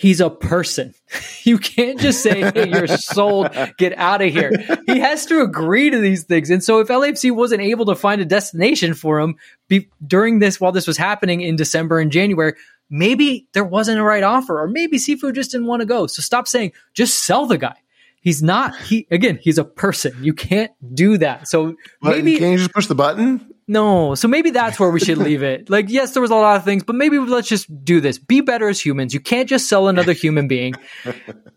He's 0.00 0.20
a 0.20 0.30
person. 0.30 0.94
You 1.42 1.56
can't 1.56 1.98
just 1.98 2.22
say, 2.22 2.42
hey, 2.52 2.68
you're 2.68 2.86
sold, 2.86 3.48
get 3.78 3.96
out 3.96 4.20
of 4.20 4.30
here. 4.30 4.52
He 4.86 4.98
has 4.98 5.24
to 5.26 5.40
agree 5.40 5.88
to 5.88 5.98
these 5.98 6.24
things. 6.24 6.50
And 6.50 6.62
so 6.62 6.80
if 6.80 6.88
LAFC 6.88 7.34
wasn't 7.34 7.62
able 7.62 7.86
to 7.86 7.94
find 7.94 8.20
a 8.20 8.26
destination 8.26 8.92
for 8.92 9.18
him 9.18 9.36
be, 9.66 9.88
during 10.06 10.38
this, 10.38 10.60
while 10.60 10.70
this 10.70 10.86
was 10.86 10.98
happening 10.98 11.40
in 11.40 11.56
December 11.56 11.98
and 11.98 12.12
January, 12.12 12.52
maybe 12.90 13.48
there 13.54 13.64
wasn't 13.64 13.98
a 13.98 14.02
right 14.02 14.22
offer, 14.22 14.60
or 14.60 14.68
maybe 14.68 14.98
Cifu 14.98 15.34
just 15.34 15.52
didn't 15.52 15.66
want 15.66 15.80
to 15.80 15.86
go. 15.86 16.06
So 16.06 16.20
stop 16.20 16.46
saying, 16.46 16.72
just 16.92 17.24
sell 17.24 17.46
the 17.46 17.56
guy. 17.56 17.76
He's 18.20 18.42
not, 18.42 18.76
he, 18.76 19.06
again, 19.10 19.38
he's 19.42 19.56
a 19.56 19.64
person. 19.64 20.12
You 20.22 20.34
can't 20.34 20.72
do 20.94 21.16
that. 21.18 21.48
So 21.48 21.74
But 22.02 22.16
maybe, 22.16 22.36
can 22.36 22.52
you 22.52 22.58
just 22.58 22.74
push 22.74 22.86
the 22.86 22.94
button? 22.94 23.49
No. 23.70 24.14
So 24.16 24.26
maybe 24.28 24.50
that's 24.50 24.78
where 24.80 24.90
we 24.90 25.00
should 25.00 25.18
leave 25.28 25.42
it. 25.42 25.70
Like, 25.70 25.88
yes, 25.88 26.12
there 26.12 26.20
was 26.20 26.30
a 26.30 26.34
lot 26.34 26.56
of 26.56 26.64
things, 26.64 26.82
but 26.82 26.96
maybe 26.96 27.18
let's 27.18 27.48
just 27.48 27.68
do 27.84 28.00
this. 28.00 28.18
Be 28.18 28.40
better 28.40 28.68
as 28.68 28.80
humans. 28.80 29.14
You 29.14 29.20
can't 29.20 29.48
just 29.48 29.68
sell 29.68 29.88
another 29.88 30.12
human 30.12 30.48
being. 30.48 30.74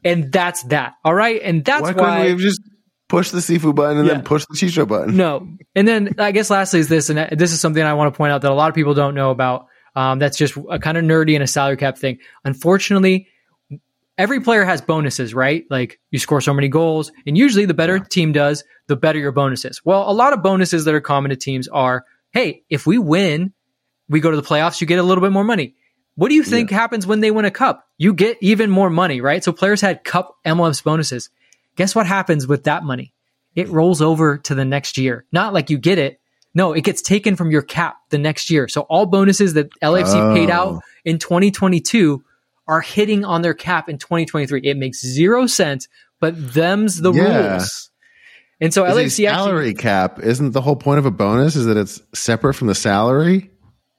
And 0.05 0.31
that's 0.31 0.63
that. 0.63 0.93
All 1.03 1.13
right. 1.15 1.41
And 1.43 1.65
that's 1.65 1.81
Why 1.81 1.91
why. 1.93 2.33
we 2.33 2.41
just 2.41 2.61
push 3.09 3.31
the 3.31 3.39
Cifu 3.39 3.73
button 3.73 3.97
and 3.97 4.07
Yeah. 4.07 4.13
then 4.15 4.23
push 4.23 4.45
the 4.45 4.55
Chicho 4.55 4.87
button? 4.87 5.17
No. 5.17 5.47
And 5.75 5.87
then 5.87 6.15
I 6.19 6.31
guess 6.31 6.49
lastly 6.49 6.79
is 6.79 6.87
this, 6.89 7.09
and 7.09 7.37
this 7.39 7.51
is 7.51 7.59
something 7.59 7.81
I 7.83 7.93
want 7.93 8.13
to 8.13 8.17
point 8.17 8.31
out 8.31 8.41
that 8.43 8.51
a 8.51 8.55
lot 8.55 8.69
of 8.69 8.75
people 8.75 8.93
don't 8.93 9.15
know 9.15 9.31
about. 9.31 9.65
Um, 9.95 10.19
that's 10.19 10.37
just 10.37 10.55
a 10.69 10.79
kind 10.79 10.97
of 10.97 11.03
nerdy 11.03 11.33
and 11.35 11.43
a 11.43 11.47
salary 11.47 11.77
cap 11.77 11.97
thing. 11.97 12.17
Unfortunately, 12.45 13.27
every 14.17 14.39
player 14.41 14.63
has 14.63 14.81
bonuses, 14.81 15.33
right? 15.33 15.65
Like 15.69 15.99
you 16.11 16.19
score 16.19 16.41
so 16.41 16.53
many 16.53 16.67
goals, 16.67 17.11
and 17.25 17.37
usually 17.37 17.65
the 17.65 17.73
better 17.73 17.99
team 17.99 18.31
does, 18.31 18.63
the 18.87 18.95
better 18.95 19.19
your 19.19 19.31
bonuses. 19.31 19.81
Well, 19.83 20.09
a 20.09 20.13
lot 20.13 20.33
of 20.33 20.43
bonuses 20.43 20.85
that 20.85 20.93
are 20.93 21.01
common 21.01 21.29
to 21.29 21.35
teams 21.35 21.67
are, 21.67 22.05
hey, 22.31 22.63
if 22.69 22.85
we 22.85 22.97
win, 22.97 23.53
we 24.09 24.19
go 24.19 24.31
to 24.31 24.37
the 24.37 24.43
playoffs, 24.47 24.81
you 24.81 24.87
get 24.87 24.99
a 24.99 25.03
little 25.03 25.21
bit 25.21 25.31
more 25.31 25.43
money. 25.43 25.75
What 26.15 26.29
do 26.29 26.35
you 26.35 26.43
think 26.43 26.69
happens 26.69 27.07
when 27.07 27.21
they 27.21 27.31
win 27.31 27.45
a 27.45 27.51
cup? 27.51 27.87
You 27.97 28.13
get 28.13 28.37
even 28.41 28.69
more 28.69 28.89
money, 28.91 29.19
right? 29.21 29.43
So 29.43 29.51
players 29.51 29.81
had 29.81 30.03
cup 30.03 30.35
MLS 30.45 30.83
bonuses. 30.83 31.29
Guess 31.75 31.95
what 31.95 32.05
happens 32.05 32.45
with 32.45 32.65
that 32.65 32.83
money? 32.83 33.13
It 33.55 33.67
rolls 33.69 33.99
over 34.01 34.37
to 34.39 34.53
the 34.53 34.65
next 34.65 34.97
year. 34.99 35.25
Not 35.31 35.53
like 35.53 35.71
you 35.71 35.77
get 35.79 35.97
it. 35.97 36.19
No, 36.53 36.73
it 36.73 36.81
gets 36.83 37.01
taken 37.01 37.35
from 37.35 37.49
your 37.49 37.63
cap 37.63 37.95
the 38.11 38.19
next 38.19 38.51
year. 38.51 38.67
So 38.67 38.81
all 38.81 39.07
bonuses 39.07 39.55
that 39.55 39.71
LAFC 39.81 40.35
paid 40.35 40.51
Oh. 40.51 40.53
out 40.53 40.81
in 41.03 41.17
2022 41.17 42.23
are 42.67 42.81
hitting 42.81 43.25
on 43.25 43.41
their 43.41 43.53
cap 43.53 43.89
in 43.89 43.97
2023. 43.97 44.61
It 44.63 44.77
makes 44.77 45.01
zero 45.05 45.47
sense, 45.47 45.87
but 46.19 46.53
them's 46.53 47.01
the 47.01 47.11
Yeah. 47.11 47.51
rules. 47.53 47.89
And 48.61 48.73
so 48.73 48.83
LAFC 48.83 49.27
actually, 49.27 49.43
salary 49.45 49.73
cap 49.73 50.19
isn't 50.21 50.51
the 50.51 50.61
whole 50.61 50.75
point 50.77 50.99
of 50.99 51.05
a 51.05 51.11
bonus 51.11 51.55
is 51.55 51.65
that 51.65 51.75
it's 51.75 52.01
separate 52.13 52.53
from 52.53 52.67
the 52.67 52.75
salary? 52.75 53.49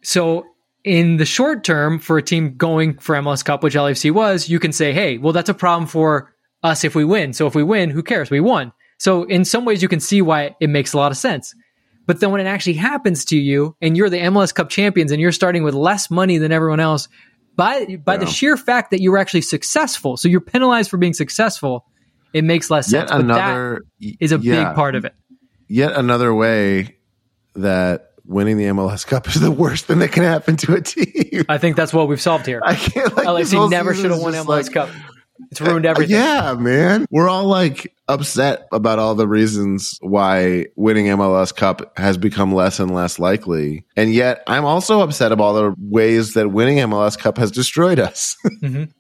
So 0.02 0.46
in 0.84 1.16
the 1.18 1.26
short 1.26 1.64
term, 1.64 1.98
for 1.98 2.16
a 2.16 2.22
team 2.22 2.56
going 2.56 2.96
for 2.98 3.14
MLS 3.16 3.42
Cup, 3.44 3.62
which 3.62 3.74
LAFC 3.74 4.10
was, 4.10 4.48
you 4.48 4.58
can 4.58 4.72
say, 4.72 4.92
hey, 4.92 5.18
well, 5.18 5.32
that's 5.32 5.50
a 5.50 5.54
problem 5.54 5.86
for 5.86 6.32
us 6.62 6.84
if 6.84 6.94
we 6.94 7.04
win. 7.04 7.32
So 7.34 7.46
if 7.46 7.54
we 7.54 7.62
win, 7.62 7.90
who 7.90 8.02
cares? 8.02 8.30
We 8.30 8.40
won. 8.40 8.72
So 8.98 9.24
in 9.24 9.44
some 9.44 9.64
ways, 9.66 9.82
you 9.82 9.88
can 9.88 10.00
see 10.00 10.22
why 10.22 10.54
it 10.60 10.70
makes 10.70 10.92
a 10.94 10.96
lot 10.96 11.12
of 11.12 11.18
sense. 11.18 11.54
But 12.06 12.20
then 12.20 12.30
when 12.30 12.40
it 12.40 12.46
actually 12.46 12.74
happens 12.74 13.24
to 13.26 13.36
you 13.36 13.76
and 13.82 13.96
you're 13.96 14.10
the 14.10 14.18
MLS 14.20 14.54
Cup 14.54 14.68
champions 14.68 15.10
and 15.10 15.20
you're 15.20 15.32
starting 15.32 15.62
with 15.62 15.74
less 15.74 16.10
money 16.10 16.38
than 16.38 16.52
everyone 16.52 16.80
else, 16.80 17.08
by 17.56 17.96
by 17.96 18.16
the 18.16 18.26
sheer 18.26 18.56
fact 18.56 18.90
that 18.90 19.00
you 19.00 19.10
were 19.10 19.18
actually 19.18 19.42
successful, 19.42 20.16
so 20.16 20.28
you're 20.28 20.40
penalized 20.40 20.90
for 20.90 20.96
being 20.96 21.14
successful, 21.14 21.86
it 22.32 22.44
makes 22.44 22.70
less 22.70 22.92
Yet 22.92 23.08
sense. 23.08 23.10
But 23.10 23.20
another 23.20 23.84
that 24.00 24.16
is 24.20 24.32
a 24.32 24.38
yeah. 24.38 24.64
big 24.64 24.74
part 24.74 24.94
of 24.94 25.04
it. 25.04 25.14
Yet 25.68 25.92
another 25.92 26.34
way 26.34 26.96
that 27.54 28.10
winning 28.24 28.56
the 28.56 28.64
MLS 28.64 29.06
Cup 29.06 29.28
is 29.28 29.40
the 29.40 29.50
worst 29.50 29.86
thing 29.86 29.98
that 30.00 30.12
can 30.12 30.22
happen 30.22 30.56
to 30.58 30.74
a 30.74 30.80
team. 30.80 31.44
I 31.48 31.58
think 31.58 31.76
that's 31.76 31.92
what 31.92 32.08
we've 32.08 32.20
solved 32.20 32.46
here. 32.46 32.60
I 32.64 32.74
can't 32.74 33.16
like 33.16 33.26
LAFC 33.26 33.70
never 33.70 33.94
should 33.94 34.10
have 34.10 34.20
won 34.20 34.32
MLS 34.32 34.46
like- 34.46 34.72
Cup. 34.72 34.88
It's 35.54 35.60
ruined 35.60 35.86
everything. 35.86 36.16
Yeah, 36.16 36.54
man. 36.58 37.06
We're 37.12 37.28
all 37.28 37.44
like 37.44 37.94
upset 38.08 38.66
about 38.72 38.98
all 38.98 39.14
the 39.14 39.28
reasons 39.28 39.96
why 40.00 40.66
winning 40.74 41.06
MLS 41.06 41.54
Cup 41.54 41.96
has 41.96 42.18
become 42.18 42.52
less 42.52 42.80
and 42.80 42.92
less 42.92 43.20
likely. 43.20 43.86
And 43.96 44.12
yet 44.12 44.42
I'm 44.48 44.64
also 44.64 45.00
upset 45.00 45.30
about 45.30 45.44
all 45.44 45.54
the 45.54 45.74
ways 45.78 46.34
that 46.34 46.50
winning 46.50 46.78
MLS 46.78 47.16
Cup 47.16 47.38
has 47.38 47.52
destroyed 47.52 48.00
us. 48.00 48.36
Mhm. 48.62 48.90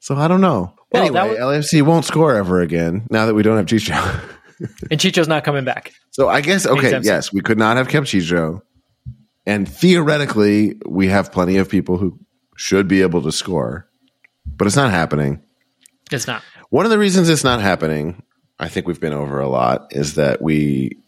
so 0.00 0.14
I 0.14 0.28
don't 0.28 0.42
know. 0.42 0.74
Well, 0.92 1.02
anyway, 1.04 1.36
LAFC 1.38 1.80
won't 1.82 2.04
score 2.04 2.34
ever 2.34 2.60
again 2.60 3.06
now 3.10 3.24
that 3.24 3.34
we 3.34 3.42
don't 3.42 3.56
have 3.56 3.66
Chicho. 3.66 4.20
And 4.90 5.00
Chicho's 5.00 5.28
not 5.28 5.42
coming 5.44 5.64
back. 5.64 5.92
so 6.10 6.28
I 6.28 6.40
guess, 6.42 6.66
okay, 6.66 7.00
yes, 7.02 7.32
we 7.32 7.40
could 7.40 7.58
not 7.58 7.76
have 7.78 7.88
kept 7.88 8.08
Chicho. 8.08 8.60
And 9.46 9.66
theoretically, 9.68 10.74
we 10.84 11.06
have 11.08 11.32
plenty 11.32 11.56
of 11.56 11.68
people 11.70 11.96
who 11.96 12.18
should 12.56 12.88
be 12.88 13.00
able 13.02 13.22
to 13.22 13.32
score, 13.32 13.88
but 14.44 14.66
it's 14.66 14.76
not 14.76 14.90
happening. 14.90 15.40
It's 16.12 16.26
not. 16.26 16.42
One 16.70 16.84
of 16.84 16.90
the 16.90 16.98
reasons 16.98 17.28
it's 17.28 17.44
not 17.44 17.60
happening, 17.60 18.22
I 18.58 18.68
think 18.68 18.86
we've 18.86 19.00
been 19.00 19.12
over 19.12 19.40
a 19.40 19.48
lot, 19.48 19.88
is 19.92 20.14
that 20.14 20.42
we 20.42 20.98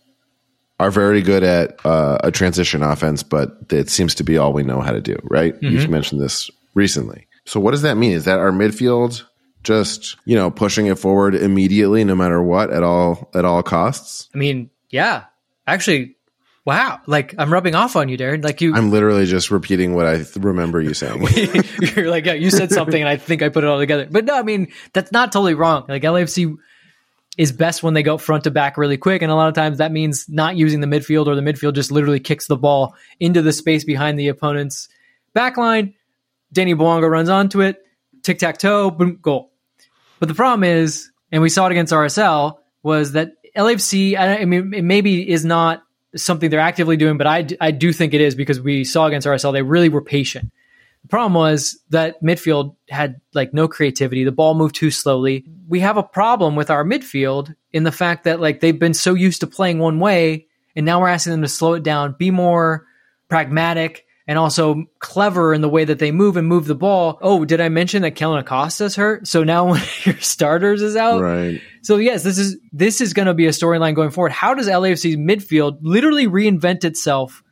are 0.79 0.91
very 0.91 1.21
good 1.21 1.43
at 1.43 1.85
uh, 1.85 2.19
a 2.25 2.31
transition 2.31 2.83
offense, 2.83 3.23
but 3.23 3.59
it 3.71 3.91
seems 3.91 4.15
to 4.17 4.25
be 4.25 4.39
all 4.39 4.53
we 4.53 4.63
know 4.63 4.81
how 4.81 4.93
to 4.93 5.01
do, 5.01 5.17
right? 5.25 5.55
You've 5.61 5.91
mentioned 5.91 6.23
this 6.23 6.51
recently. 6.75 7.27
So 7.45 7.61
what 7.61 7.73
does 7.73 7.83
that 7.83 7.97
mean? 7.97 8.13
Is 8.13 8.25
that 8.25 8.39
our 8.39 8.51
midfield 8.51 9.25
just, 9.63 10.17
you 10.25 10.37
know, 10.37 10.51
pushing 10.51 10.87
it 10.87 10.99
forward 10.99 11.35
immediately 11.35 12.05
no 12.05 12.15
matter 12.15 12.43
what 12.43 12.71
at 12.71 12.83
all 12.83 13.31
at 13.35 13.45
all 13.45 13.63
costs? 13.63 14.29
I 14.35 14.39
mean, 14.39 14.71
yeah. 14.89 15.25
Actually, 15.67 16.17
wow. 16.65 17.01
Like 17.07 17.35
I'm 17.39 17.53
rubbing 17.53 17.75
off 17.75 17.97
on 17.97 18.09
you, 18.09 18.19
Darren. 18.19 18.45
Like 18.45 18.61
you 18.61 18.75
I'm 18.75 18.91
literally 18.91 19.27
just 19.27 19.51
repeating 19.51 19.95
what 19.95 20.07
I 20.07 20.17
th- 20.17 20.37
remember 20.37 20.81
you 20.81 20.95
saying. 20.95 21.27
you're 21.81 22.11
like, 22.11 22.27
yeah, 22.27 22.35
you 22.35 22.51
said 22.51 22.71
something 22.71 23.01
and 23.01 23.09
I 23.09 23.17
think 23.17 23.43
I 23.43 23.49
put 23.49 23.65
it 23.65 23.69
all 23.69 23.79
together. 23.79 24.09
But 24.11 24.25
no, 24.25 24.35
I 24.37 24.43
mean, 24.43 24.73
that's 24.93 25.13
not 25.13 25.33
totally 25.33 25.55
wrong. 25.55 25.85
Like 25.89 26.03
LAFC 26.03 26.57
is 27.39 27.53
best 27.53 27.83
when 27.83 27.95
they 27.95 28.03
go 28.03 28.19
front 28.19 28.45
to 28.45 28.51
back 28.51 28.77
really 28.77 28.97
quick. 28.97 29.23
And 29.23 29.31
a 29.31 29.35
lot 29.35 29.49
of 29.49 29.55
times 29.55 29.79
that 29.79 29.93
means 29.93 30.29
not 30.29 30.57
using 30.57 30.81
the 30.81 30.87
midfield 30.87 31.27
or 31.27 31.35
the 31.35 31.43
midfield 31.43 31.75
just 31.75 31.91
literally 31.93 32.21
kicks 32.21 32.47
the 32.47 32.57
ball 32.57 32.95
into 33.19 33.43
the 33.43 33.53
space 33.53 33.85
behind 33.85 34.19
the 34.19 34.29
opponent's 34.29 34.89
back 35.33 35.57
line. 35.57 35.95
Denis 36.53 36.75
Bouanga 36.75 37.09
runs 37.09 37.29
onto 37.29 37.61
it, 37.61 37.83
tic 38.23 38.39
tac 38.39 38.59
toe, 38.59 38.91
boom, 38.91 39.19
goal. 39.23 39.53
But 40.19 40.29
the 40.29 40.35
problem 40.35 40.65
is, 40.65 41.11
and 41.33 41.41
we 41.41 41.49
saw 41.49 41.67
it 41.67 41.73
against 41.73 41.93
RSL, 41.93 42.59
was 42.83 43.13
that 43.13 43.33
LAFC, 43.57 44.19
I, 44.19 44.39
I 44.39 44.45
mean, 44.45 44.75
it 44.75 44.83
maybe 44.83 45.29
is 45.29 45.45
not 45.45 45.83
something 46.17 46.51
they're 46.51 46.61
actively 46.61 46.97
doing, 46.97 47.17
but 47.17 47.27
I, 47.27 47.43
d- 47.43 47.57
I 47.61 47.71
do 47.71 47.93
think 47.93 48.15
it 48.15 48.21
is 48.21 48.35
because 48.35 48.61
we 48.61 48.85
saw 48.85 49.07
against 49.07 49.27
RSL, 49.27 49.53
they 49.53 49.63
really 49.63 49.89
were 49.89 50.03
patient. 50.03 50.51
The 51.03 51.09
problem 51.09 51.35
was 51.35 51.79
that 51.91 52.23
midfield 52.23 52.77
had 52.89 53.21
like 53.33 53.55
no 53.55 53.69
creativity. 53.69 54.25
The 54.25 54.33
ball 54.33 54.55
moved 54.55 54.75
too 54.75 54.91
slowly. 54.91 55.45
We 55.69 55.81
have 55.81 55.97
a 55.97 56.03
problem 56.03 56.57
with 56.57 56.71
our 56.71 56.85
midfield 56.85 57.55
in 57.73 57.85
the 57.85 57.93
fact 57.93 58.25
that 58.25 58.41
like 58.41 58.61
they've 58.61 58.79
been 58.79 58.95
so 58.95 59.15
used 59.15 59.41
to 59.41 59.47
playing 59.47 59.79
one 59.79 59.99
way, 59.99 60.47
and 60.77 60.85
now 60.85 61.01
we're 61.01 61.09
asking 61.09 61.33
them 61.33 61.43
to 61.43 61.49
slow 61.49 61.75
it 61.75 61.83
down, 61.83 62.17
be 62.19 62.31
more 62.31 62.87
pragmatic, 63.29 64.05
and 64.31 64.39
also 64.39 64.85
clever 65.01 65.53
in 65.53 65.61
the 65.61 65.69
way 65.69 65.85
that 65.85 65.99
they 65.99 66.13
move 66.13 66.37
and 66.37 66.47
move 66.47 66.67
the 66.67 66.75
ball. 66.77 67.19
Oh, 67.21 67.45
did 67.45 67.61
I 67.61 67.69
mention 67.69 68.03
that 68.03 68.13
Kellyn 68.13 68.39
Acosta's 68.39 68.95
hurt? 68.95 69.27
So 69.27 69.43
now 69.43 69.67
one 69.71 69.81
of 69.81 70.07
your 70.07 70.21
starters 70.21 70.83
is 70.83 70.95
out. 70.95 71.21
right. 71.21 71.61
So 71.83 71.97
yes, 71.97 72.23
this 72.23 72.39
is 72.39 72.57
this 72.73 73.01
is 73.01 73.13
going 73.13 73.27
to 73.27 73.35
be 73.35 73.47
a 73.47 73.51
storyline 73.51 73.97
going 73.97 74.11
forward. 74.11 74.31
How 74.31 74.55
does 74.55 74.69
LAFC's 74.69 75.17
midfield 75.17 75.79
literally 75.83 76.29
reinvent 76.29 76.85
itself 76.85 77.43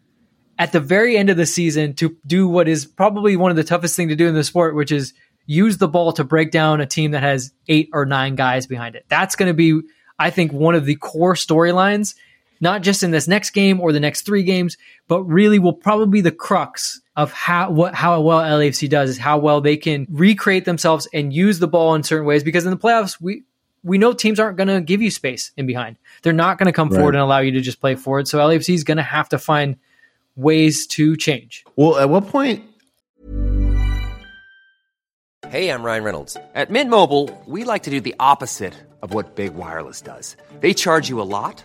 at 0.57 0.71
the 0.71 0.79
very 0.79 1.17
end 1.17 1.31
of 1.31 1.37
the 1.37 1.47
season 1.47 1.95
to 1.95 2.17
do 2.25 2.47
what 2.47 2.69
is 2.69 2.87
probably 2.87 3.35
one 3.37 3.51
of 3.51 3.57
the 3.57 3.65
toughest 3.65 3.97
thing 3.97 4.11
to 4.11 4.17
do 4.17 4.29
in 4.29 4.37
the 4.37 4.45
sport, 4.45 4.77
which 4.77 4.93
is 4.93 5.15
use 5.47 5.79
the 5.79 5.89
ball 5.89 6.13
to 6.13 6.23
break 6.23 6.53
down 6.53 6.81
a 6.81 6.87
team 6.87 7.11
that 7.11 7.25
has 7.25 7.53
eight 7.67 7.89
or 7.93 8.07
nine 8.07 8.37
guys 8.37 8.69
behind 8.69 8.95
it. 8.95 9.05
That's 9.09 9.35
going 9.35 9.49
to 9.49 9.55
be, 9.55 9.81
I 10.17 10.31
think, 10.31 10.53
one 10.53 10.77
of 10.77 10.85
the 10.85 10.95
core 10.95 11.35
storylines, 11.35 12.15
not 12.61 12.83
just 12.83 13.03
in 13.03 13.11
this 13.11 13.29
next 13.29 13.51
game 13.51 13.81
or 13.81 13.93
the 13.93 14.01
next 14.01 14.23
three 14.23 14.43
games, 14.43 14.77
but 15.07 15.23
really 15.25 15.59
will 15.59 15.73
probably 15.73 16.07
be 16.07 16.21
the 16.21 16.33
crux 16.33 17.01
of 17.17 17.33
how 17.33 17.71
what 17.71 17.95
how 17.95 18.21
well 18.21 18.41
LAFC 18.41 18.89
does 18.89 19.11
is 19.11 19.19
how 19.19 19.39
well 19.39 19.61
they 19.61 19.77
can 19.77 20.07
recreate 20.11 20.65
themselves 20.65 21.09
and 21.13 21.33
use 21.33 21.59
the 21.59 21.69
ball 21.69 21.95
in 21.95 22.03
certain 22.03 22.27
ways. 22.27 22.45
Because 22.45 22.65
in 22.65 22.71
the 22.71 22.77
playoffs, 22.77 23.21
we 23.21 23.45
we 23.83 23.99
know 23.99 24.13
teams 24.13 24.41
aren't 24.41 24.57
going 24.57 24.69
to 24.69 24.81
give 24.81 25.03
you 25.03 25.11
space 25.11 25.53
in 25.57 25.67
behind. 25.67 25.97
They're 26.23 26.33
not 26.33 26.59
going 26.59 26.67
to 26.67 26.73
come 26.73 26.91
forward 26.91 27.15
and 27.15 27.23
allow 27.23 27.39
you 27.39 27.53
to 27.53 27.61
just 27.61 27.81
play 27.81 27.95
forward. 27.95 28.29
So 28.29 28.39
LAFC 28.39 28.75
is 28.75 28.85
going 28.85 28.97
to 28.97 29.03
have 29.03 29.29
to 29.31 29.39
find 29.39 29.77
ways 30.37 30.87
to 30.89 31.17
change. 31.17 31.65
Well, 31.77 31.97
at 31.97 32.09
what 32.09 32.27
point 32.29 32.65
Hey, 35.49 35.71
I'm 35.71 35.83
Ryan 35.83 36.05
Reynolds. 36.05 36.37
At 36.55 36.69
Mint 36.69 36.91
Mobile, 36.91 37.31
we 37.47 37.65
like 37.65 37.85
to 37.85 37.91
do 37.91 38.03
the 38.03 38.15
opposite 38.21 38.75
of 39.01 39.15
what 39.15 39.37
Big 39.37 39.55
Wireless 39.55 40.03
does. 40.03 40.37
They 40.61 40.75
charge 40.75 41.09
you 41.09 41.23
a 41.23 41.31
lot, 41.39 41.65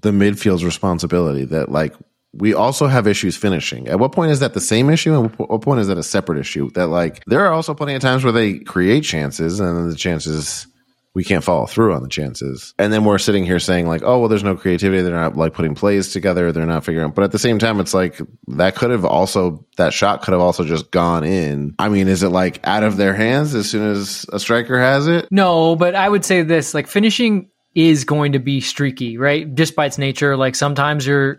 the 0.00 0.10
midfield's 0.10 0.64
responsibility 0.64 1.44
that 1.44 1.70
like 1.70 1.94
we 2.32 2.54
also 2.54 2.86
have 2.86 3.06
issues 3.06 3.36
finishing. 3.36 3.88
At 3.88 3.98
what 3.98 4.12
point 4.12 4.30
is 4.30 4.40
that 4.40 4.54
the 4.54 4.60
same 4.60 4.90
issue 4.90 5.14
and 5.14 5.34
what 5.36 5.62
point 5.62 5.80
is 5.80 5.88
that 5.88 5.98
a 5.98 6.02
separate 6.02 6.38
issue? 6.38 6.70
That 6.72 6.88
like 6.88 7.22
there 7.26 7.44
are 7.46 7.52
also 7.52 7.74
plenty 7.74 7.94
of 7.94 8.02
times 8.02 8.22
where 8.22 8.32
they 8.32 8.58
create 8.58 9.02
chances 9.02 9.60
and 9.60 9.76
then 9.76 9.88
the 9.88 9.96
chances 9.96 10.66
we 11.14 11.24
can't 11.24 11.42
follow 11.42 11.66
through 11.66 11.94
on 11.94 12.02
the 12.02 12.08
chances. 12.08 12.74
And 12.78 12.92
then 12.92 13.04
we're 13.04 13.18
sitting 13.18 13.44
here 13.44 13.58
saying 13.58 13.86
like 13.86 14.02
oh 14.04 14.20
well 14.20 14.28
there's 14.28 14.44
no 14.44 14.56
creativity. 14.56 15.02
They're 15.02 15.14
not 15.14 15.36
like 15.36 15.54
putting 15.54 15.74
plays 15.74 16.12
together. 16.12 16.52
They're 16.52 16.66
not 16.66 16.84
figuring 16.84 17.08
out 17.08 17.14
but 17.14 17.24
at 17.24 17.32
the 17.32 17.38
same 17.38 17.58
time 17.58 17.80
it's 17.80 17.94
like 17.94 18.20
that 18.48 18.76
could 18.76 18.90
have 18.90 19.06
also 19.06 19.66
that 19.78 19.94
shot 19.94 20.22
could 20.22 20.32
have 20.32 20.40
also 20.40 20.64
just 20.64 20.90
gone 20.90 21.24
in. 21.24 21.74
I 21.78 21.88
mean 21.88 22.08
is 22.08 22.22
it 22.22 22.28
like 22.28 22.60
out 22.64 22.84
of 22.84 22.98
their 22.98 23.14
hands 23.14 23.54
as 23.54 23.70
soon 23.70 23.90
as 23.90 24.26
a 24.32 24.38
striker 24.38 24.78
has 24.78 25.08
it? 25.08 25.28
No, 25.30 25.76
but 25.76 25.94
I 25.94 26.08
would 26.08 26.26
say 26.26 26.42
this 26.42 26.74
like 26.74 26.86
finishing 26.86 27.50
is 27.78 28.02
going 28.02 28.32
to 28.32 28.40
be 28.40 28.60
streaky, 28.60 29.18
right? 29.18 29.54
Just 29.54 29.76
by 29.76 29.86
its 29.86 29.98
nature. 29.98 30.36
Like 30.36 30.56
sometimes 30.56 31.06
you're 31.06 31.38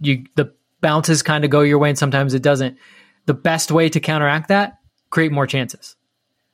you 0.00 0.24
the 0.34 0.52
bounces 0.80 1.22
kind 1.22 1.44
of 1.44 1.50
go 1.50 1.60
your 1.60 1.78
way 1.78 1.90
and 1.90 1.98
sometimes 1.98 2.34
it 2.34 2.42
doesn't. 2.42 2.76
The 3.26 3.34
best 3.34 3.70
way 3.70 3.88
to 3.88 4.00
counteract 4.00 4.48
that, 4.48 4.78
create 5.10 5.30
more 5.30 5.46
chances. 5.46 5.94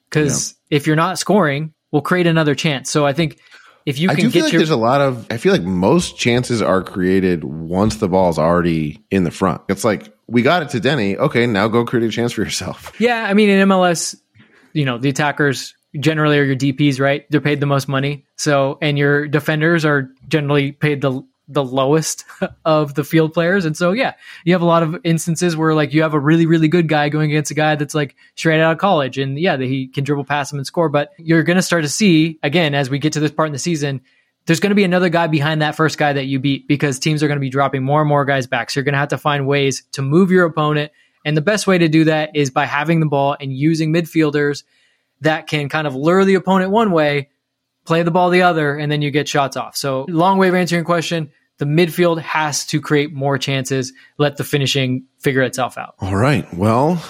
Because 0.09 0.55
yeah. 0.69 0.77
if 0.77 0.87
you're 0.87 0.97
not 0.97 1.19
scoring, 1.19 1.73
we'll 1.91 2.03
create 2.03 2.27
another 2.27 2.55
chance. 2.55 2.91
So 2.91 3.07
I 3.07 3.15
think 3.15 3.39
if 3.87 3.99
you 3.99 4.09
can 4.09 4.19
I 4.19 4.21
do 4.21 4.27
get 4.27 4.33
feel 4.33 4.45
like 4.45 4.53
your 4.53 4.59
there's 4.61 4.69
a 4.69 4.77
lot 4.77 5.01
of 5.01 5.27
I 5.31 5.39
feel 5.39 5.53
like 5.53 5.63
most 5.63 6.19
chances 6.19 6.61
are 6.61 6.83
created 6.83 7.43
once 7.43 7.97
the 7.97 8.09
ball's 8.09 8.39
already 8.39 9.03
in 9.11 9.25
the 9.25 9.31
front. 9.31 9.63
It's 9.71 9.83
like 9.83 10.15
we 10.27 10.43
got 10.43 10.63
it 10.63 10.69
to 10.71 10.81
Denny. 10.81 11.17
Okay, 11.17 11.47
now 11.47 11.69
go 11.69 11.87
create 11.87 12.07
a 12.07 12.11
chance 12.11 12.33
for 12.33 12.43
yourself. 12.43 12.93
Yeah, 13.01 13.25
I 13.27 13.33
mean 13.33 13.49
in 13.49 13.67
MLS, 13.67 14.15
you 14.75 14.85
know, 14.85 14.99
the 14.99 15.09
attackers 15.09 15.75
generally 15.99 16.39
are 16.39 16.45
your 16.45 16.57
DPs, 16.57 17.01
right? 17.01 17.31
They're 17.31 17.41
paid 17.41 17.61
the 17.61 17.67
most 17.67 17.89
money. 17.89 18.25
So 18.37 18.79
and 18.81 18.99
your 18.99 19.29
defenders 19.29 19.85
are 19.85 20.11
generally 20.29 20.73
paid 20.73 21.01
the 21.01 21.23
the 21.49 21.65
lowest 21.65 22.25
of 22.65 22.95
the 22.95 23.05
field 23.05 23.35
players. 23.35 23.65
And 23.65 23.77
so, 23.77 23.93
yeah, 23.93 24.15
you 24.45 24.53
have 24.55 24.63
a 24.63 24.67
lot 24.67 24.83
of 24.83 24.99
instances 25.05 25.57
where 25.57 25.75
like 25.75 25.93
you 25.93 26.03
have 26.03 26.15
a 26.15 26.21
really, 26.21 26.47
really 26.47 26.69
good 26.69 26.89
guy 26.89 27.09
going 27.09 27.31
against 27.31 27.51
a 27.51 27.55
guy 27.55 27.75
that's 27.75 27.95
like 27.95 28.17
straight 28.37 28.61
out 28.61 28.73
of 28.73 28.79
college. 28.79 29.19
And 29.19 29.39
yeah, 29.39 29.57
he 29.57 29.89
can 29.89 30.05
dribble 30.05 30.25
past 30.25 30.53
him 30.53 30.59
and 30.59 30.67
score. 30.67 30.89
But 30.89 31.13
you're 31.19 31.43
going 31.43 31.57
to 31.57 31.63
start 31.63 31.83
to 31.83 31.89
see, 31.89 32.39
again, 32.43 32.75
as 32.75 32.91
we 32.91 32.99
get 32.99 33.13
to 33.15 33.21
this 33.21 33.33
part 33.33 33.49
in 33.49 33.53
the 33.53 33.59
season, 33.59 34.01
there's 34.47 34.61
going 34.61 34.71
to 34.71 34.77
be 34.77 34.85
another 34.85 35.09
guy 35.09 35.27
behind 35.27 35.63
that 35.63 35.77
first 35.77 35.99
guy 35.99 36.13
that 36.13 36.25
you 36.25 36.39
beat 36.39 36.67
because 36.67 36.99
teams 36.99 37.23
are 37.23 37.29
going 37.29 37.37
to 37.37 37.41
be 37.41 37.51
dropping 37.51 37.85
more 37.85 38.01
and 38.01 38.09
more 38.09 38.25
guys 38.25 38.47
back. 38.47 38.71
So 38.71 38.81
you're 38.81 38.85
going 38.85 38.95
to 38.95 38.99
have 38.99 39.09
to 39.09 39.19
find 39.19 39.47
ways 39.47 39.85
to 39.93 40.03
move 40.03 40.31
your 40.31 40.47
opponent. 40.47 40.91
And 41.25 41.37
the 41.37 41.43
best 41.43 41.67
way 41.67 41.79
to 41.79 41.89
do 41.89 42.05
that 42.05 42.35
is 42.35 42.51
by 42.51 42.67
having 42.67 42.99
the 42.99 43.07
ball 43.07 43.37
and 43.39 43.53
using 43.53 43.93
midfielders 43.93 44.65
that 45.23 45.47
can 45.47 45.69
kind 45.69 45.87
of 45.87 45.95
lure 45.95 46.25
the 46.25 46.35
opponent 46.35 46.71
one 46.71 46.93
way, 46.93 47.31
play 47.85 48.03
the 48.03 48.11
ball 48.11 48.31
the 48.31 48.43
other, 48.43 48.77
and 48.77 48.93
then 48.93 49.03
you 49.03 49.11
get 49.11 49.29
shots 49.29 49.57
off. 49.57 49.77
So 49.77 50.07
long 50.09 50.39
way 50.39 50.49
of 50.49 50.55
answering 50.55 50.81
your 50.81 50.85
question 50.85 51.33
the 51.59 51.65
midfield 51.67 52.21
has 52.21 52.67
to 52.67 52.81
create 52.81 53.13
more 53.13 53.39
chances, 53.39 53.93
let 54.19 54.37
the 54.37 54.43
finishing 54.43 55.05
figure 55.19 55.43
itself 55.43 55.79
out. 55.79 55.95
All 56.01 56.17
right. 56.17 56.53
Well, 56.53 57.01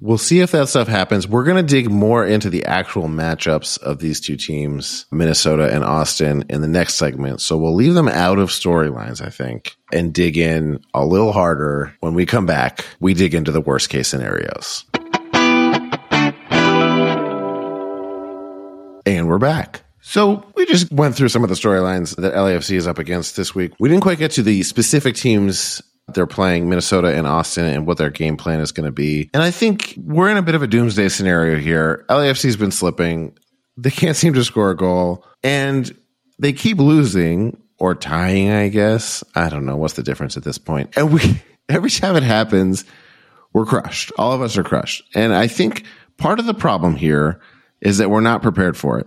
we'll 0.00 0.18
see 0.18 0.38
if 0.40 0.52
that 0.52 0.68
stuff 0.68 0.86
happens. 0.86 1.26
We're 1.26 1.42
going 1.42 1.56
to 1.56 1.74
dig 1.74 1.90
more 1.90 2.24
into 2.24 2.50
the 2.50 2.64
actual 2.66 3.08
matchups 3.08 3.82
of 3.82 3.98
these 3.98 4.20
two 4.20 4.36
teams, 4.36 5.06
Minnesota 5.10 5.74
and 5.74 5.82
Austin, 5.82 6.44
in 6.48 6.60
the 6.60 6.68
next 6.68 6.94
segment. 6.94 7.40
So 7.40 7.56
we'll 7.56 7.74
leave 7.74 7.94
them 7.94 8.08
out 8.08 8.38
of 8.38 8.50
storylines, 8.50 9.20
I 9.24 9.30
think, 9.30 9.74
and 9.92 10.12
dig 10.12 10.38
in 10.38 10.84
a 10.94 11.04
little 11.04 11.32
harder 11.32 11.92
when 11.98 12.14
we 12.14 12.26
come 12.26 12.46
back. 12.46 12.84
We 13.00 13.14
dig 13.14 13.34
into 13.34 13.50
the 13.50 13.60
worst 13.60 13.88
case 13.88 14.06
scenarios. 14.06 14.84
And 19.06 19.28
we're 19.28 19.38
back. 19.38 19.82
So 20.02 20.44
we 20.56 20.66
just 20.66 20.90
went 20.90 21.14
through 21.14 21.28
some 21.28 21.42
of 21.42 21.48
the 21.48 21.54
storylines 21.54 22.16
that 22.16 22.34
LAFC 22.34 22.76
is 22.76 22.86
up 22.86 22.98
against 22.98 23.36
this 23.36 23.54
week. 23.54 23.72
We 23.78 23.88
didn't 23.88 24.02
quite 24.02 24.18
get 24.18 24.32
to 24.32 24.42
the 24.42 24.62
specific 24.62 25.14
teams 25.14 25.82
they're 26.14 26.26
playing 26.26 26.68
Minnesota 26.68 27.14
and 27.16 27.26
Austin 27.26 27.66
and 27.66 27.86
what 27.86 27.96
their 27.98 28.10
game 28.10 28.36
plan 28.36 28.60
is 28.60 28.72
going 28.72 28.86
to 28.86 28.92
be. 28.92 29.30
And 29.32 29.42
I 29.42 29.50
think 29.50 29.94
we're 29.96 30.28
in 30.28 30.36
a 30.36 30.42
bit 30.42 30.54
of 30.54 30.62
a 30.62 30.66
doomsday 30.66 31.08
scenario 31.08 31.58
here. 31.58 32.04
LAFC's 32.08 32.56
been 32.56 32.72
slipping. 32.72 33.36
They 33.76 33.90
can't 33.90 34.16
seem 34.16 34.34
to 34.34 34.44
score 34.44 34.70
a 34.70 34.76
goal 34.76 35.24
and 35.42 35.96
they 36.38 36.52
keep 36.52 36.78
losing 36.78 37.62
or 37.78 37.94
tying, 37.94 38.50
I 38.50 38.68
guess. 38.68 39.22
I 39.34 39.48
don't 39.48 39.66
know 39.66 39.76
what's 39.76 39.94
the 39.94 40.02
difference 40.02 40.36
at 40.36 40.42
this 40.42 40.58
point. 40.58 40.96
And 40.96 41.12
we 41.12 41.20
every 41.68 41.90
time 41.90 42.16
it 42.16 42.22
happens, 42.22 42.84
we're 43.52 43.66
crushed. 43.66 44.12
All 44.18 44.32
of 44.32 44.42
us 44.42 44.56
are 44.58 44.64
crushed. 44.64 45.04
And 45.14 45.32
I 45.32 45.46
think 45.46 45.84
part 46.16 46.40
of 46.40 46.46
the 46.46 46.54
problem 46.54 46.96
here 46.96 47.40
is 47.80 47.98
that 47.98 48.10
we're 48.10 48.20
not 48.20 48.42
prepared 48.42 48.76
for 48.76 48.98
it. 48.98 49.06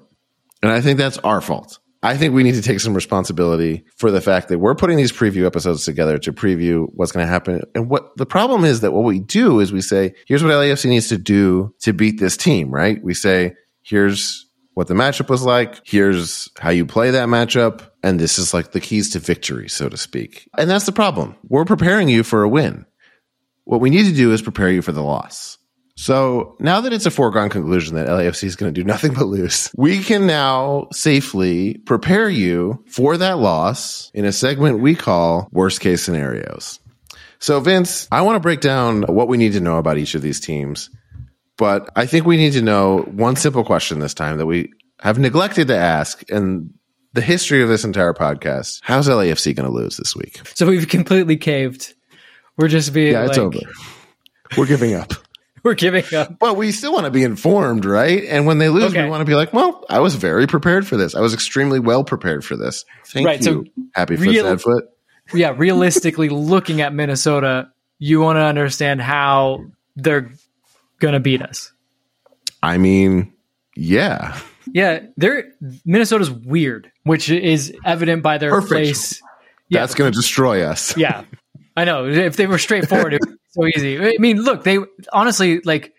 And 0.61 0.71
I 0.71 0.81
think 0.81 0.97
that's 0.97 1.17
our 1.19 1.41
fault. 1.41 1.79
I 2.03 2.17
think 2.17 2.33
we 2.33 2.43
need 2.43 2.55
to 2.55 2.61
take 2.61 2.81
some 2.81 2.93
responsibility 2.93 3.85
for 3.95 4.11
the 4.11 4.19
fact 4.19 4.49
that 4.49 4.59
we're 4.59 4.75
putting 4.75 4.97
these 4.97 5.13
preview 5.13 5.45
episodes 5.45 5.85
together 5.85 6.17
to 6.19 6.33
preview 6.33 6.87
what's 6.93 7.13
going 7.13 7.25
to 7.25 7.31
happen. 7.31 7.61
And 7.73 7.89
what 7.89 8.17
the 8.17 8.25
problem 8.25 8.65
is 8.65 8.81
that 8.81 8.91
what 8.91 9.05
we 9.05 9.19
do 9.19 9.61
is 9.61 9.71
we 9.71 9.81
say, 9.81 10.13
here's 10.27 10.43
what 10.43 10.51
LAFC 10.51 10.89
needs 10.89 11.07
to 11.09 11.17
do 11.17 11.73
to 11.79 11.93
beat 11.93 12.19
this 12.19 12.35
team, 12.35 12.71
right? 12.71 13.01
We 13.01 13.13
say, 13.13 13.55
here's 13.83 14.45
what 14.73 14.87
the 14.87 14.95
matchup 14.95 15.29
was 15.29 15.43
like. 15.43 15.79
Here's 15.85 16.49
how 16.59 16.71
you 16.71 16.85
play 16.85 17.11
that 17.11 17.29
matchup. 17.29 17.89
And 18.03 18.19
this 18.19 18.37
is 18.37 18.53
like 18.53 18.73
the 18.73 18.81
keys 18.81 19.11
to 19.11 19.19
victory, 19.19 19.69
so 19.69 19.87
to 19.87 19.95
speak. 19.95 20.49
And 20.57 20.69
that's 20.69 20.85
the 20.85 20.91
problem. 20.91 21.37
We're 21.47 21.63
preparing 21.63 22.09
you 22.09 22.23
for 22.23 22.43
a 22.43 22.49
win. 22.49 22.85
What 23.63 23.79
we 23.79 23.89
need 23.89 24.07
to 24.07 24.13
do 24.13 24.33
is 24.33 24.41
prepare 24.41 24.69
you 24.69 24.81
for 24.81 24.91
the 24.91 25.03
loss. 25.03 25.57
So 25.95 26.55
now 26.59 26.81
that 26.81 26.93
it's 26.93 27.05
a 27.05 27.11
foregone 27.11 27.49
conclusion 27.49 27.95
that 27.95 28.07
LAFC 28.07 28.45
is 28.45 28.55
going 28.55 28.73
to 28.73 28.79
do 28.79 28.85
nothing 28.85 29.13
but 29.15 29.25
lose, 29.25 29.71
we 29.77 29.99
can 30.03 30.25
now 30.25 30.87
safely 30.91 31.77
prepare 31.79 32.29
you 32.29 32.83
for 32.87 33.17
that 33.17 33.37
loss 33.37 34.11
in 34.13 34.25
a 34.25 34.31
segment 34.31 34.79
we 34.79 34.95
call 34.95 35.49
worst 35.51 35.81
case 35.81 36.03
scenarios. 36.03 36.79
So 37.39 37.59
Vince, 37.59 38.07
I 38.11 38.21
want 38.21 38.37
to 38.37 38.39
break 38.39 38.61
down 38.61 39.03
what 39.03 39.27
we 39.27 39.37
need 39.37 39.53
to 39.53 39.59
know 39.59 39.77
about 39.77 39.97
each 39.97 40.15
of 40.15 40.21
these 40.21 40.39
teams, 40.39 40.89
but 41.57 41.89
I 41.95 42.05
think 42.05 42.25
we 42.25 42.37
need 42.37 42.53
to 42.53 42.61
know 42.61 42.99
one 42.99 43.35
simple 43.35 43.65
question 43.65 43.99
this 43.99 44.13
time 44.13 44.37
that 44.37 44.45
we 44.45 44.71
have 44.99 45.19
neglected 45.19 45.67
to 45.67 45.77
ask 45.77 46.23
and 46.31 46.73
the 47.11 47.21
history 47.21 47.61
of 47.61 47.69
this 47.69 47.83
entire 47.83 48.13
podcast. 48.13 48.79
How's 48.81 49.07
LAFC 49.07 49.55
going 49.55 49.69
to 49.69 49.75
lose 49.75 49.97
this 49.97 50.15
week? 50.15 50.39
So 50.55 50.65
we've 50.65 50.87
completely 50.87 51.37
caved. 51.37 51.93
We're 52.57 52.69
just 52.69 52.93
being 52.93 53.13
Yeah, 53.13 53.25
it's 53.25 53.37
like, 53.37 53.39
over. 53.39 53.59
We're 54.57 54.65
giving 54.65 54.95
up. 54.95 55.13
We're 55.63 55.75
giving 55.75 56.03
up. 56.13 56.39
But 56.39 56.57
we 56.57 56.71
still 56.71 56.91
want 56.93 57.05
to 57.05 57.11
be 57.11 57.23
informed, 57.23 57.85
right? 57.85 58.23
And 58.25 58.45
when 58.45 58.57
they 58.57 58.69
lose, 58.69 58.85
Okay. 58.91 59.03
we 59.03 59.09
want 59.09 59.21
to 59.21 59.25
be 59.25 59.35
like, 59.35 59.53
well, 59.53 59.85
I 59.89 59.99
was 59.99 60.15
very 60.15 60.45
prepared 60.47 60.85
for 60.85 60.97
this. 60.97 61.15
I 61.15 61.21
was 61.21 61.33
extremely 61.33 61.79
well 61.79 62.03
prepared 62.03 62.43
for 62.43 62.55
this. 62.57 62.83
Thank 63.07 63.25
Right, 63.27 63.43
so 63.43 63.51
you. 63.51 63.65
Happy 63.95 64.15
foot, 64.17 64.27
real- 64.27 64.43
sad 64.43 64.61
foot. 64.61 64.85
Yeah, 65.33 65.53
realistically 65.55 66.27
looking 66.29 66.81
at 66.81 66.93
Minnesota, 66.93 67.69
you 67.97 68.19
want 68.19 68.35
to 68.37 68.41
understand 68.41 69.01
how 69.01 69.59
they're 69.95 70.31
going 70.99 71.13
to 71.13 71.21
beat 71.21 71.41
us. 71.41 71.71
I 72.61 72.77
mean, 72.77 73.31
yeah. 73.75 74.37
Yeah, 74.73 74.99
they're 75.17 75.45
Minnesota's 75.85 76.29
weird, 76.31 76.91
which 77.03 77.29
is 77.29 77.73
evident 77.85 78.21
by 78.23 78.37
their 78.37 78.49
Perfect. 78.51 78.71
face. 78.71 79.21
Yeah. 79.69 79.79
That's 79.81 79.95
going 79.95 80.11
to 80.11 80.15
destroy 80.15 80.63
us. 80.63 80.95
Yeah, 80.97 81.23
I 81.77 81.85
know. 81.85 82.05
If 82.07 82.35
they 82.35 82.47
were 82.47 82.57
straightforward, 82.57 83.13
it 83.15 83.21
so 83.53 83.65
easy. 83.67 83.99
I 83.99 84.15
mean, 84.19 84.41
look, 84.41 84.63
they 84.63 84.79
honestly 85.11 85.61
like 85.61 85.93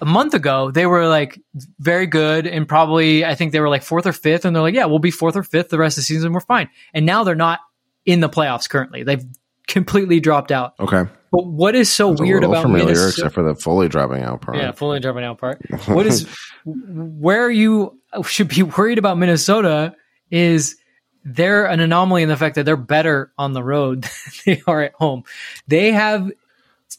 a 0.00 0.04
month 0.04 0.34
ago 0.34 0.70
they 0.70 0.86
were 0.86 1.08
like 1.08 1.40
very 1.78 2.06
good 2.06 2.46
and 2.46 2.68
probably 2.68 3.24
I 3.24 3.34
think 3.34 3.52
they 3.52 3.60
were 3.60 3.68
like 3.68 3.82
fourth 3.82 4.06
or 4.06 4.12
fifth, 4.12 4.44
and 4.44 4.54
they're 4.54 4.62
like, 4.62 4.74
yeah, 4.74 4.86
we'll 4.86 4.98
be 4.98 5.10
fourth 5.10 5.36
or 5.36 5.42
fifth 5.42 5.68
the 5.68 5.78
rest 5.78 5.98
of 5.98 6.02
the 6.02 6.06
season. 6.06 6.32
We're 6.32 6.40
fine. 6.40 6.68
And 6.94 7.06
now 7.06 7.24
they're 7.24 7.34
not 7.34 7.60
in 8.06 8.20
the 8.20 8.28
playoffs 8.28 8.68
currently. 8.68 9.02
They've 9.02 9.24
completely 9.66 10.20
dropped 10.20 10.52
out. 10.52 10.74
Okay. 10.80 11.04
But 11.32 11.46
what 11.46 11.76
is 11.76 11.90
so 11.90 12.10
a 12.10 12.12
weird 12.12 12.42
about 12.42 12.62
familiar, 12.62 12.86
Minnesota? 12.86 13.08
except 13.08 13.34
for 13.34 13.42
the 13.44 13.54
fully 13.54 13.88
dropping 13.88 14.22
out 14.22 14.40
part. 14.40 14.56
Yeah, 14.56 14.72
fully 14.72 14.98
dropping 14.98 15.24
out 15.24 15.38
part. 15.38 15.60
What 15.86 16.06
is 16.06 16.28
where 16.64 17.48
you 17.48 18.00
should 18.26 18.48
be 18.48 18.64
worried 18.64 18.98
about 18.98 19.16
Minnesota 19.16 19.94
is 20.30 20.76
they're 21.24 21.66
an 21.66 21.80
anomaly 21.80 22.22
in 22.22 22.28
the 22.28 22.36
fact 22.36 22.56
that 22.56 22.64
they're 22.64 22.76
better 22.76 23.32
on 23.38 23.52
the 23.52 23.62
road 23.62 24.02
than 24.44 24.56
they 24.56 24.62
are 24.66 24.82
at 24.82 24.94
home. 24.94 25.22
They 25.68 25.92
have 25.92 26.30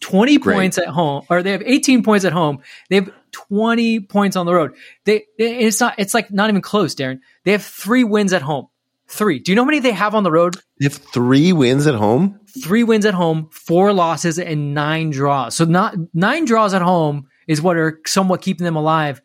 20 0.02 0.38
Great. 0.38 0.56
points 0.56 0.78
at 0.78 0.88
home 0.88 1.24
or 1.30 1.42
they 1.42 1.52
have 1.52 1.64
18 1.66 2.04
points 2.04 2.26
at 2.26 2.34
home. 2.34 2.60
They 2.90 2.98
have 2.98 3.10
20 3.32 4.02
points 4.02 4.36
on 4.36 4.46
the 4.46 4.54
road. 4.54 4.74
They 5.06 5.26
it's 5.38 5.80
not 5.80 5.96
it's 5.98 6.14
like 6.14 6.32
not 6.32 6.50
even 6.50 6.62
close, 6.62 6.94
Darren. 6.96 7.20
They 7.46 7.52
have 7.54 7.64
3 7.64 8.04
wins 8.04 8.34
at 8.34 8.42
home. 8.42 8.68
3. 9.12 9.40
Do 9.40 9.52
you 9.52 9.56
know 9.56 9.64
how 9.64 9.68
many 9.68 9.80
they 9.80 9.92
have 9.92 10.16
on 10.16 10.24
the 10.24 10.32
road? 10.32 10.56
They 10.80 10.86
have 10.86 10.94
three 10.94 11.52
wins 11.52 11.86
at 11.86 11.96
home. 11.96 12.40
three 12.64 12.84
wins 12.84 13.06
at 13.06 13.14
home, 13.14 13.50
four 13.52 13.92
losses, 13.92 14.40
and 14.40 14.74
nine 14.74 15.10
draws. 15.10 15.54
So 15.54 15.66
not 15.66 15.96
nine 16.14 16.46
draws 16.46 16.74
at 16.74 16.82
home 16.82 17.28
is 17.46 17.62
what 17.62 17.76
are 17.76 18.00
somewhat 18.06 18.42
keeping 18.42 18.64
them 18.64 18.78
alive. 18.78 19.22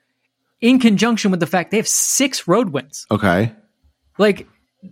In 0.60 0.80
conjunction 0.80 1.30
with 1.30 1.38
the 1.38 1.46
fact 1.46 1.70
they 1.70 1.76
have 1.76 1.86
six 1.86 2.48
road 2.48 2.70
wins. 2.70 3.06
Okay. 3.12 3.52
Like 4.18 4.48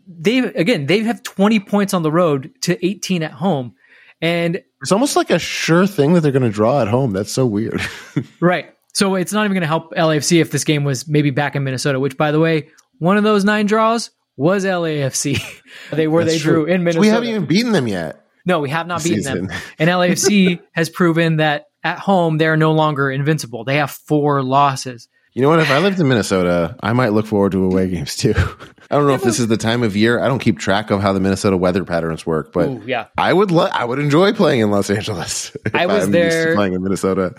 they 0.07 0.38
again, 0.38 0.87
they 0.87 1.01
have 1.01 1.23
20 1.25 1.61
points 1.61 1.92
on 1.92 2.03
the 2.03 2.12
road 2.12 2.53
to 2.62 2.87
18 2.87 3.23
at 3.25 3.33
home. 3.33 3.75
And 4.24 4.62
It's 4.80 4.90
almost 4.92 5.16
like 5.16 5.28
a 5.30 5.38
sure 5.38 5.87
thing 5.87 6.14
that 6.14 6.20
they're 6.22 6.32
going 6.32 6.42
to 6.44 6.50
draw 6.50 6.80
at 6.80 6.88
home. 6.88 7.12
That's 7.12 7.30
so 7.30 7.44
weird. 7.44 7.80
right. 8.40 8.72
So 8.94 9.16
it's 9.16 9.32
not 9.32 9.40
even 9.44 9.52
going 9.52 9.60
to 9.62 9.66
help 9.66 9.92
LAFC 9.94 10.40
if 10.40 10.50
this 10.50 10.64
game 10.64 10.82
was 10.84 11.06
maybe 11.06 11.30
back 11.30 11.56
in 11.56 11.64
Minnesota, 11.64 12.00
which 12.00 12.16
by 12.16 12.32
the 12.32 12.40
way, 12.40 12.68
one 13.00 13.16
of 13.18 13.24
those 13.24 13.44
nine 13.44 13.66
draws 13.66 14.10
was 14.37 14.64
LAFC. 14.64 15.42
they 15.92 16.06
were 16.08 16.24
That's 16.24 16.37
they 16.37 16.40
drew 16.42 16.64
true. 16.64 16.72
in 16.72 16.80
So 16.80 16.84
Minnesota. 16.84 17.00
we 17.00 17.08
haven't 17.08 17.28
even 17.28 17.44
beaten 17.46 17.72
them 17.72 17.87
yet. 17.87 18.24
No, 18.46 18.60
we 18.60 18.70
have 18.70 18.87
not 18.87 19.02
beaten 19.02 19.18
season. 19.22 19.46
them. 19.48 19.56
And 19.78 19.90
LAFC 19.90 20.60
has 20.72 20.88
proven 20.88 21.37
that 21.37 21.66
at 21.82 21.98
home 21.98 22.38
they're 22.38 22.56
no 22.56 22.72
longer 22.72 23.10
invincible. 23.10 23.64
They 23.64 23.76
have 23.76 23.90
four 23.90 24.42
losses. 24.42 25.08
You 25.35 25.42
know 25.42 25.49
what? 25.49 25.59
If 25.59 25.70
I 25.70 25.79
lived 25.79 25.99
in 25.99 26.07
Minnesota, 26.09 26.77
I 26.81 26.92
might 26.92 27.12
look 27.12 27.27
forward 27.27 27.53
to 27.53 27.64
away 27.64 27.88
games 27.88 28.14
too. 28.16 28.35
I 28.90 28.97
don't 28.97 29.07
know 29.09 29.14
if 29.14 29.23
this 29.23 29.40
is 29.40 29.49
the 29.49 29.57
time 29.57 29.83
of 29.83 29.97
year. 29.97 30.20
I 30.20 30.29
don't 30.29 30.38
keep 30.38 30.59
track 30.61 30.90
of 30.92 31.01
how 31.01 31.12
the 31.12 31.18
Minnesota 31.18 31.57
weather 31.57 31.85
patterns 31.85 32.25
work, 32.25 32.53
but 32.53 32.68
Ooh, 32.68 32.83
yeah. 32.87 33.07
I 33.18 33.33
would 33.33 33.51
lo- 33.51 33.68
I 33.73 33.85
would 33.85 33.99
enjoy 33.99 34.33
playing 34.33 34.61
in 34.61 34.70
Los 34.70 34.90
Angeles. 34.90 35.57
I 35.75 35.87
was 35.87 36.05
I'm 36.05 36.11
there- 36.12 36.55
playing 36.55 36.75
in 36.75 36.83
Minnesota. 36.83 37.35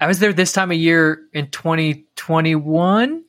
I 0.00 0.06
was 0.06 0.18
there 0.18 0.32
this 0.32 0.52
time 0.52 0.70
of 0.70 0.76
year 0.78 1.20
in 1.32 1.50
2021 1.50 3.24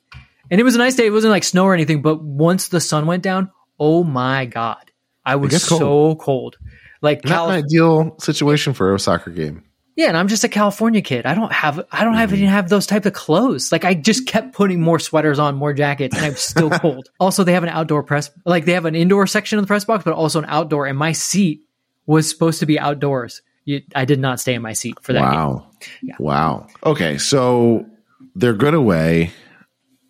And 0.50 0.60
it 0.60 0.64
was 0.64 0.76
a 0.76 0.78
nice 0.78 0.96
day. 0.96 1.06
It 1.06 1.12
wasn't 1.12 1.32
like 1.32 1.44
snow 1.44 1.66
or 1.66 1.74
anything, 1.74 2.02
but 2.02 2.22
once 2.24 2.68
the 2.70 2.80
sun 2.82 3.06
went 3.08 3.24
down, 3.24 3.52
oh 3.80 4.04
my 4.04 4.46
god, 4.46 4.92
I 5.26 5.36
was 5.38 5.52
gets 5.52 5.64
so 5.66 5.80
cold. 5.80 6.20
cold. 6.20 6.58
Like 7.02 7.24
Not 7.26 7.50
an 7.50 7.56
ideal 7.64 8.16
situation 8.20 8.74
for 8.74 8.94
a 8.94 9.00
soccer 9.00 9.32
game. 9.32 9.64
Yeah, 9.96 10.08
and 10.08 10.18
I'm 10.18 10.28
just 10.30 10.44
a 10.44 10.50
California 10.50 11.02
kid. 11.02 11.26
I 11.26 11.34
don't 11.34 11.52
have 11.52 11.84
I 11.92 12.04
don't 12.04 12.14
have 12.14 12.30
mm-hmm. 12.30 12.38
even 12.38 12.50
have 12.50 12.70
those 12.70 12.88
type 12.88 13.06
of 13.06 13.14
clothes. 13.14 13.72
Like 13.72 13.84
I 13.84 13.94
just 13.94 14.26
kept 14.26 14.54
putting 14.54 14.80
more 14.80 15.00
sweaters 15.00 15.38
on, 15.38 15.56
more 15.56 15.74
jackets, 15.74 16.16
and 16.16 16.26
I'm 16.26 16.36
still 16.36 16.70
cold. 16.80 17.10
Also, 17.20 17.44
they 17.44 17.54
have 17.54 17.64
an 17.64 17.70
outdoor 17.70 18.04
press 18.04 18.32
like 18.46 18.66
they 18.66 18.74
have 18.74 18.86
an 18.86 18.96
indoor 18.96 19.28
section 19.28 19.60
of 19.60 19.64
the 19.64 19.68
press 19.68 19.84
box, 19.84 20.04
but 20.04 20.14
also 20.14 20.40
an 20.40 20.46
outdoor. 20.48 20.88
And 20.88 20.98
my 20.98 21.12
seat 21.12 21.62
was 22.06 22.30
supposed 22.30 22.60
to 22.62 22.66
be 22.66 22.80
outdoors. 22.80 23.42
You, 23.66 23.82
I 23.94 24.06
did 24.06 24.20
not 24.20 24.40
stay 24.40 24.54
in 24.54 24.62
my 24.62 24.74
seat 24.74 24.96
for 25.02 25.14
that. 25.14 25.22
Wow. 25.22 25.68
Wow. 26.20 26.68
Okay, 26.84 27.18
so 27.18 27.86
they're 28.34 28.54
good 28.54 28.74
away. 28.74 29.32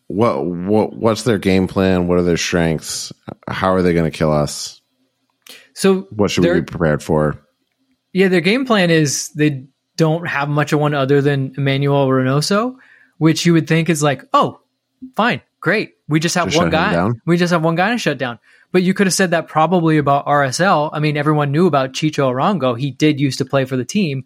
What 0.08 0.46
what 0.46 0.94
what's 0.94 1.24
their 1.24 1.40
game 1.40 1.68
plan? 1.68 2.08
What 2.08 2.20
are 2.20 2.24
their 2.24 2.38
strengths? 2.38 3.12
How 3.48 3.74
are 3.74 3.82
they 3.82 3.94
going 3.94 4.10
to 4.10 4.16
kill 4.16 4.32
us? 4.32 4.82
So 5.74 6.02
What 6.12 6.30
should 6.30 6.44
we 6.44 6.54
be 6.54 6.62
prepared 6.62 7.02
for? 7.02 7.42
Yeah, 8.14 8.28
their 8.28 8.42
game 8.42 8.66
plan 8.66 8.90
is 8.90 9.30
they 9.30 9.68
don't 10.02 10.28
have 10.28 10.50
much 10.50 10.74
of 10.74 10.80
one 10.80 10.94
other 10.96 11.22
than 11.22 11.54
Emmanuel 11.58 12.08
Reynoso, 12.08 12.76
which 13.20 13.46
you 13.46 13.54
would 13.54 13.68
think 13.68 13.88
is 13.90 14.02
like, 14.02 14.24
oh, 14.34 14.60
fine, 15.16 15.42
great. 15.60 15.94
We 16.08 16.20
just 16.20 16.36
have 16.36 16.48
Just 16.48 16.58
one 16.58 16.72
guy. 16.72 17.10
We 17.26 17.38
just 17.38 17.52
have 17.54 17.64
one 17.64 17.76
guy 17.76 17.92
to 17.92 17.98
shut 17.98 18.18
down. 18.18 18.40
But 18.72 18.84
you 18.84 18.94
could 18.94 19.06
have 19.08 19.14
said 19.14 19.32
that 19.32 19.48
probably 19.48 19.98
about 19.98 20.26
RSL. 20.26 20.90
I 20.94 21.00
mean, 21.00 21.18
everyone 21.18 21.52
knew 21.52 21.68
about 21.68 21.94
Chicho 21.94 22.32
Arango. 22.34 22.78
He 22.80 22.90
did 22.92 23.20
used 23.20 23.38
to 23.38 23.46
play 23.46 23.66
for 23.66 23.78
the 23.78 23.86
team. 23.86 24.24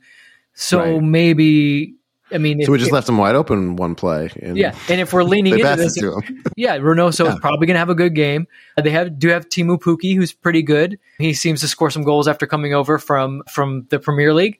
So 0.53 0.79
Right. 0.79 1.01
maybe, 1.01 1.95
I 2.31 2.38
mean, 2.38 2.61
So 2.63 2.71
we 2.71 2.77
just 2.77 2.88
if- 2.89 2.93
left 2.93 3.07
them 3.07 3.17
wide 3.17 3.35
open 3.35 3.75
one 3.75 3.95
play. 3.95 4.29
And 4.41 4.55
yeah, 4.57 4.73
and 4.89 5.01
if 5.01 5.11
we're 5.13 5.23
leaning 5.33 5.59
into 5.59 5.75
this, 5.75 5.97
him. 5.97 6.43
yeah, 6.55 6.77
Reynoso 6.77 7.27
is 7.27 7.39
probably 7.39 7.67
going 7.67 7.75
to 7.75 7.79
have 7.79 7.89
a 7.89 7.95
good 7.95 8.15
game. 8.15 8.47
Uh, 8.77 8.81
They 8.83 8.91
have 8.91 9.19
do 9.19 9.27
have 9.29 9.49
Teemu 9.49 9.77
Pukki, 9.79 10.15
who's 10.15 10.31
pretty 10.31 10.61
good. 10.63 10.97
He 11.17 11.33
seems 11.33 11.59
to 11.61 11.67
score 11.67 11.89
some 11.91 12.03
goals 12.03 12.27
after 12.27 12.45
coming 12.47 12.73
over 12.73 12.97
from 12.99 13.43
from 13.51 13.85
the 13.89 13.99
Premier 13.99 14.33
League, 14.33 14.59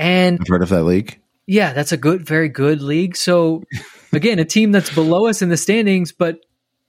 and 0.00 0.38
I've 0.40 0.48
heard 0.48 0.62
of 0.62 0.68
that 0.70 0.84
league. 0.84 1.20
yeah, 1.46 1.72
that's 1.72 1.92
a 1.92 1.96
good, 1.96 2.26
very 2.26 2.48
good 2.48 2.82
league. 2.82 3.16
So 3.16 3.62
again, 4.12 4.38
a 4.38 4.44
team 4.44 4.72
that's 4.72 4.92
below 4.94 5.26
us 5.28 5.42
in 5.42 5.48
the 5.48 5.56
standings, 5.56 6.12
but 6.12 6.38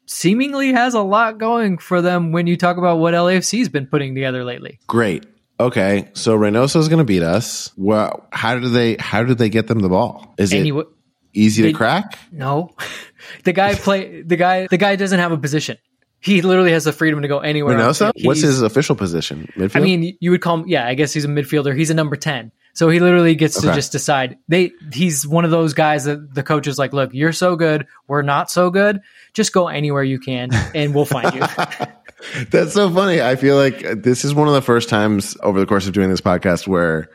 seemingly 0.06 0.74
has 0.74 0.94
a 0.94 1.02
lot 1.02 1.38
going 1.38 1.78
for 1.78 2.02
them 2.02 2.32
when 2.32 2.48
you 2.48 2.58
talk 2.58 2.78
about 2.78 2.98
what 3.00 3.14
LAFC's 3.14 3.70
been 3.70 3.88
putting 3.88 4.14
together 4.16 4.44
lately. 4.44 4.80
Great. 4.88 5.26
Okay, 5.60 6.10
so 6.14 6.36
Reynoso 6.36 6.78
is 6.78 6.88
going 6.90 6.98
to 7.00 7.06
beat 7.06 7.22
us. 7.22 7.72
Well, 7.78 8.26
how 8.32 8.58
do 8.58 8.68
they 8.70 8.96
how 9.00 9.24
do 9.24 9.36
they 9.36 9.50
get 9.50 9.68
them 9.68 9.80
the 9.80 9.90
ball? 9.90 10.34
Is 10.40 10.52
And 10.54 10.66
it 10.68 10.88
easy 11.34 11.62
they- 11.62 11.72
to 11.72 11.78
crack? 11.78 12.18
No, 12.32 12.72
the 13.44 13.54
guy 13.54 13.76
play 13.76 14.24
the 14.24 14.38
guy 14.38 14.66
the 14.68 14.78
guy 14.78 14.96
doesn't 14.96 15.20
have 15.20 15.32
a 15.32 15.38
position. 15.38 15.78
He 16.20 16.42
literally 16.42 16.72
has 16.72 16.84
the 16.84 16.92
freedom 16.94 17.22
to 17.24 17.28
go 17.28 17.40
anywhere. 17.40 17.78
Reynoso? 17.78 18.12
What's 18.24 18.42
his 18.42 18.62
official 18.62 18.96
position? 18.96 19.52
Midfield? 19.56 19.76
I 19.76 19.80
mean, 19.82 20.18
you 20.20 20.32
would 20.32 20.42
call 20.42 20.58
him. 20.62 20.68
Yeah, 20.68 20.86
I 20.88 20.94
guess 20.96 21.14
he's 21.14 21.26
a 21.26 21.28
midfielder. 21.28 21.76
He's 21.78 21.90
a 21.92 21.96
number 21.96 22.16
ten, 22.16 22.52
so 22.74 22.90
he 22.90 23.00
literally 23.00 23.36
gets 23.36 23.60
to 23.62 23.74
just 23.74 23.92
decide. 23.92 24.38
They 24.48 24.72
he's 24.94 25.28
one 25.28 25.46
of 25.46 25.52
those 25.52 25.74
guys 25.74 26.06
that 26.06 26.34
the 26.34 26.44
coach 26.44 26.68
is 26.68 26.78
like, 26.78 26.94
look, 26.94 27.14
you're 27.14 27.34
so 27.34 27.56
good, 27.56 27.88
we're 28.08 28.22
not 28.22 28.50
so 28.52 28.70
good. 28.70 29.02
Just 29.34 29.54
go 29.54 29.68
anywhere 29.68 30.04
you 30.04 30.20
can, 30.20 30.50
and 30.76 30.94
we'll 30.94 31.06
find 31.06 31.34
you. 31.34 31.42
That's 32.52 32.74
so 32.74 32.90
funny. 32.94 33.22
I 33.22 33.36
feel 33.36 33.56
like 33.56 33.80
this 34.04 34.24
is 34.26 34.34
one 34.34 34.48
of 34.48 34.54
the 34.54 34.62
first 34.62 34.90
times 34.90 35.36
over 35.42 35.60
the 35.60 35.66
course 35.66 35.88
of 35.88 35.94
doing 35.94 36.10
this 36.10 36.22
podcast 36.22 36.68
where 36.68 37.10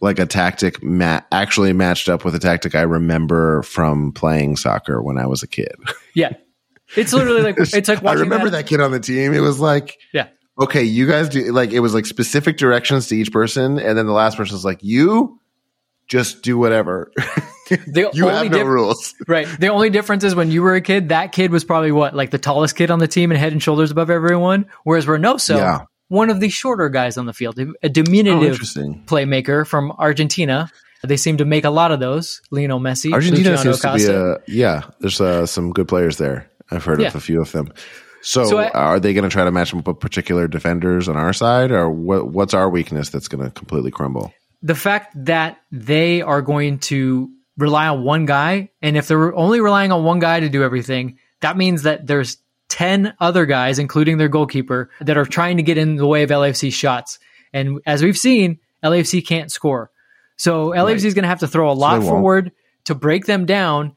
like 0.00 0.18
a 0.18 0.26
tactic 0.26 0.82
ma- 0.82 1.20
actually 1.30 1.72
matched 1.72 2.08
up 2.08 2.24
with 2.24 2.34
a 2.34 2.38
tactic 2.38 2.74
I 2.74 2.82
remember 2.82 3.62
from 3.62 4.12
playing 4.12 4.56
soccer 4.56 5.00
when 5.00 5.16
I 5.16 5.26
was 5.26 5.42
a 5.42 5.46
kid. 5.46 5.74
yeah, 6.14 6.32
it's 6.96 7.12
literally 7.12 7.42
like 7.42 7.56
it's 7.72 7.88
like 7.88 8.04
I 8.04 8.14
remember 8.14 8.50
that 8.50 8.66
kid 8.66 8.80
on 8.80 8.90
the 8.90 9.00
team. 9.00 9.32
It 9.32 9.40
was 9.40 9.60
like, 9.60 9.96
Yeah, 10.12 10.28
okay, 10.58 10.82
you 10.82 11.06
guys 11.06 11.28
do 11.28 11.52
like 11.52 11.72
it 11.72 11.80
was 11.80 11.94
like 11.94 12.06
specific 12.06 12.56
directions 12.56 13.08
to 13.08 13.16
each 13.16 13.32
person, 13.32 13.78
and 13.78 13.96
then 13.98 14.06
the 14.06 14.12
last 14.12 14.36
person 14.36 14.54
was 14.54 14.64
like, 14.64 14.82
you 14.82 15.38
just 16.08 16.42
do 16.42 16.58
whatever. 16.58 17.10
the 17.70 18.10
you 18.14 18.28
only 18.28 18.48
have 18.48 18.50
no 18.52 18.64
rules. 18.64 19.14
Right. 19.26 19.46
The 19.46 19.68
only 19.68 19.88
difference 19.88 20.24
is 20.24 20.34
when 20.34 20.50
you 20.50 20.62
were 20.62 20.74
a 20.74 20.80
kid, 20.80 21.08
that 21.10 21.32
kid 21.32 21.50
was 21.50 21.64
probably 21.64 21.92
what, 21.92 22.14
like 22.14 22.30
the 22.30 22.38
tallest 22.38 22.76
kid 22.76 22.90
on 22.90 22.98
the 22.98 23.08
team 23.08 23.30
and 23.30 23.38
head 23.40 23.52
and 23.52 23.62
shoulders 23.62 23.90
above 23.90 24.10
everyone. 24.10 24.66
Whereas 24.84 25.06
Reynoso, 25.06 25.56
Yeah. 25.56 25.84
one 26.08 26.28
of 26.28 26.40
the 26.40 26.50
shorter 26.50 26.88
guys 26.90 27.16
on 27.16 27.24
the 27.26 27.32
field, 27.32 27.58
a 27.58 27.66
Oh, 27.84 27.88
diminutive 27.88 28.42
interesting. 28.42 29.04
playmaker 29.06 29.66
from 29.66 29.92
Argentina. 29.92 30.70
They 31.04 31.16
seem 31.16 31.38
to 31.38 31.44
make 31.46 31.64
a 31.64 31.70
lot 31.70 31.92
of 31.92 31.98
those. 32.00 32.42
Lionel 32.50 32.78
Messi, 32.80 33.12
Argentina 33.12 33.50
Luciano 33.52 33.72
seems 33.76 34.04
to 34.06 34.12
be 34.46 34.52
a 34.54 34.58
yeah. 34.58 34.82
There's 35.00 35.20
uh, 35.20 35.46
some 35.46 35.72
good 35.72 35.88
players 35.88 36.18
there. 36.18 36.50
I've 36.70 36.84
heard 36.84 37.00
Yeah. 37.00 37.08
of 37.08 37.14
a 37.14 37.20
few 37.20 37.40
of 37.40 37.50
them. 37.52 37.72
So, 38.22 38.44
So 38.44 38.58
I- 38.58 38.70
are 38.70 39.00
they 39.00 39.12
going 39.12 39.24
to 39.24 39.30
try 39.30 39.44
to 39.44 39.50
match 39.50 39.70
them 39.70 39.80
up 39.80 39.88
with 39.88 40.00
particular 40.00 40.48
defenders 40.48 41.08
on 41.08 41.16
our 41.16 41.32
side, 41.32 41.70
or 41.70 41.90
what? 41.90 42.28
What's 42.28 42.54
our 42.54 42.68
weakness 42.70 43.10
that's 43.10 43.28
going 43.28 43.44
to 43.44 43.50
completely 43.50 43.90
crumble? 43.90 44.32
the 44.62 44.74
fact 44.76 45.12
that 45.24 45.60
they 45.72 46.22
are 46.22 46.40
going 46.40 46.78
to 46.78 47.28
rely 47.58 47.88
on 47.88 48.04
one 48.04 48.26
guy, 48.26 48.70
and 48.80 48.96
if 48.96 49.08
they're 49.08 49.34
only 49.34 49.60
relying 49.60 49.90
on 49.90 50.04
one 50.04 50.20
guy 50.20 50.38
to 50.40 50.48
do 50.48 50.62
everything, 50.62 51.18
that 51.40 51.56
means 51.56 51.82
that 51.82 52.06
there's 52.06 52.38
10 52.68 53.12
other 53.20 53.44
guys, 53.44 53.80
including 53.80 54.18
their 54.18 54.28
goalkeeper, 54.28 54.88
that 55.00 55.18
are 55.18 55.26
trying 55.26 55.56
to 55.56 55.62
get 55.64 55.78
in 55.78 55.96
the 55.96 56.06
way 56.06 56.22
of 56.22 56.30
LAFC 56.30 56.72
shots. 56.72 57.18
And 57.52 57.80
as 57.84 58.02
we've 58.02 58.16
seen, 58.16 58.60
LAFC 58.84 59.26
can't 59.26 59.50
score. 59.50 59.90
So 60.36 60.70
LAFC 60.70 61.04
is 61.06 61.14
going 61.14 61.24
to 61.24 61.28
have 61.28 61.40
to 61.40 61.48
throw 61.48 61.70
a 61.70 61.74
lot 61.74 61.98
won't. 61.98 62.08
forward 62.08 62.52
to 62.84 62.94
break 62.94 63.26
them 63.26 63.46
down. 63.46 63.96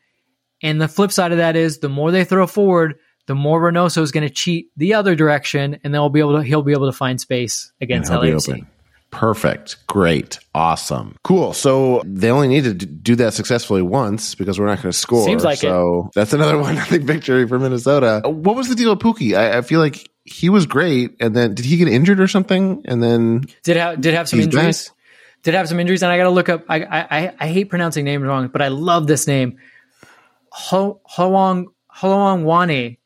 And 0.63 0.81
the 0.81 0.88
flip 0.88 1.11
side 1.11 1.31
of 1.31 1.38
that 1.38 1.55
is 1.55 1.77
the 1.77 1.89
more 1.89 2.09
they 2.11 2.23
throw 2.23 2.47
forward, 2.47 2.95
the 3.27 3.35
more 3.35 3.61
Reynoso 3.61 4.01
is 4.01 4.11
going 4.11 4.27
to 4.27 4.33
cheat 4.33 4.69
the 4.77 4.93
other 4.93 5.15
direction, 5.15 5.79
and 5.83 5.93
they'll 5.93 6.09
be 6.09 6.19
able 6.19 6.38
to 6.38 6.43
he'll 6.43 6.61
be 6.61 6.73
able 6.73 6.91
to 6.91 6.95
find 6.97 7.19
space 7.19 7.71
against 7.81 8.11
He'll 8.11 8.21
LAFC. 8.21 8.49
open. 8.49 8.67
Perfect. 9.11 9.77
Great. 9.88 10.39
Awesome. 10.53 11.15
Cool. 11.23 11.53
So 11.53 12.01
they 12.05 12.29
only 12.29 12.49
need 12.49 12.65
to 12.65 12.73
do 12.73 13.15
that 13.15 13.33
successfully 13.33 13.81
once 13.81 14.35
because 14.35 14.59
we're 14.59 14.65
not 14.65 14.81
going 14.81 14.91
to 14.91 14.97
score. 14.97 15.25
Seems 15.25 15.43
like 15.43 15.59
so 15.59 16.09
that's 16.13 16.33
another 16.33 16.57
one 16.61 16.75
nothing 16.75 17.05
victory 17.05 17.47
for 17.47 17.57
Minnesota. 17.57 18.21
What 18.25 18.55
was 18.57 18.67
the 18.67 18.75
deal 18.75 18.89
with 18.89 18.99
Pukki? 18.99 19.38
I, 19.38 19.59
I 19.59 19.61
feel 19.61 19.79
like 19.79 20.09
he 20.25 20.49
was 20.49 20.65
great, 20.65 21.15
and 21.19 21.35
then 21.35 21.53
did 21.53 21.65
he 21.65 21.77
get 21.77 21.88
injured 21.88 22.19
or 22.19 22.27
something? 22.27 22.81
And 22.85 23.01
then 23.01 23.45
Did 23.63 23.77
have 23.77 24.01
did 24.01 24.15
have 24.15 24.27
some 24.27 24.39
He's 24.39 24.47
injuries. 24.47 24.91
Did 25.43 25.53
have 25.53 25.69
some 25.69 25.79
injuries, 25.79 26.01
and 26.03 26.11
I 26.11 26.17
got 26.17 26.23
to 26.23 26.31
look 26.31 26.49
up. 26.49 26.65
I, 26.67 26.83
I 26.83 26.99
I 27.19 27.33
I 27.39 27.47
hate 27.47 27.69
pronouncing 27.69 28.03
names 28.03 28.23
wrong, 28.23 28.49
but 28.49 28.61
I 28.61 28.67
love 28.69 29.07
this 29.07 29.27
name. 29.27 29.59
Ho 30.51 30.99
Hoang 31.05 31.67
Hoang 31.88 32.43
Wane. 32.43 32.97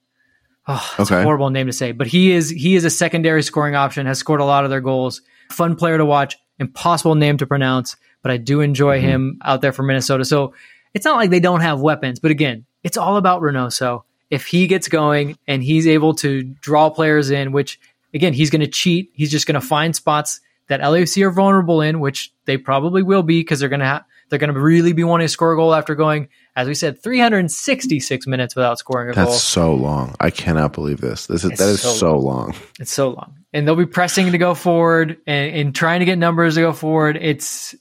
Oh, 0.71 0.95
it's 0.99 1.11
Okay. 1.11 1.19
a 1.21 1.23
horrible 1.23 1.49
name 1.49 1.67
to 1.67 1.73
say, 1.73 1.91
but 1.91 2.07
he 2.07 2.31
is 2.31 2.49
he 2.49 2.75
is 2.75 2.85
a 2.85 2.89
secondary 2.89 3.43
scoring 3.43 3.75
option. 3.75 4.05
Has 4.05 4.19
scored 4.19 4.39
a 4.39 4.45
lot 4.45 4.63
of 4.63 4.69
their 4.69 4.81
goals. 4.81 5.21
Fun 5.51 5.75
player 5.75 5.97
to 5.97 6.05
watch. 6.05 6.37
Impossible 6.59 7.15
name 7.15 7.37
to 7.37 7.47
pronounce, 7.47 7.95
but 8.21 8.31
I 8.31 8.37
do 8.37 8.61
enjoy 8.61 8.99
Mm-hmm. 8.99 9.07
him 9.07 9.39
out 9.43 9.61
there 9.61 9.71
for 9.73 9.83
Minnesota. 9.83 10.23
So 10.25 10.53
it's 10.93 11.05
not 11.05 11.15
like 11.17 11.29
they 11.31 11.39
don't 11.39 11.61
have 11.61 11.79
weapons, 11.81 12.19
but 12.19 12.31
again, 12.31 12.65
it's 12.83 12.97
all 12.97 13.17
about 13.17 13.41
Reynoso. 13.41 14.03
If 14.29 14.45
he 14.45 14.67
gets 14.67 14.87
going 14.89 15.37
and 15.47 15.63
he's 15.63 15.87
able 15.87 16.13
to 16.15 16.43
draw 16.43 16.89
players 16.91 17.31
in, 17.31 17.51
which 17.51 17.79
again 18.13 18.33
he's 18.33 18.49
going 18.51 18.61
to 18.61 18.67
cheat, 18.67 19.09
he's 19.13 19.31
just 19.31 19.47
going 19.47 19.59
to 19.59 19.65
find 19.65 19.95
spots 19.95 20.39
that 20.67 20.81
LAFC 20.81 21.23
are 21.25 21.31
vulnerable 21.31 21.81
in, 21.81 21.99
which 21.99 22.31
they 22.45 22.57
probably 22.57 23.01
will 23.01 23.23
be 23.23 23.39
because 23.39 23.59
they're 23.59 23.69
going 23.69 23.79
to 23.79 23.85
have 23.87 24.03
they're 24.29 24.37
going 24.37 24.53
to 24.53 24.59
really 24.59 24.93
be 24.93 25.03
wanting 25.03 25.25
to 25.25 25.29
score 25.29 25.53
a 25.53 25.55
goal 25.55 25.73
after 25.73 25.95
going, 25.95 26.29
as 26.59 26.67
we 26.67 26.73
said, 26.73 27.01
366 27.01 28.27
minutes 28.27 28.53
without 28.53 28.77
scoring 28.77 29.09
a 29.09 29.13
goal. 29.13 29.25
that's 29.25 29.41
so 29.41 29.73
long. 29.73 30.13
I 30.19 30.29
cannot 30.29 30.73
believe 30.73 30.99
this. 30.99 31.27
This 31.27 31.45
is 31.45 31.51
It's 31.51 31.59
that 31.59 31.69
is 31.69 31.81
so 31.81 31.93
so, 31.93 32.17
long. 32.17 32.53
It's 32.79 32.91
so 32.91 33.11
long. 33.11 33.37
And 33.53 33.65
they'll 33.65 33.77
be 33.77 33.85
pressing 33.85 34.33
to 34.33 34.37
go 34.37 34.53
forward 34.53 35.17
and, 35.25 35.55
and 35.55 35.75
trying 35.75 35.99
to 35.99 36.05
get 36.05 36.17
numbers 36.17 36.55
to 36.55 36.61
go 36.61 36.73
forward. 36.73 37.17
It's 37.19 37.75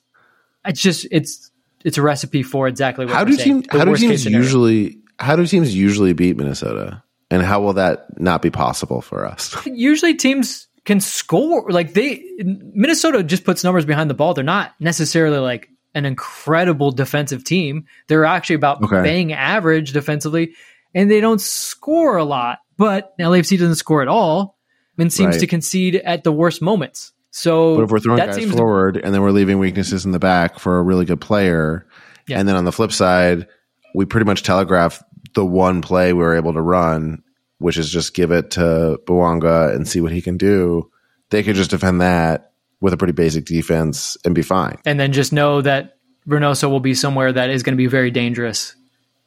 it's 0.65 0.81
just 0.81 1.09
it's 1.11 1.51
it's 1.85 1.99
a 1.99 2.03
recipe 2.03 2.45
for 2.45 2.69
exactly 2.69 3.05
what 3.05 3.15
How 3.15 3.25
we're 3.25 3.31
do 3.31 3.37
teams? 3.37 3.67
How 3.69 3.85
do 3.85 3.97
teams 3.97 4.25
usually? 4.25 4.99
How 5.19 5.35
do 5.35 5.45
teams 5.45 5.75
usually 5.75 6.13
beat 6.13 6.37
Minnesota? 6.37 7.03
And 7.31 7.43
how 7.43 7.61
will 7.61 7.75
that 7.75 8.21
not 8.21 8.43
be 8.43 8.51
possible 8.51 9.01
for 9.01 9.27
us? 9.27 9.57
usually 9.67 10.15
teams 10.15 10.69
can 10.85 11.01
score 11.01 11.69
like 11.69 11.95
they 11.95 12.23
Minnesota 12.39 13.25
just 13.25 13.45
puts 13.45 13.65
numbers 13.65 13.85
behind 13.85 14.09
the 14.09 14.15
ball. 14.15 14.35
They're 14.35 14.45
not 14.45 14.73
necessarily 14.79 15.39
like 15.39 15.69
an 15.99 16.07
incredible 16.07 16.91
defensive 16.91 17.45
team. 17.45 17.85
They're 18.07 18.25
actually 18.25 18.57
about 18.57 18.83
Okay. 18.83 19.03
bang 19.03 19.33
average 19.33 19.93
defensively, 19.93 20.55
and 20.95 21.11
they 21.11 21.21
don't 21.21 21.41
score 21.41 22.17
a 22.17 22.25
lot. 22.25 22.59
But 22.77 23.13
LAFC 23.19 23.59
doesn't 23.59 23.75
score 23.75 24.01
at 24.03 24.09
all 24.09 24.57
and 24.97 25.13
seems 25.13 25.35
Right. 25.35 25.41
to 25.41 25.47
concede 25.47 25.97
at 25.97 26.25
the 26.25 26.33
worst 26.33 26.63
moments. 26.63 27.13
So 27.31 27.77
But 27.77 27.85
if 27.85 27.91
we're 27.91 27.99
throwing 28.01 28.19
that 28.19 28.27
guys 28.29 28.37
seems 28.37 28.53
to- 28.53 28.57
forward 28.57 28.97
and 29.03 29.13
then 29.13 29.21
we're 29.21 29.33
leaving 29.33 29.59
weaknesses 29.59 30.05
in 30.07 30.13
the 30.13 30.19
back 30.19 30.59
for 30.59 30.79
a 30.79 30.83
really 30.83 31.05
good 31.05 31.21
player, 31.21 31.87
Yeah. 32.27 32.39
and 32.39 32.49
then 32.49 32.57
on 32.57 32.65
the 32.65 32.73
flip 32.73 32.93
side, 32.93 33.47
we 33.95 34.05
pretty 34.07 34.25
much 34.27 34.43
telegraph 34.43 35.03
the 35.35 35.45
one 35.45 35.83
play 35.83 36.13
we 36.13 36.23
were 36.23 36.37
able 36.37 36.53
to 36.55 36.61
run, 36.63 37.23
which 37.59 37.77
is 37.77 37.91
just 37.91 38.15
give 38.15 38.31
it 38.31 38.53
to 38.53 38.99
Bouanga 39.07 39.75
and 39.75 39.87
see 39.87 40.01
what 40.01 40.13
he 40.13 40.23
can 40.23 40.37
do. 40.37 40.89
They 41.31 41.43
could 41.43 41.57
just 41.57 41.71
defend 41.71 42.01
that 42.01 42.48
with 42.81 42.93
a 42.93 42.97
pretty 42.97 43.13
basic 43.13 43.45
defense 43.45 44.17
and 44.25 44.35
be 44.35 44.43
fine. 44.43 44.79
and 44.87 44.99
then 45.01 45.13
just 45.13 45.33
know 45.33 45.61
that 45.63 45.97
Reynoso 46.29 46.71
will 46.71 46.81
be 46.81 46.95
somewhere 46.95 47.33
that 47.33 47.51
is 47.51 47.63
going 47.63 47.73
to 47.75 47.77
be 47.79 47.87
very 47.87 48.11
dangerous 48.11 48.77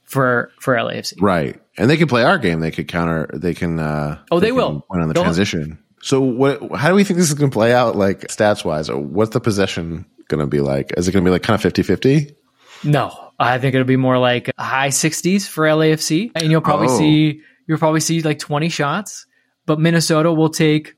for 0.03 0.51
for 0.59 0.75
LAFC. 0.75 1.13
Right. 1.21 1.59
And 1.77 1.89
they 1.89 1.97
can 1.97 2.07
play 2.07 2.23
our 2.23 2.37
game. 2.37 2.59
They 2.59 2.71
could 2.71 2.87
counter. 2.87 3.29
They 3.33 3.53
can. 3.53 3.79
Uh, 3.79 4.19
Oh, 4.29 4.39
they 4.39 4.47
can 4.47 4.55
will. 4.55 4.85
win 4.89 5.01
on 5.01 5.07
the 5.07 5.13
They'll- 5.13 5.23
transition. 5.23 5.79
So 6.03 6.19
what? 6.21 6.75
How 6.75 6.89
do 6.89 6.95
we 6.95 7.03
think 7.03 7.17
this 7.19 7.29
is 7.29 7.33
going 7.35 7.49
to 7.51 7.53
play 7.53 7.73
out? 7.73 7.95
Like 7.95 8.21
stats 8.27 8.65
wise, 8.65 8.89
or 8.89 8.97
what's 8.99 9.31
the 9.31 9.39
possession 9.39 10.05
going 10.27 10.39
to 10.41 10.47
be 10.47 10.59
like? 10.59 10.91
Is 10.97 11.07
it 11.07 11.11
going 11.11 11.23
to 11.23 11.27
be 11.29 11.31
like 11.31 11.43
kind 11.43 11.63
of 11.63 11.73
50-50? 11.73 12.35
No, 12.83 13.31
I 13.39 13.59
think 13.59 13.75
it'll 13.75 13.85
be 13.85 13.97
more 13.97 14.17
like 14.17 14.49
high 14.57 14.87
60s 14.89 15.47
for 15.47 15.65
LAFC, 15.65 16.31
and 16.35 16.49
you'll 16.51 16.61
probably 16.61 16.87
Oh. 16.89 16.97
see 16.97 17.41
you'll 17.67 17.77
probably 17.77 17.99
see 17.99 18.21
like 18.21 18.39
20 18.39 18.69
shots, 18.69 19.27
but 19.67 19.79
Minnesota 19.79 20.33
will 20.33 20.49
take 20.49 20.95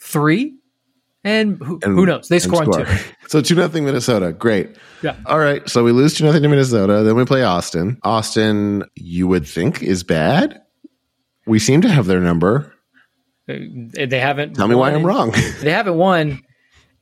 three, 0.00 0.54
and 1.24 1.58
who, 1.58 1.80
And- 1.82 1.94
who 1.94 2.06
knows? 2.06 2.28
They 2.28 2.38
score 2.38 2.62
on 2.62 2.84
two. 2.86 2.96
so 3.28 3.40
two 3.40 3.54
nothing 3.54 3.84
Minnesota. 3.84 4.32
Great. 4.32 4.76
Yeah. 5.02 5.16
All 5.26 5.38
right. 5.38 5.68
So 5.68 5.82
we 5.82 5.92
lose 5.92 6.14
two 6.14 6.24
nothing 6.24 6.42
to 6.42 6.48
Minnesota. 6.48 7.02
Then 7.02 7.16
we 7.16 7.24
play 7.24 7.42
Austin. 7.42 7.98
Austin, 8.02 8.84
you 8.94 9.26
would 9.26 9.46
think 9.46 9.82
is 9.82 10.04
bad. 10.04 10.60
We 11.46 11.58
seem 11.58 11.82
to 11.82 11.88
have 11.88 12.06
their 12.06 12.20
number. 12.20 12.72
Uh, 13.48 13.54
they 14.06 14.20
haven't. 14.20 14.54
Tell 14.54 14.68
me 14.68 14.74
why 14.74 14.92
I'm 14.92 15.04
wrong. 15.04 15.32
They 15.60 15.72
haven't 15.72 15.96
won 15.96 16.40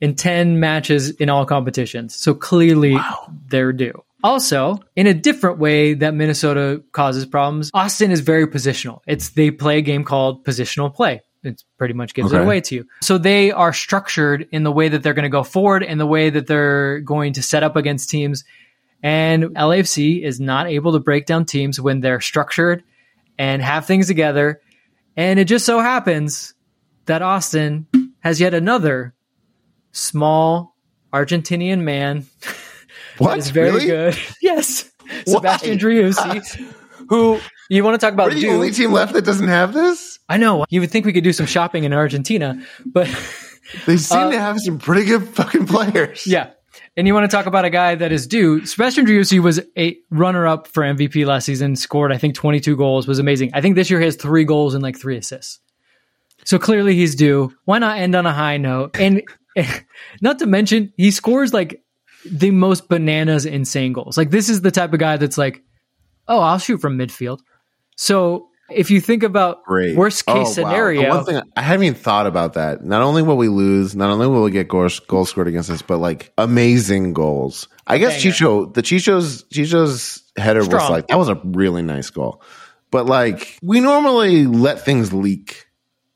in 0.01 0.15
10 0.15 0.59
matches 0.59 1.11
in 1.11 1.29
all 1.29 1.45
competitions. 1.45 2.15
So 2.15 2.33
clearly 2.33 2.97
they're 3.47 3.71
due. 3.71 4.03
Also, 4.21 4.79
in 4.95 5.05
a 5.07 5.13
different 5.13 5.59
way 5.59 5.93
that 5.95 6.13
Minnesota 6.13 6.81
causes 6.93 7.25
problems, 7.25 7.71
Austin 7.73 8.09
is 8.11 8.21
very 8.21 8.47
positional. 8.47 8.99
It's 9.05 9.29
they 9.29 9.51
play 9.51 9.77
a 9.79 9.81
game 9.81 10.03
called 10.05 10.45
positional 10.45 10.93
play. 10.93 11.21
It 11.43 11.61
pretty 11.77 11.93
much 11.93 12.13
gives 12.13 12.31
it 12.31 12.39
away 12.39 12.61
to 12.61 12.75
you. 12.75 12.87
So 13.01 13.17
they 13.17 13.51
are 13.51 13.73
structured 13.73 14.47
in 14.51 14.63
the 14.63 14.71
way 14.71 14.87
that 14.87 15.03
they're 15.03 15.13
going 15.13 15.23
to 15.23 15.29
go 15.29 15.43
forward 15.43 15.83
and 15.83 15.99
the 15.99 16.05
way 16.05 16.29
that 16.29 16.47
they're 16.47 16.99
going 17.01 17.33
to 17.33 17.43
set 17.43 17.63
up 17.63 17.75
against 17.75 18.09
teams. 18.09 18.43
And 19.01 19.43
LAFC 19.55 20.23
is 20.23 20.39
not 20.39 20.67
able 20.67 20.93
to 20.93 20.99
break 20.99 21.25
down 21.25 21.43
teams 21.45 21.81
when 21.81 21.99
they're 21.99 22.21
structured 22.21 22.83
and 23.37 23.61
have 23.61 23.85
things 23.85 24.07
together. 24.07 24.61
And 25.17 25.37
it 25.39 25.45
just 25.45 25.65
so 25.65 25.79
happens 25.81 26.53
that 27.05 27.21
Austin 27.21 27.87
has 28.21 28.39
yet 28.39 28.53
another 28.53 29.13
small 29.91 30.75
Argentinian 31.11 31.81
man 31.81 32.25
what? 33.17 33.29
that 33.31 33.37
is 33.39 33.49
very 33.49 33.71
Really? 33.71 33.85
good. 33.85 34.17
yes. 34.41 34.89
Sebastian? 35.27 35.77
Driussi, 35.77 36.73
who 37.09 37.39
you 37.75 37.83
want 37.83 37.99
to 37.99 38.05
talk 38.05 38.13
about 38.13 38.29
We're 38.29 38.35
the 38.35 38.41
dude. 38.41 38.49
only 38.51 38.71
team 38.71 38.91
left 38.91 39.13
that 39.13 39.25
doesn't 39.25 39.47
have 39.47 39.73
this. 39.73 40.19
I 40.29 40.37
know. 40.37 40.65
You 40.69 40.81
would 40.81 40.91
think 40.91 41.05
we 41.05 41.13
could 41.13 41.23
do 41.23 41.33
some 41.33 41.45
shopping 41.45 41.83
in 41.83 41.93
Argentina, 41.93 42.63
but 42.85 43.07
They 43.85 43.97
seem 43.97 44.31
to 44.31 44.39
have 44.39 44.59
some 44.59 44.77
pretty 44.77 45.05
good 45.05 45.27
fucking 45.27 45.67
players. 45.67 46.19
Uh, 46.27 46.31
yeah. 46.31 46.49
And 46.95 47.07
you 47.07 47.13
want 47.13 47.29
to 47.29 47.35
talk 47.35 47.45
about 47.45 47.65
a 47.65 47.69
guy 47.69 47.95
that 47.95 48.11
is 48.11 48.27
due. 48.27 48.65
Sebastian 48.65 49.05
Driussi 49.05 49.39
was 49.39 49.59
a 49.77 49.97
runner 50.09 50.47
up 50.47 50.67
for 50.67 50.83
MVP 50.83 51.25
last 51.25 51.45
season, 51.45 51.75
scored, 51.75 52.11
I 52.11 52.17
think, 52.17 52.35
22 52.35 52.75
goals, 52.75 53.07
was 53.07 53.19
amazing. 53.19 53.51
I 53.53 53.61
think 53.61 53.75
this 53.75 53.89
year 53.89 53.99
he 53.99 54.05
has 54.05 54.15
three 54.15 54.43
goals 54.43 54.73
and 54.73 54.83
like 54.83 54.97
three 54.97 55.17
assists. 55.17 55.59
So 56.45 56.59
clearly 56.59 56.95
he's 56.95 57.15
due. 57.15 57.53
Why 57.65 57.79
not 57.79 57.97
end 57.97 58.15
on 58.15 58.25
a 58.25 58.33
high 58.33 58.57
note? 58.57 58.97
And 58.99 59.23
not 60.21 60.39
to 60.39 60.45
mention, 60.45 60.93
he 60.97 61.09
scores 61.11 61.53
like 61.53 61.81
the 62.25 62.51
most 62.51 62.89
bananas 62.89 63.45
insane 63.45 63.93
goals. 63.93 64.17
Like 64.17 64.29
this 64.29 64.49
is 64.49 64.61
the 64.61 64.71
type 64.71 64.93
of 64.93 64.99
guy 64.99 65.17
that's 65.17 65.37
like, 65.37 65.63
oh, 66.27 66.39
I'll 66.39 66.59
shoot 66.59 66.79
from 66.79 66.97
midfield. 66.97 67.39
So 67.95 68.49
if 68.69 68.89
you 68.89 69.01
think 69.01 69.23
about 69.23 69.63
Great. 69.65 69.95
worst 69.95 70.25
case 70.25 70.47
Oh, 70.49 70.51
scenario, 70.51 71.03
The 71.03 71.09
one 71.09 71.25
thing 71.25 71.41
I 71.55 71.61
haven't 71.61 71.85
even 71.85 71.99
thought 71.99 72.27
about 72.27 72.53
that. 72.53 72.83
Not 72.83 73.01
only 73.01 73.21
will 73.21 73.37
we 73.37 73.49
lose, 73.49 73.95
not 73.95 74.09
only 74.09 74.27
will 74.27 74.43
we 74.43 74.51
get 74.51 74.67
goals, 74.67 74.99
goals 74.99 75.29
scored 75.29 75.47
against 75.47 75.69
us, 75.69 75.81
but 75.81 75.97
like 75.97 76.31
amazing 76.37 77.13
goals. 77.13 77.67
I 77.85 77.97
guess 77.97 78.21
Banger. 78.21 78.35
Chicho, 78.35 78.73
the 78.73 78.81
Chicho's 78.81 79.43
Chicho's 79.43 80.23
header 80.37 80.61
was 80.61 80.89
like 80.89 81.07
that 81.07 81.17
was 81.17 81.29
a 81.29 81.39
really 81.43 81.81
nice 81.81 82.09
goal. 82.09 82.41
But 82.91 83.05
like 83.05 83.57
we 83.61 83.79
normally 83.79 84.45
let 84.45 84.83
things 84.85 85.13
leak. 85.13 85.67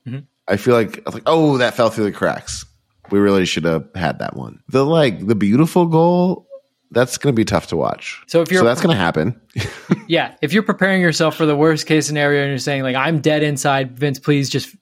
Mm-hmm. 0.08 0.20
I 0.48 0.58
feel 0.58 0.76
like 0.76 1.04
I 1.06 1.12
like, 1.12 1.24
oh, 1.26 1.58
that 1.58 1.76
fell 1.76 1.90
through 1.90 2.06
the 2.06 2.12
cracks. 2.12 2.66
We 3.10 3.20
really 3.20 3.46
should 3.46 3.64
have 3.66 3.88
had 3.96 4.20
that 4.20 4.36
one. 4.36 4.62
The 4.70 4.86
like 4.86 5.26
the 5.26 5.36
beautiful 5.36 5.86
goal. 5.88 6.47
That's 6.92 7.18
going 7.18 7.34
to 7.34 7.36
be 7.36 7.46
tough 7.46 7.68
to 7.68 7.78
watch. 7.78 8.24
So 8.28 8.42
if 8.42 8.52
you're- 8.52 8.62
so 8.62 8.66
that's 8.66 8.82
going 8.82 8.96
to 8.96 9.00
happen. 9.02 9.40
yeah, 10.08 10.36
if 10.42 10.54
you're 10.54 10.64
preparing 10.64 11.02
yourself 11.02 11.36
for 11.36 11.46
the 11.46 11.56
worst 11.56 11.86
case 11.88 12.08
scenario 12.08 12.42
and 12.42 12.50
you're 12.50 12.58
saying 12.60 12.84
like 12.84 12.96
I'm 12.96 13.20
dead 13.20 13.44
inside, 13.44 13.98
Vince, 13.98 14.20
please 14.20 14.50
just 14.50 14.76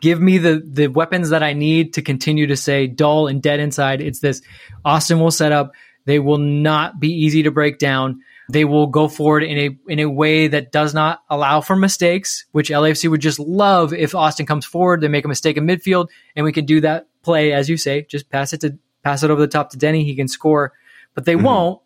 give 0.00 0.20
me 0.20 0.38
the 0.38 0.62
the 0.64 0.86
weapons 0.86 1.30
that 1.30 1.42
I 1.42 1.52
need 1.52 1.94
to 1.94 2.02
continue 2.02 2.46
to 2.48 2.56
say 2.56 2.86
dull 2.86 3.26
and 3.26 3.42
dead 3.42 3.60
inside. 3.60 4.00
It's 4.00 4.20
this 4.20 4.40
Austin 4.84 5.20
will 5.20 5.30
set 5.30 5.52
up. 5.52 5.72
They 6.04 6.18
will 6.18 6.38
not 6.38 6.98
be 6.98 7.08
easy 7.08 7.42
to 7.44 7.50
break 7.50 7.78
down. 7.78 8.20
They 8.50 8.64
will 8.64 8.86
go 8.88 9.08
forward 9.08 9.44
in 9.44 9.58
a 9.58 9.78
in 9.92 9.98
a 10.00 10.06
way 10.10 10.48
that 10.48 10.72
does 10.72 10.94
not 10.94 11.22
allow 11.30 11.60
for 11.60 11.76
mistakes, 11.76 12.44
which 12.52 12.70
LAFC 12.70 13.08
would 13.10 13.20
just 13.20 13.38
love 13.38 13.92
if 13.92 14.14
Austin 14.14 14.46
comes 14.46 14.66
forward, 14.66 15.00
they 15.00 15.08
make 15.08 15.24
a 15.24 15.28
mistake 15.28 15.56
in 15.56 15.66
midfield, 15.66 16.08
and 16.34 16.44
we 16.44 16.52
can 16.52 16.64
do 16.66 16.80
that 16.80 17.06
play, 17.22 17.52
as 17.52 17.68
you 17.70 17.76
say, 17.76 18.02
just 18.02 18.28
pass 18.30 18.52
it 18.52 18.60
to 18.62 18.78
pass 19.04 19.22
it 19.22 19.30
over 19.30 19.40
the 19.40 19.48
top 19.48 19.70
to 19.70 19.78
Denny, 19.78 20.04
he 20.04 20.14
can 20.16 20.28
score. 20.28 20.72
But 21.14 21.24
they 21.24 21.34
mm-hmm. 21.34 21.44
won't 21.44 21.82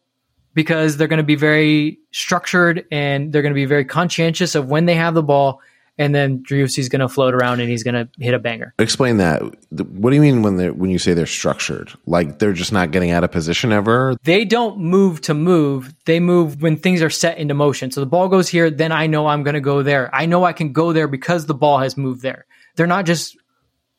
because 0.55 0.97
they're 0.97 1.09
going 1.09 1.19
to 1.19 1.23
be 1.23 1.37
very 1.37 1.99
structured 2.13 2.87
and 2.91 3.33
they're 3.33 3.43
going 3.43 3.53
to 3.53 3.55
be 3.55 3.67
very 3.67 3.85
conscientious 3.85 4.55
of 4.55 4.69
when 4.69 4.87
they 4.87 4.95
have 4.95 5.15
the 5.15 5.23
ball. 5.23 5.61
And 5.99 6.15
then 6.15 6.43
Driussi's 6.43 6.91
going 6.91 7.01
to 7.01 7.09
float 7.09 7.35
around 7.35 7.61
and 7.61 7.71
he's 7.71 7.83
going 7.83 7.95
to 7.95 8.09
hit 8.19 8.35
a 8.35 8.39
banger. 8.39 8.75
Explain 8.79 9.17
that. 9.17 9.41
What 9.71 10.11
do 10.11 10.17
you 10.17 10.21
mean 10.21 10.43
when 10.43 10.57
they 10.57 10.71
when 10.71 10.91
you 10.91 10.99
say 10.99 11.15
they're 11.15 11.25
structured? 11.25 11.91
Like 12.05 12.39
they're 12.39 12.53
just 12.53 12.71
not 12.71 12.91
getting 12.91 13.13
out 13.13 13.25
of 13.25 13.33
position 13.33 13.73
ever? 13.73 14.15
They 14.23 14.45
don't 14.45 14.79
move 14.79 15.23
to 15.23 15.33
move. 15.33 15.95
They 16.05 16.21
move 16.21 16.61
when 16.61 16.77
things 16.77 17.01
are 17.01 17.09
set 17.09 17.39
into 17.39 17.55
motion. 17.55 17.91
So 17.91 18.01
the 18.01 18.07
ball 18.07 18.29
goes 18.29 18.47
here, 18.49 18.71
then 18.71 18.93
I 18.93 19.07
know 19.07 19.27
I'm 19.27 19.43
going 19.43 19.55
to 19.55 19.61
go 19.61 19.83
there. 19.83 20.15
I 20.15 20.27
know 20.27 20.45
I 20.45 20.53
can 20.53 20.73
go 20.73 20.93
there 20.93 21.09
because 21.09 21.47
the 21.47 21.55
ball 21.55 21.79
has 21.79 21.97
moved 21.97 22.21
there. 22.21 22.45
They're 22.77 22.87
not 22.87 23.07
just 23.07 23.37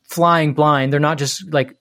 flying 0.03 0.53
blind. 0.53 0.93
They're 0.93 0.99
not 0.99 1.17
just 1.17 1.51
like 1.51 1.75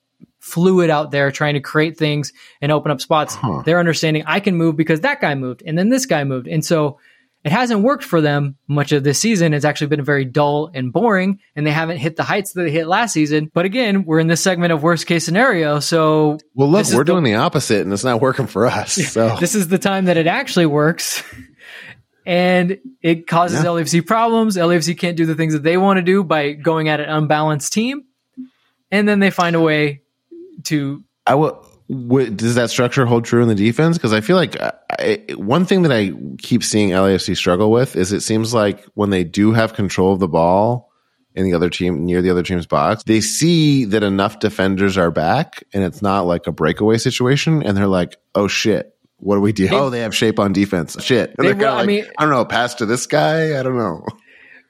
fluid 0.46 0.90
out 0.90 1.10
there 1.10 1.30
trying 1.32 1.54
to 1.54 1.60
create 1.60 1.98
things 1.98 2.32
and 2.60 2.70
open 2.70 2.90
up 2.92 3.00
spots. 3.00 3.36
They're 3.64 3.80
understanding 3.80 4.22
I 4.26 4.40
can 4.40 4.56
move 4.56 4.76
because 4.76 5.00
that 5.00 5.20
guy 5.20 5.34
moved 5.34 5.62
and 5.66 5.76
then 5.76 5.88
this 5.88 6.06
guy 6.06 6.22
moved. 6.24 6.46
And 6.46 6.64
so 6.64 6.98
it 7.44 7.52
hasn't 7.52 7.82
worked 7.82 8.02
for 8.04 8.20
them 8.20 8.56
much 8.68 8.90
of 8.92 9.04
this 9.04 9.18
season. 9.20 9.54
It's 9.54 9.64
actually 9.64 9.86
been 9.88 10.02
very 10.04 10.24
dull 10.24 10.68
and 10.74 10.92
boring, 10.92 11.38
and 11.54 11.64
they 11.64 11.70
haven't 11.70 11.98
hit 11.98 12.16
the 12.16 12.24
heights 12.24 12.52
that 12.54 12.62
they 12.62 12.70
hit 12.72 12.88
last 12.88 13.12
season. 13.12 13.50
But 13.54 13.64
again, 13.66 14.04
we're 14.04 14.18
in 14.18 14.26
this 14.26 14.42
segment 14.42 14.72
of 14.72 14.82
worst 14.82 15.06
case 15.06 15.24
scenario. 15.24 15.78
So 15.78 16.38
Well, 16.54 16.68
look, 16.68 16.86
we're 16.88 16.98
the- 16.98 17.04
doing 17.04 17.22
the 17.24 17.34
opposite, 17.36 17.82
and 17.82 17.92
it's 17.92 18.02
not 18.02 18.20
working 18.20 18.46
for 18.48 18.66
us. 18.66 18.94
So 19.12 19.36
this 19.38 19.54
is 19.54 19.68
the 19.68 19.78
time 19.78 20.06
that 20.06 20.16
it 20.16 20.26
actually 20.26 20.66
works. 20.66 21.22
And 22.24 22.78
it 23.02 23.26
causes 23.28 23.60
Yeah. 23.62 23.70
LAFC 23.70 24.04
problems. 24.04 24.56
LFC 24.56 24.98
can't 24.98 25.16
do 25.16 25.26
the 25.26 25.36
things 25.36 25.52
that 25.52 25.62
they 25.62 25.76
want 25.76 25.98
to 25.98 26.02
do 26.02 26.24
by 26.24 26.52
going 26.52 26.88
at 26.88 26.98
an 26.98 27.08
unbalanced 27.08 27.72
team. 27.72 28.02
And 28.90 29.06
then 29.08 29.20
they 29.20 29.30
find 29.30 29.54
a 29.54 29.60
way 29.60 30.02
to 30.64 31.04
I 31.26 31.34
will. 31.34 31.64
What, 31.88 32.36
does 32.36 32.56
that 32.56 32.70
structure 32.70 33.06
hold 33.06 33.24
true 33.24 33.42
in 33.42 33.48
the 33.48 33.54
defense? 33.54 33.96
Because 33.96 34.12
I 34.12 34.20
feel 34.20 34.34
like 34.34 34.56
I, 34.60 35.20
one 35.36 35.64
thing 35.64 35.82
that 35.82 35.92
I 35.92 36.10
keep 36.38 36.64
seeing 36.64 36.90
LAFC 36.90 37.36
struggle 37.36 37.70
with 37.70 37.94
is 37.94 38.12
it 38.12 38.22
seems 38.22 38.52
like 38.52 38.84
when 38.94 39.10
they 39.10 39.22
do 39.22 39.52
have 39.52 39.74
control 39.74 40.12
of 40.12 40.18
the 40.18 40.26
ball 40.26 40.90
in 41.36 41.44
the 41.44 41.54
other 41.54 41.70
team 41.70 42.04
near 42.04 42.22
the 42.22 42.30
other 42.30 42.42
team's 42.42 42.66
box, 42.66 43.04
they 43.04 43.20
see 43.20 43.84
that 43.84 44.02
enough 44.02 44.40
defenders 44.40 44.98
are 44.98 45.12
back, 45.12 45.62
and 45.72 45.84
it's 45.84 46.02
not 46.02 46.26
like 46.26 46.48
a 46.48 46.52
breakaway 46.52 46.98
situation, 46.98 47.62
and 47.62 47.76
they're 47.76 47.86
like, 47.86 48.16
"Oh 48.34 48.48
shit." 48.48 48.92
What 49.18 49.36
do 49.36 49.40
we 49.40 49.52
do? 49.52 49.68
oh, 49.72 49.88
they 49.88 50.00
have 50.00 50.14
shape 50.14 50.38
on 50.38 50.52
defense. 50.52 51.02
Shit. 51.02 51.34
And 51.38 51.46
They 51.48 51.52
they're 51.54 51.70
I 51.70 51.86
mean- 51.86 52.04
I 52.18 52.24
don't 52.24 52.32
know. 52.32 52.44
Pass 52.44 52.74
to 52.76 52.86
this 52.86 53.06
guy. 53.06 53.58
I 53.58 53.62
don't 53.62 53.78
know. 53.78 54.04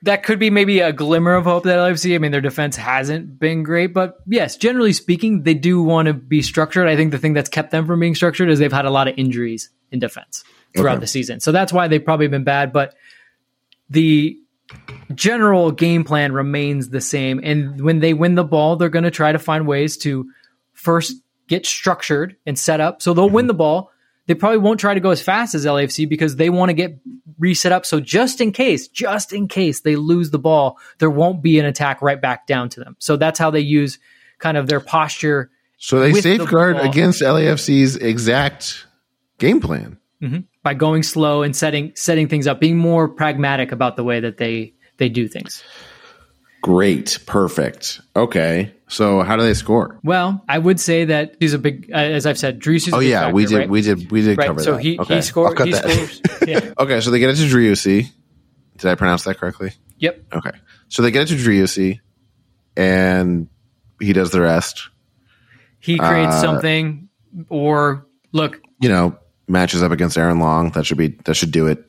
That 0.03 0.23
could 0.23 0.39
be 0.39 0.51
maybe 0.51 0.81
a 0.81 0.93
glimmer 0.93 1.35
of 1.35 1.45
hope 1.45 1.65
that 1.65 1.79
LAFC. 1.79 2.15
I 2.15 2.19
mean, 2.19 2.31
their 2.33 2.41
defense 2.41 2.77
hasn't 2.77 3.39
been 3.39 3.63
great, 3.63 3.89
but 3.95 4.17
yes, 4.27 4.57
generally 4.57 4.93
speaking, 4.93 5.43
they 5.43 5.55
do 5.55 5.83
want 5.83 6.07
to 6.07 6.15
be 6.15 6.43
structured. 6.43 6.87
I 6.87 6.97
think 6.97 7.11
the 7.13 7.19
thing 7.19 7.33
that's 7.33 7.49
kept 7.49 7.71
them 7.71 7.87
from 7.87 8.01
being 8.01 8.15
structured 8.15 8.51
is 8.51 8.59
they've 8.59 8.73
had 8.73 8.85
a 8.85 8.91
lot 8.91 9.09
of 9.09 9.15
injuries 9.17 9.71
in 9.91 9.99
defense 9.99 10.45
throughout 10.77 10.93
Okay. 10.95 11.01
the 11.01 11.07
season. 11.07 11.41
So 11.41 11.53
that's 11.53 11.73
why 11.73 11.89
they've 11.89 12.05
probably 12.05 12.29
been 12.29 12.45
bad, 12.45 12.73
but 12.73 12.95
the 13.89 14.37
general 15.15 15.71
game 15.71 16.05
plan 16.05 16.33
remains 16.33 16.91
the 16.91 17.01
same. 17.01 17.41
And 17.43 17.81
when 17.81 18.01
they 18.01 18.15
win 18.15 18.35
the 18.35 18.45
ball, 18.45 18.77
they're 18.77 18.89
going 18.89 19.05
to 19.05 19.11
try 19.11 19.33
to 19.33 19.39
find 19.39 19.67
ways 19.67 19.97
to 19.99 20.29
first 20.73 21.15
get 21.49 21.65
structured 21.65 22.37
and 22.47 22.59
set 22.59 22.81
up. 22.81 23.01
So 23.01 23.15
they'll 23.15 23.31
win 23.31 23.47
the 23.47 23.55
ball. 23.55 23.93
They 24.27 24.35
probably 24.35 24.59
won't 24.59 24.81
try 24.81 24.95
to 24.95 25.01
go 25.01 25.11
as 25.11 25.23
fast 25.23 25.55
as 25.55 25.65
LAFC 25.65 26.09
because 26.09 26.37
they 26.37 26.51
want 26.51 26.71
to 26.71 26.75
get 26.75 26.99
reset 27.39 27.73
up. 27.73 27.87
So 27.87 28.01
just 28.01 28.41
in 28.41 28.53
case, 28.53 28.89
just 28.89 29.33
in 29.33 29.47
case 29.49 29.81
they 29.81 29.97
lose 29.97 30.31
the 30.31 30.39
ball, 30.39 30.79
there 30.99 31.11
won't 31.11 31.43
be 31.43 31.59
an 31.59 31.65
attack 31.65 32.03
right 32.03 32.21
back 32.21 32.47
down 32.47 32.69
to 32.71 32.81
them. 32.81 32.97
So 32.99 33.17
that's 33.17 33.39
how 33.39 33.51
they 33.51 33.61
use 33.61 33.99
kind 34.39 34.57
of 34.57 34.67
their 34.67 34.81
posture 34.81 35.51
So 35.79 36.01
they 36.01 36.13
With 36.13 36.25
the 36.25 36.39
safeguard 36.39 36.79
against 36.79 37.23
LAFC's 37.23 37.97
exact 37.97 38.87
game 39.39 39.61
plan. 39.61 39.99
Mm-hmm. 40.23 40.41
by 40.63 40.73
going 40.73 41.03
slow 41.03 41.43
and 41.43 41.55
setting 41.55 41.93
setting 41.95 42.27
things 42.27 42.47
up, 42.47 42.59
being 42.59 42.79
more 42.79 43.07
pragmatic 43.07 43.71
about 43.71 43.97
the 43.97 44.03
way 44.03 44.19
that 44.19 44.39
they 44.39 44.73
they 44.97 45.11
do 45.11 45.29
things. 45.29 45.63
Great. 46.67 47.21
Perfect. 47.27 48.01
Okay. 48.17 48.73
So 48.89 49.23
how 49.23 49.37
do 49.37 49.43
they 49.45 49.55
score? 49.55 50.01
Well, 50.03 50.45
I 50.49 50.59
would 50.59 50.81
say 50.81 51.05
that 51.05 51.37
he's 51.39 51.55
a 51.55 51.59
big, 51.61 51.91
uh, 51.93 51.97
as 51.97 52.27
I've 52.27 52.39
said, 52.39 52.59
Driussi. 52.61 52.93
Oh 52.93 52.99
yeah, 52.99 53.31
we 53.31 53.47
did, 53.47 53.57
right? 53.59 53.69
we 53.71 53.83
did, 53.83 54.11
we 54.11 54.21
did 54.23 54.37
Right, 54.37 54.49
cover 54.49 54.61
so 54.63 54.73
that. 54.73 54.83
he- 54.83 54.95
he 54.95 54.99
okay. 54.99 55.21
scored- 55.21 55.51
I'll 55.51 55.55
cut 55.55 55.67
he 55.69 55.73
that. 55.75 55.89
scores- 55.89 56.21
yeah. 56.49 56.73
okay, 56.77 57.01
so 57.01 57.13
they 57.13 57.21
get 57.21 57.31
it 57.31 57.37
to 57.37 57.43
Driussi. 57.45 58.09
Did 58.79 58.91
I 58.91 58.97
pronounce 58.97 59.23
that 59.25 59.39
correctly? 59.39 59.75
Yep. 59.99 60.25
Okay. 60.35 60.51
So 60.89 61.03
they 61.03 61.13
get 61.13 61.23
it 61.31 61.37
to 61.37 61.37
Driussi, 61.37 62.01
and 62.77 63.47
he 64.01 64.13
does 64.13 64.31
the 64.33 64.41
rest. 64.41 64.89
He 65.79 65.99
creates 65.99 66.35
Uh, 66.35 66.41
something, 66.41 67.09
or 67.49 68.07
look, 68.33 68.61
You 68.81 68.89
know, 68.89 69.17
matches 69.47 69.85
up 69.85 69.93
against 69.93 70.19
Aaron 70.19 70.41
Long. 70.41 70.71
That 70.73 70.85
should 70.85 70.99
be 70.99 71.17
that 71.27 71.35
should 71.37 71.53
do 71.53 71.69
it. 71.69 71.85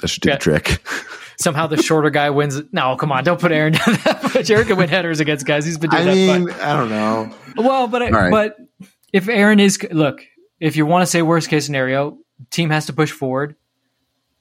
That 0.00 0.08
should 0.08 0.22
do 0.22 0.30
Yeah. 0.30 0.36
the 0.36 0.40
trick. 0.40 0.82
somehow 1.42 1.66
the 1.66 1.82
shorter 1.82 2.10
guy 2.10 2.30
wins. 2.30 2.60
No, 2.72 2.96
come 2.96 3.12
on, 3.12 3.24
don't 3.24 3.40
put 3.40 3.52
Aaron 3.52 3.72
down 3.74 3.94
that 4.04 4.22
much. 4.34 4.50
Aaron 4.50 4.66
can 4.66 4.76
win 4.76 4.88
headers 4.88 5.20
against 5.20 5.44
guys. 5.46 5.64
He's 5.64 5.78
been 5.78 5.90
doing 5.90 6.02
I 6.02 6.06
that. 6.06 6.14
mean, 6.14 6.44
but- 6.46 6.60
I 6.60 6.76
don't 6.76 6.88
know. 6.90 7.34
Well, 7.56 7.88
but 7.88 8.10
right. 8.10 8.30
but 8.30 8.56
if 9.12 9.28
Aaron 9.28 9.60
is 9.60 9.78
look, 9.90 10.22
if 10.60 10.76
you 10.76 10.86
want 10.86 11.02
to 11.02 11.06
say 11.06 11.22
worst 11.22 11.48
case 11.50 11.66
scenario, 11.66 12.18
team 12.50 12.70
has 12.70 12.86
to 12.86 12.92
push 12.92 13.10
forward. 13.10 13.56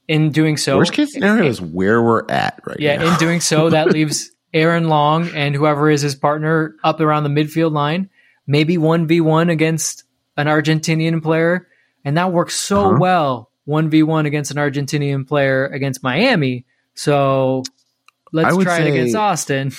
In 0.08 0.32
doing 0.32 0.58
so, 0.58 0.78
Worst 0.78 0.92
case 0.94 1.14
scenario 1.14 1.46
is 1.48 1.62
where 1.62 2.02
we're 2.02 2.26
at 2.30 2.60
right 2.66 2.78
now. 2.80 2.86
yeah, 2.86 2.96
now. 2.98 3.14
in 3.14 3.20
doing 3.20 3.40
so, 3.40 3.70
that 3.70 3.88
leaves 3.94 4.32
Aaron 4.54 4.90
Long 4.90 5.30
and 5.30 5.56
whoever 5.56 5.90
is 5.90 6.02
his 6.02 6.16
partner 6.16 6.76
up 6.84 7.00
around 7.00 7.24
the 7.24 7.30
midfield 7.30 7.72
line, 7.72 8.10
maybe 8.46 8.78
one 8.78 9.08
v 9.08 9.22
one 9.22 9.50
against 9.50 10.04
an 10.36 10.48
Argentinian 10.48 11.22
player, 11.24 11.68
and 12.04 12.18
that 12.18 12.34
works 12.34 12.56
so 12.56 12.88
Uh-huh. 12.90 12.98
well 13.00 13.52
one 13.64 13.90
v 13.90 14.04
one 14.04 14.26
against 14.26 14.52
an 14.52 14.58
Argentinian 14.58 15.26
player 15.26 15.68
against 15.68 16.04
Miami. 16.04 16.66
So 16.94 17.64
let's 18.32 18.56
try 18.58 18.80
it 18.82 18.90
against 18.90 19.16
Austin. 19.16 19.72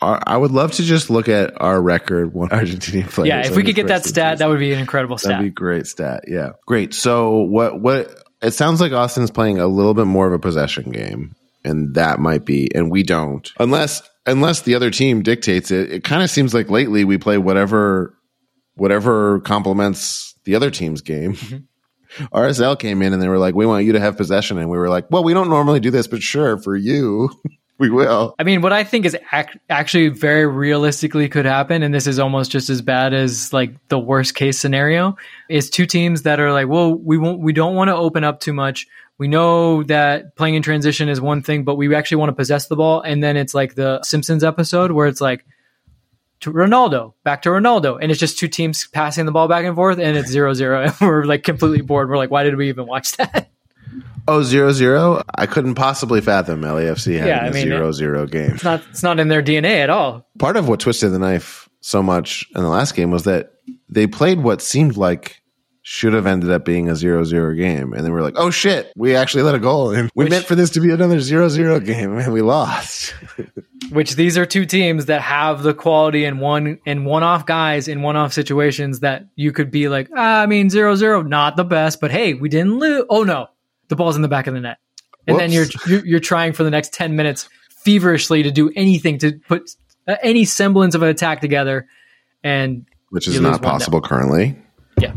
I 0.00 0.36
would 0.36 0.52
love 0.52 0.72
to 0.72 0.82
just 0.84 1.10
look 1.10 1.28
at 1.28 1.60
our 1.60 1.80
record 1.80 2.32
one 2.34 2.50
Argentinian 2.50 3.10
players. 3.10 3.28
yeah, 3.28 3.46
if 3.46 3.56
we 3.56 3.64
could 3.64 3.74
get 3.74 3.88
that 3.88 4.04
stat, 4.04 4.34
season. 4.34 4.38
that 4.38 4.48
would 4.48 4.60
be 4.60 4.72
an 4.72 4.78
incredible 4.78 5.18
stat. 5.18 5.30
That'd 5.30 5.44
be 5.44 5.48
a 5.48 5.50
great 5.50 5.86
stat. 5.86 6.24
Yeah. 6.28 6.50
Great. 6.66 6.94
So 6.94 7.38
what 7.38 7.80
what 7.80 8.14
it 8.40 8.52
sounds 8.52 8.80
like 8.80 8.92
Austin's 8.92 9.30
playing 9.30 9.58
a 9.58 9.66
little 9.66 9.94
bit 9.94 10.06
more 10.06 10.26
of 10.26 10.32
a 10.32 10.38
possession 10.38 10.90
game. 10.92 11.34
And 11.64 11.94
that 11.96 12.20
might 12.20 12.44
be 12.44 12.68
and 12.74 12.90
we 12.90 13.02
don't. 13.02 13.50
Unless 13.58 14.08
unless 14.26 14.62
the 14.62 14.76
other 14.76 14.90
team 14.90 15.22
dictates 15.22 15.70
it. 15.70 15.90
It 15.90 16.04
kind 16.04 16.22
of 16.22 16.30
seems 16.30 16.54
like 16.54 16.70
lately 16.70 17.04
we 17.04 17.18
play 17.18 17.38
whatever 17.38 18.14
whatever 18.74 19.40
complements 19.40 20.34
the 20.44 20.54
other 20.54 20.70
team's 20.70 21.00
game. 21.00 21.34
Mm-hmm. 21.34 21.56
RSL 22.32 22.78
came 22.78 23.02
in 23.02 23.12
and 23.12 23.22
they 23.22 23.28
were 23.28 23.38
like, 23.38 23.54
"We 23.54 23.66
want 23.66 23.84
you 23.84 23.92
to 23.92 24.00
have 24.00 24.16
possession," 24.16 24.58
and 24.58 24.70
we 24.70 24.78
were 24.78 24.88
like, 24.88 25.10
"Well, 25.10 25.24
we 25.24 25.34
don't 25.34 25.48
normally 25.48 25.80
do 25.80 25.90
this, 25.90 26.06
but 26.06 26.22
sure, 26.22 26.58
for 26.58 26.76
you, 26.76 27.30
we 27.78 27.90
will." 27.90 28.34
I 28.38 28.44
mean, 28.44 28.62
what 28.62 28.72
I 28.72 28.84
think 28.84 29.06
is 29.06 29.16
ac- 29.32 29.58
actually 29.68 30.08
very 30.08 30.46
realistically 30.46 31.28
could 31.28 31.44
happen, 31.44 31.82
and 31.82 31.94
this 31.94 32.06
is 32.06 32.18
almost 32.18 32.50
just 32.50 32.70
as 32.70 32.82
bad 32.82 33.14
as 33.14 33.52
like 33.52 33.74
the 33.88 33.98
worst 33.98 34.34
case 34.34 34.58
scenario, 34.58 35.16
is 35.48 35.70
two 35.70 35.86
teams 35.86 36.22
that 36.22 36.40
are 36.40 36.52
like, 36.52 36.68
well, 36.68 36.94
we 36.94 37.18
won't, 37.18 37.40
we 37.40 37.52
don't 37.52 37.74
want 37.74 37.88
to 37.88 37.96
open 37.96 38.24
up 38.24 38.40
too 38.40 38.52
much. 38.52 38.86
We 39.18 39.28
know 39.28 39.82
that 39.84 40.36
playing 40.36 40.54
in 40.54 40.62
transition 40.62 41.08
is 41.08 41.20
one 41.20 41.42
thing, 41.42 41.64
but 41.64 41.74
we 41.74 41.92
actually 41.94 42.18
want 42.18 42.30
to 42.30 42.36
possess 42.36 42.68
the 42.68 42.76
ball, 42.76 43.00
and 43.00 43.22
then 43.22 43.36
it's 43.36 43.54
like 43.54 43.74
the 43.74 44.02
Simpsons 44.02 44.44
episode 44.44 44.92
where 44.92 45.08
it's 45.08 45.20
like 45.20 45.44
to 46.40 46.52
Ronaldo, 46.52 47.14
back 47.24 47.42
to 47.42 47.48
Ronaldo, 47.50 47.98
and 48.00 48.10
it's 48.10 48.20
just 48.20 48.38
two 48.38 48.48
teams 48.48 48.86
passing 48.88 49.26
the 49.26 49.32
ball 49.32 49.48
back 49.48 49.64
and 49.64 49.74
forth, 49.74 49.98
and 49.98 50.16
it's 50.16 50.28
zero 50.30 50.54
zero, 50.54 50.82
and 50.84 50.94
we're 51.00 51.24
like 51.24 51.42
completely 51.42 51.80
bored. 51.80 52.08
We're 52.08 52.16
like, 52.16 52.30
why 52.30 52.44
did 52.44 52.56
we 52.56 52.68
even 52.68 52.86
watch 52.86 53.16
that? 53.16 53.50
Oh, 54.26 54.42
zero 54.42 54.72
zero. 54.72 55.22
I 55.34 55.46
couldn't 55.46 55.74
possibly 55.76 56.20
fathom 56.20 56.60
LAFC 56.60 57.14
having 57.18 57.28
Yeah, 57.28 57.42
I 57.44 57.46
a 57.46 57.52
mean, 57.52 57.62
zero 57.66 57.92
zero 57.92 58.26
game. 58.26 58.50
It's 58.52 58.64
not, 58.64 58.82
it's 58.90 59.02
not 59.02 59.18
in 59.18 59.28
their 59.28 59.42
DNA 59.42 59.76
at 59.82 59.88
all. 59.90 60.28
part 60.38 60.56
of 60.56 60.68
what 60.68 60.80
twisted 60.80 61.12
the 61.12 61.18
knife 61.18 61.68
so 61.80 62.02
much 62.02 62.46
in 62.54 62.62
the 62.62 62.68
last 62.68 62.94
game 62.94 63.10
was 63.10 63.24
that 63.24 63.52
they 63.88 64.06
played 64.06 64.40
what 64.42 64.60
seemed 64.60 64.96
like 64.98 65.40
should 65.90 66.12
have 66.12 66.26
ended 66.26 66.50
up 66.50 66.66
being 66.66 66.90
a 66.90 66.92
0-0 66.92 67.56
game. 67.56 67.94
And 67.94 68.04
then 68.04 68.12
we 68.12 68.18
are 68.18 68.22
like 68.22 68.34
oh 68.36 68.50
shit 68.50 68.92
we 68.94 69.16
actually 69.16 69.42
let 69.42 69.54
a 69.54 69.58
goal. 69.58 69.90
And 69.90 70.10
we 70.14 70.24
Which- 70.24 70.30
meant 70.30 70.44
for 70.44 70.54
this 70.54 70.68
to 70.70 70.80
be 70.80 70.90
another 70.90 71.16
0-0 71.16 71.82
game 71.86 72.18
and 72.18 72.30
we 72.30 72.42
lost. 72.42 73.14
Which 73.90 74.14
these 74.14 74.36
are 74.36 74.44
two 74.44 74.66
teams 74.66 75.06
that 75.06 75.22
have 75.22 75.62
the 75.62 75.72
quality 75.72 76.26
and 76.26 76.42
one 76.42 76.78
and 76.84 77.06
one 77.06 77.22
off 77.22 77.46
guys 77.46 77.88
in 77.88 78.02
one 78.02 78.16
off 78.16 78.34
situations 78.34 79.00
that 79.00 79.24
you 79.34 79.50
could 79.50 79.70
be 79.70 79.88
like, 79.88 80.10
ah, 80.14 80.42
I 80.42 80.46
mean, 80.46 80.68
zero 80.68 80.94
zero, 80.94 81.22
not 81.22 81.56
the 81.56 81.64
best, 81.64 81.98
but 82.02 82.10
hey, 82.10 82.34
we 82.34 82.50
didn't 82.50 82.78
lose. 82.78 83.04
Oh 83.08 83.22
no, 83.22 83.46
the 83.88 83.96
ball's 83.96 84.16
in 84.16 84.20
the 84.20 84.28
back 84.28 84.46
of 84.46 84.52
the 84.52 84.60
net, 84.60 84.76
and 85.26 85.38
then 85.38 85.50
you're, 85.50 85.66
you're 86.04 86.20
trying 86.20 86.52
for 86.52 86.64
the 86.64 86.70
next 86.70 86.92
ten 86.92 87.16
minutes 87.16 87.48
feverishly 87.70 88.42
to 88.42 88.50
do 88.50 88.70
anything 88.76 89.16
to 89.18 89.38
put 89.48 89.70
uh, 90.06 90.16
any 90.22 90.44
semblance 90.44 90.94
of 90.94 91.00
an 91.00 91.08
attack 91.08 91.40
together, 91.40 91.88
and 92.44 92.84
which 93.08 93.26
is 93.26 93.40
not 93.40 93.62
1-0. 93.62 93.64
possible 93.64 94.00
currently. 94.02 94.54
Yeah, 95.00 95.14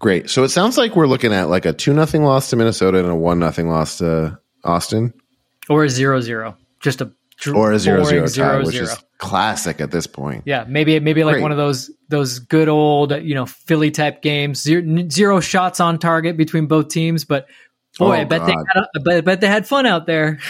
great 0.00 0.28
so 0.30 0.44
it 0.44 0.48
sounds 0.50 0.76
like 0.76 0.96
we're 0.96 1.06
looking 1.06 1.32
at 1.32 1.48
like 1.48 1.64
a 1.66 1.72
2 1.72 1.92
nothing 1.94 2.22
loss 2.24 2.50
to 2.50 2.56
Minnesota 2.56 2.98
and 2.98 3.08
a 3.08 3.14
1 3.14 3.38
nothing 3.38 3.68
loss 3.68 3.98
to 3.98 4.38
Austin 4.64 5.12
or 5.68 5.84
a 5.84 5.88
zero 5.88 6.20
zero, 6.20 6.56
just 6.80 7.00
a 7.00 7.12
dr- 7.38 7.56
or 7.56 7.72
a 7.72 7.76
0-0 7.76 8.20
tie 8.20 8.26
zero 8.26 8.58
which 8.64 8.74
zero. 8.74 8.84
is 8.86 8.96
classic 9.18 9.80
at 9.80 9.90
this 9.90 10.06
point 10.06 10.42
Yeah, 10.46 10.64
maybe 10.68 10.98
maybe 11.00 11.24
like 11.24 11.34
Great. 11.34 11.42
one 11.42 11.52
of 11.52 11.56
those 11.56 11.90
those 12.08 12.38
good 12.40 12.68
old 12.68 13.12
you 13.22 13.34
know 13.34 13.46
Philly 13.46 13.90
type 13.90 14.20
games. 14.22 14.60
Zero, 14.60 15.08
zero 15.08 15.40
shots 15.40 15.80
on 15.80 15.98
target 15.98 16.36
between 16.36 16.66
both 16.66 16.88
teams, 16.88 17.24
but 17.24 17.46
boy, 17.98 18.06
Oh, 18.08 18.10
I 18.12 18.24
bet 18.24 18.44
they 18.44 18.52
had, 18.52 18.84
I 18.94 18.98
bet, 19.02 19.16
I 19.16 19.20
bet 19.22 19.40
they 19.40 19.46
had 19.46 19.66
fun 19.66 19.86
out 19.86 20.06
there. 20.06 20.40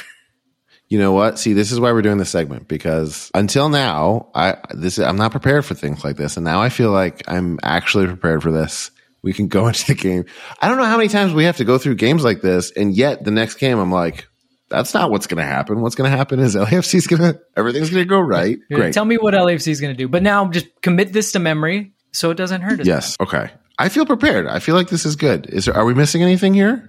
You 0.89 0.99
know 0.99 1.13
what? 1.13 1.39
See, 1.39 1.55
this 1.55 1.73
is 1.73 1.81
why 1.81 1.91
we're 1.93 2.03
doing 2.03 2.19
this 2.19 2.29
segment 2.31 2.69
because 2.69 3.31
until 3.35 3.71
now, 3.71 4.29
I 4.35 4.59
this 4.71 4.99
I'm 4.99 5.17
not 5.17 5.31
prepared 5.31 5.65
for 5.65 5.75
things 5.75 6.05
like 6.05 6.17
this, 6.17 6.37
and 6.37 6.45
now 6.45 6.61
I 6.61 6.69
feel 6.69 6.91
like 6.91 7.23
I'm 7.27 7.59
actually 7.63 8.07
prepared 8.07 8.43
for 8.43 8.53
this. 8.53 8.91
We 9.25 9.33
can 9.33 9.49
go 9.49 9.67
into 9.69 9.87
the 9.87 9.95
game. 9.95 10.27
I 10.61 10.69
don't 10.69 10.77
know 10.79 10.85
how 10.85 10.97
many 10.97 11.09
times 11.09 11.33
we 11.33 11.45
have 11.45 11.57
to 11.57 11.65
go 11.65 11.79
through 11.79 11.97
games 11.97 12.23
like 12.23 12.43
this, 12.43 12.71
and 12.71 12.95
yet 12.95 13.25
the 13.25 13.31
next 13.31 13.55
game, 13.55 13.79
I'm 13.79 13.91
like, 13.91 14.29
that's 14.69 14.95
not 14.95 15.11
what's 15.11 15.27
going 15.27 15.39
to 15.39 15.49
happen. 15.49 15.81
What's 15.81 15.95
going 15.95 16.11
to 16.11 16.17
happen 16.17 16.39
is 16.41 16.55
LAFC's 16.57 17.07
going 17.07 17.23
to 17.23 17.41
everything's 17.57 17.91
going 17.91 18.05
to 18.05 18.09
go 18.09 18.21
right. 18.21 18.59
Great. 18.71 18.95
Tell 18.95 19.05
me 19.05 19.17
what 19.17 19.35
LAFC 19.35 19.69
is 19.69 19.81
going 19.81 19.93
to 19.93 19.97
do, 19.97 20.09
but 20.09 20.23
now 20.23 20.49
just 20.49 20.67
commit 20.83 21.13
this 21.13 21.33
to 21.33 21.39
memory 21.39 21.93
so 22.13 22.31
it 22.31 22.37
doesn't 22.37 22.61
hurt 22.61 22.81
us. 22.81 22.87
yes. 22.87 23.17
Okay. 23.21 23.51
I 23.79 23.89
feel 23.89 24.07
prepared. 24.07 24.47
I 24.47 24.61
feel 24.61 24.77
like 24.77 24.89
this 24.89 25.05
is 25.05 25.17
good. 25.17 25.47
Is 25.47 25.65
there, 25.65 25.75
are 25.75 25.85
we 25.85 25.95
missing 25.95 26.23
anything 26.23 26.55
here? 26.55 26.89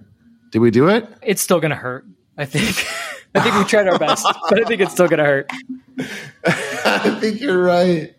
Did 0.51 0.59
we 0.59 0.69
do 0.69 0.87
it? 0.89 1.07
It's 1.23 1.41
still 1.41 1.59
going 1.59 1.71
to 1.71 1.75
hurt. 1.75 2.05
I 2.37 2.45
think. 2.45 2.85
I 3.35 3.41
think 3.41 3.55
we 3.55 3.63
tried 3.65 3.87
our 3.87 3.99
best, 3.99 4.25
but 4.49 4.61
I 4.61 4.63
think 4.63 4.79
it's 4.81 4.93
still 4.93 5.07
going 5.09 5.17
to 5.19 5.25
hurt. 5.25 5.51
I 6.45 7.17
think 7.19 7.41
you're 7.41 7.61
right. 7.61 8.15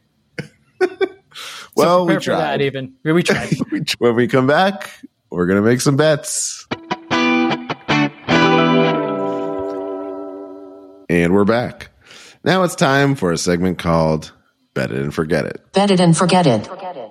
Well, 1.76 2.06
we 2.06 2.14
Prepare 2.14 2.20
for 2.20 2.30
that 2.40 2.56
tried. 2.56 2.62
even. 2.62 2.94
We 3.04 3.22
tried. 3.22 3.54
when 3.98 4.14
we 4.14 4.26
come 4.28 4.46
back, 4.46 4.90
we're 5.30 5.46
going 5.46 5.62
to 5.62 5.68
make 5.68 5.80
some 5.80 5.96
bets. 5.96 6.66
And 11.08 11.32
we're 11.32 11.44
back. 11.44 11.90
Now 12.44 12.62
it's 12.64 12.74
time 12.74 13.14
for 13.14 13.32
a 13.32 13.38
segment 13.38 13.78
called 13.78 14.32
Bet 14.74 14.90
It 14.90 14.98
and 15.00 15.14
Forget 15.14 15.46
It. 15.46 15.60
Bet 15.72 15.90
it 15.90 16.00
and 16.00 16.16
forget 16.16 16.46
it. 16.46 16.66
forget 16.66 16.96
it. 16.96 17.10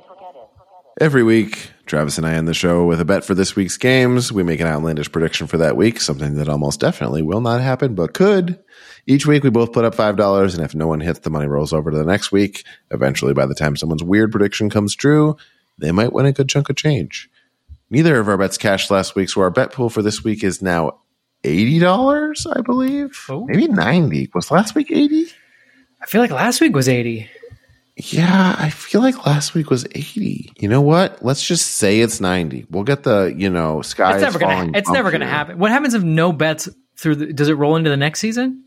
Every 1.01 1.23
week, 1.23 1.71
Travis 1.87 2.17
and 2.17 2.25
I 2.25 2.35
end 2.35 2.47
the 2.47 2.53
show 2.53 2.85
with 2.85 3.01
a 3.01 3.05
bet 3.05 3.25
for 3.25 3.35
this 3.35 3.53
week's 3.53 3.75
games. 3.75 4.31
We 4.31 4.43
make 4.43 4.61
an 4.61 4.67
outlandish 4.67 5.11
prediction 5.11 5.45
for 5.45 5.57
that 5.57 5.75
week, 5.75 5.99
something 5.99 6.35
that 6.35 6.47
almost 6.47 6.79
definitely 6.79 7.21
will 7.21 7.41
not 7.41 7.59
happen, 7.59 7.95
but 7.95 8.13
could. 8.13 8.57
Each 9.05 9.25
week, 9.25 9.43
we 9.43 9.49
both 9.49 9.73
put 9.73 9.83
up 9.83 9.93
$5, 9.93 10.53
and 10.53 10.63
if 10.63 10.73
no 10.73 10.87
one 10.87 11.01
hits, 11.01 11.19
the 11.19 11.29
money 11.29 11.47
rolls 11.47 11.73
over 11.73 11.91
to 11.91 11.97
the 11.97 12.05
next 12.05 12.31
week. 12.31 12.65
Eventually, 12.91 13.33
by 13.33 13.45
the 13.45 13.53
time 13.53 13.75
someone's 13.75 14.05
weird 14.05 14.31
prediction 14.31 14.69
comes 14.69 14.95
true, 14.95 15.35
they 15.77 15.91
might 15.91 16.13
win 16.13 16.27
a 16.27 16.31
good 16.31 16.47
chunk 16.47 16.69
of 16.69 16.77
change. 16.77 17.29
Neither 17.89 18.17
of 18.17 18.29
our 18.29 18.37
bets 18.37 18.57
cashed 18.57 18.89
last 18.89 19.15
week, 19.15 19.27
so 19.27 19.41
our 19.41 19.51
bet 19.51 19.73
pool 19.73 19.89
for 19.89 20.01
this 20.01 20.23
week 20.23 20.45
is 20.45 20.61
now 20.61 20.99
$80, 21.43 22.55
I 22.55 22.61
believe. 22.61 23.19
Oh. 23.27 23.45
Maybe 23.45 23.67
90 23.67 24.31
Was 24.33 24.49
last 24.49 24.75
week 24.75 24.91
80 24.91 25.27
I 26.01 26.07
feel 26.07 26.21
like 26.21 26.31
last 26.31 26.61
week 26.61 26.75
was 26.75 26.87
80. 26.87 27.29
Yeah, 27.97 28.55
I 28.59 28.69
feel 28.71 28.99
like 29.01 29.25
last 29.25 29.53
week 29.53 29.69
was 29.69 29.85
80. 29.95 30.51
You 30.57 30.67
know 30.67 30.81
what? 30.81 31.23
Let's 31.23 31.45
just 31.47 31.73
say 31.77 32.01
it's 32.01 32.19
90. 32.19 32.65
We'll 32.69 32.83
get 32.83 33.03
the, 33.03 33.33
you 33.35 33.49
know, 33.49 33.81
sky 33.81 34.13
It's 34.15 34.21
never 34.21 34.37
going 34.39 34.73
to. 34.73 34.77
It's 34.77 34.89
never 34.89 35.11
going 35.11 35.21
to 35.21 35.27
happen. 35.27 35.57
What 35.59 35.71
happens 35.71 35.93
if 35.93 36.03
no 36.03 36.33
bets 36.33 36.67
through? 36.97 37.15
The, 37.15 37.33
does 37.33 37.47
it 37.47 37.53
roll 37.53 37.77
into 37.77 37.89
the 37.89 37.95
next 37.97 38.19
season? 38.19 38.65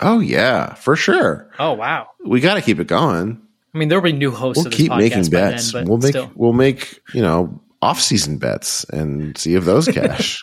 Oh, 0.00 0.18
yeah, 0.20 0.74
for 0.74 0.96
sure. 0.96 1.50
Oh 1.58 1.72
wow. 1.74 2.08
We 2.24 2.40
got 2.40 2.54
to 2.54 2.62
keep 2.62 2.80
it 2.80 2.86
going. 2.86 3.40
I 3.74 3.78
mean, 3.78 3.88
there'll 3.88 4.02
be 4.02 4.12
new 4.12 4.30
hosts. 4.30 4.58
We'll 4.64 4.68
of 4.68 4.72
keep 4.72 4.90
podcast 4.90 4.98
making 4.98 5.30
bets. 5.30 5.72
Then, 5.72 5.84
we'll 5.86 5.98
make 5.98 6.10
still. 6.10 6.30
we'll 6.34 6.52
make, 6.54 7.00
you 7.12 7.20
know, 7.20 7.60
off-season 7.82 8.38
bets 8.38 8.84
and 8.84 9.36
see 9.36 9.54
if 9.56 9.64
those 9.64 9.88
cash. 9.92 10.42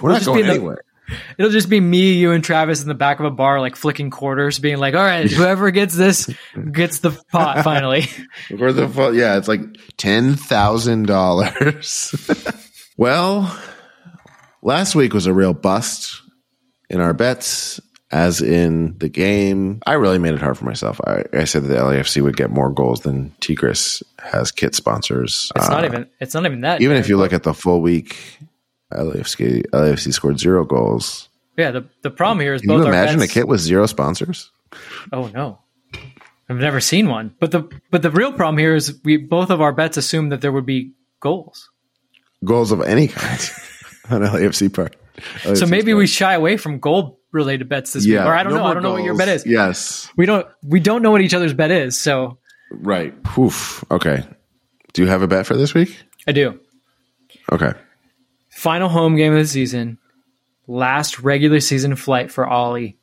We're 0.00 0.10
We'll 0.10 0.12
not 0.12 0.18
just 0.18 0.26
going 0.26 0.42
be 0.42 0.46
the- 0.46 0.50
anywhere. 0.54 0.84
It'll 1.38 1.50
just 1.50 1.68
be 1.68 1.80
me, 1.80 2.12
you, 2.14 2.32
and 2.32 2.42
Travis 2.42 2.80
in 2.82 2.88
the 2.88 2.94
back 2.94 3.20
of 3.20 3.26
a 3.26 3.30
bar, 3.30 3.60
like 3.60 3.76
flicking 3.76 4.10
quarters, 4.10 4.58
being 4.58 4.78
like, 4.78 4.94
"All 4.94 5.04
right, 5.04 5.30
whoever 5.30 5.70
gets 5.70 5.94
this 5.94 6.30
gets 6.72 7.00
the 7.00 7.10
pot." 7.30 7.62
Finally, 7.64 8.06
Or 8.58 8.72
the 8.72 8.88
yeah, 9.14 9.36
it's 9.36 9.48
like 9.48 9.60
ten 9.98 10.34
thousand 10.36 11.06
dollars. 11.06 12.14
well, 12.96 13.54
last 14.62 14.94
week 14.94 15.12
was 15.12 15.26
a 15.26 15.32
real 15.34 15.52
bust 15.54 16.20
in 16.88 17.00
our 17.00 17.12
bets. 17.14 17.80
as 18.10 18.40
in 18.40 18.96
the 18.98 19.08
game. 19.08 19.80
I 19.86 19.94
really 19.94 20.18
made 20.18 20.34
it 20.34 20.40
hard 20.40 20.56
for 20.56 20.64
myself. 20.66 21.00
I, 21.04 21.24
I 21.32 21.44
said 21.44 21.64
that 21.64 21.68
the 21.68 21.74
LAFC 21.80 22.22
would 22.22 22.36
get 22.36 22.48
more 22.50 22.70
goals 22.70 23.00
than 23.00 23.32
Tigres 23.40 24.02
has 24.20 24.52
kit 24.52 24.74
sponsors. 24.76 25.50
It's 25.56 25.68
not 25.68 25.82
Uh, 25.82 25.86
even. 25.86 26.06
It's 26.20 26.32
not 26.34 26.46
even 26.46 26.60
that. 26.60 26.80
even 26.80 26.96
if 26.96 27.08
you 27.08 27.16
look 27.16 27.32
at 27.32 27.42
the 27.42 27.52
full 27.54 27.80
week, 27.82 28.16
LAFC 28.94 29.62
LAFC 29.72 30.12
scored 30.12 30.38
zero 30.38 30.64
goals. 30.64 31.28
yeah, 31.56 31.70
the 31.70 31.84
the 32.02 32.10
problem 32.10 32.40
here 32.40 32.54
is 32.54 32.60
Can 32.62 32.68
both 32.68 32.78
you 32.80 32.86
our 32.86 32.92
imagine 32.92 33.20
a 33.20 33.26
kit 33.28 33.46
with 33.48 33.60
zero 33.60 33.86
sponsors? 33.86 34.50
Oh 35.12 35.28
no, 35.28 35.60
I've 36.48 36.56
never 36.56 36.80
seen 36.80 37.08
one. 37.08 37.34
But 37.40 37.50
the 37.52 37.68
but 37.90 38.02
the 38.02 38.10
real 38.10 38.32
problem 38.32 38.58
here 38.58 38.74
is 38.74 38.98
we 39.04 39.16
both 39.16 39.50
of 39.50 39.60
our 39.60 39.72
bets 39.72 39.96
assumed 39.96 40.32
that 40.32 40.40
there 40.40 40.52
would 40.52 40.66
be 40.66 40.92
goals. 41.20 41.70
Goals 42.44 42.72
of 42.72 42.80
any 42.82 43.08
kind 43.08 43.40
on 44.10 44.20
LAFC 44.22 44.72
part. 44.74 44.96
so 45.54 45.66
maybe 45.66 45.92
part. 45.92 45.98
we 45.98 46.06
shy 46.06 46.34
away 46.34 46.56
from 46.56 46.78
goal 46.78 47.20
related 47.32 47.68
bets 47.68 47.92
this 47.92 48.04
week. 48.06 48.16
Or 48.16 48.34
I 48.34 48.42
don't 48.42 48.52
no 48.52 48.58
know. 48.58 48.64
I 48.66 48.74
don't 48.74 48.82
know 48.82 48.92
what 48.92 49.02
your 49.04 49.16
bet 49.16 49.28
is. 49.28 49.46
Yes, 49.46 50.08
We 50.16 50.26
don't 50.26 50.46
we 50.62 50.80
don't 50.80 51.02
know 51.02 51.10
what 51.10 51.20
each 51.20 51.34
other's 51.34 51.54
bet 51.54 51.70
is. 51.70 51.96
So 51.98 52.38
right. 52.70 53.14
Oof. 53.38 53.84
Okay. 53.90 54.24
Do 54.92 55.02
you 55.02 55.08
have 55.08 55.22
a 55.22 55.26
bet 55.26 55.46
for 55.46 55.56
this 55.56 55.74
week? 55.74 55.96
I 56.28 56.32
do. 56.32 56.60
Okay. 57.50 57.72
Final 58.64 58.88
home 58.88 59.14
game 59.14 59.34
of 59.34 59.38
the 59.38 59.46
season. 59.46 59.98
Last 60.66 61.20
regular 61.20 61.60
season 61.60 61.96
flight 61.96 62.32
for 62.32 62.46
Ollie. 62.46 62.96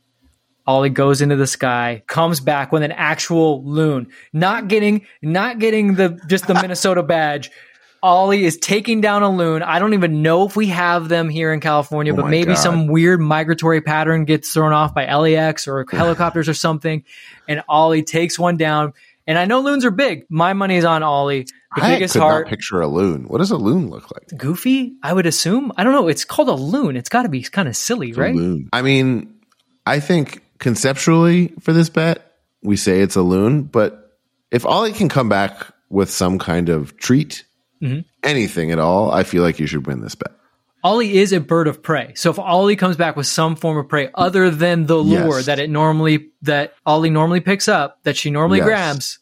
Ollie 0.65 0.89
goes 0.89 1.21
into 1.21 1.35
the 1.35 1.45
sky, 1.45 2.01
comes 2.07 2.39
back 2.39 2.71
with 2.71 2.81
an 2.81 2.91
actual 2.91 3.63
loon. 3.63 4.07
Not 4.33 4.69
getting 4.69 5.05
not 5.21 5.59
getting 5.59 5.93
the 5.93 6.19
just 6.25 6.47
the 6.47 6.55
Minnesota 6.63 7.03
badge. 7.03 7.51
Ollie 8.01 8.43
is 8.43 8.57
taking 8.57 9.01
down 9.01 9.21
a 9.21 9.29
loon. 9.29 9.61
I 9.61 9.77
don't 9.77 9.93
even 9.93 10.23
know 10.23 10.47
if 10.47 10.55
we 10.55 10.65
have 10.69 11.09
them 11.09 11.29
here 11.29 11.53
in 11.53 11.59
California, 11.59 12.13
Oh 12.13 12.15
but 12.15 12.29
maybe 12.29 12.53
God. 12.53 12.57
some 12.59 12.87
weird 12.87 13.21
migratory 13.21 13.81
pattern 13.81 14.25
gets 14.25 14.51
thrown 14.51 14.73
off 14.73 14.95
by 14.95 15.13
LAX 15.13 15.67
or 15.67 15.85
helicopters 15.91 16.49
or 16.49 16.55
something. 16.55 17.03
And 17.47 17.61
Ollie 17.69 18.01
takes 18.01 18.39
one 18.39 18.57
down. 18.57 18.93
And 19.27 19.37
I 19.37 19.45
know 19.45 19.59
loons 19.59 19.85
are 19.85 19.91
big. 19.91 20.25
My 20.27 20.53
money 20.53 20.77
is 20.77 20.85
on 20.85 21.03
Ollie. 21.03 21.45
The 21.75 21.83
I 21.83 21.93
biggest 21.95 22.13
could 22.13 22.21
heart. 22.21 22.45
not 22.45 22.49
picture 22.49 22.81
a 22.81 22.87
loon. 22.87 23.23
What 23.29 23.37
does 23.37 23.51
a 23.51 23.57
loon 23.57 23.89
look 23.89 24.11
like? 24.11 24.37
Goofy, 24.37 24.93
I 25.03 25.13
would 25.13 25.25
assume. 25.25 25.71
I 25.77 25.83
don't 25.85 25.93
know. 25.93 26.07
It's 26.09 26.25
called 26.25 26.49
a 26.49 26.53
loon. 26.53 26.97
It's 26.97 27.07
got 27.09 27.23
to 27.23 27.29
be 27.29 27.41
kind 27.43 27.67
of 27.69 27.75
silly, 27.77 28.11
right? 28.13 28.33
A 28.33 28.37
loon. 28.37 28.69
I 28.73 28.81
mean, 28.81 29.33
I 29.85 29.99
think 30.01 30.41
conceptually 30.59 31.53
for 31.61 31.71
this 31.73 31.89
bet, 31.89 32.33
we 32.61 32.75
say 32.75 32.99
it's 32.99 33.15
a 33.15 33.21
loon, 33.21 33.63
but 33.63 34.17
if 34.51 34.65
Ollie 34.65 34.91
can 34.91 35.07
come 35.09 35.29
back 35.29 35.65
with 35.89 36.09
some 36.11 36.39
kind 36.39 36.69
of 36.69 36.97
treat, 36.97 37.45
Mhm. 37.81 38.05
anything 38.23 38.71
at 38.71 38.79
all, 38.79 39.11
I 39.11 39.23
feel 39.23 39.41
like 39.41 39.59
you 39.59 39.65
should 39.65 39.87
win 39.87 40.01
this 40.01 40.13
bet. 40.15 40.33
Ollie 40.83 41.17
is 41.19 41.31
a 41.31 41.39
bird 41.39 41.67
of 41.67 41.81
prey. 41.81 42.11
So 42.15 42.29
if 42.31 42.37
Ollie 42.39 42.75
comes 42.75 42.95
back 42.97 43.15
with 43.15 43.27
some 43.27 43.55
form 43.55 43.77
of 43.77 43.87
prey 43.87 44.09
other 44.15 44.49
than 44.49 44.87
the 44.87 44.97
lure 44.97 45.37
Yes. 45.37 45.45
that 45.45 45.59
it 45.59 45.69
normally 45.69 46.29
that 46.41 46.73
Ollie 46.85 47.09
normally 47.11 47.39
picks 47.39 47.67
up, 47.67 47.99
that 48.03 48.17
she 48.17 48.29
normally 48.31 48.57
Yes. 48.59 48.65
grabs, 48.67 49.19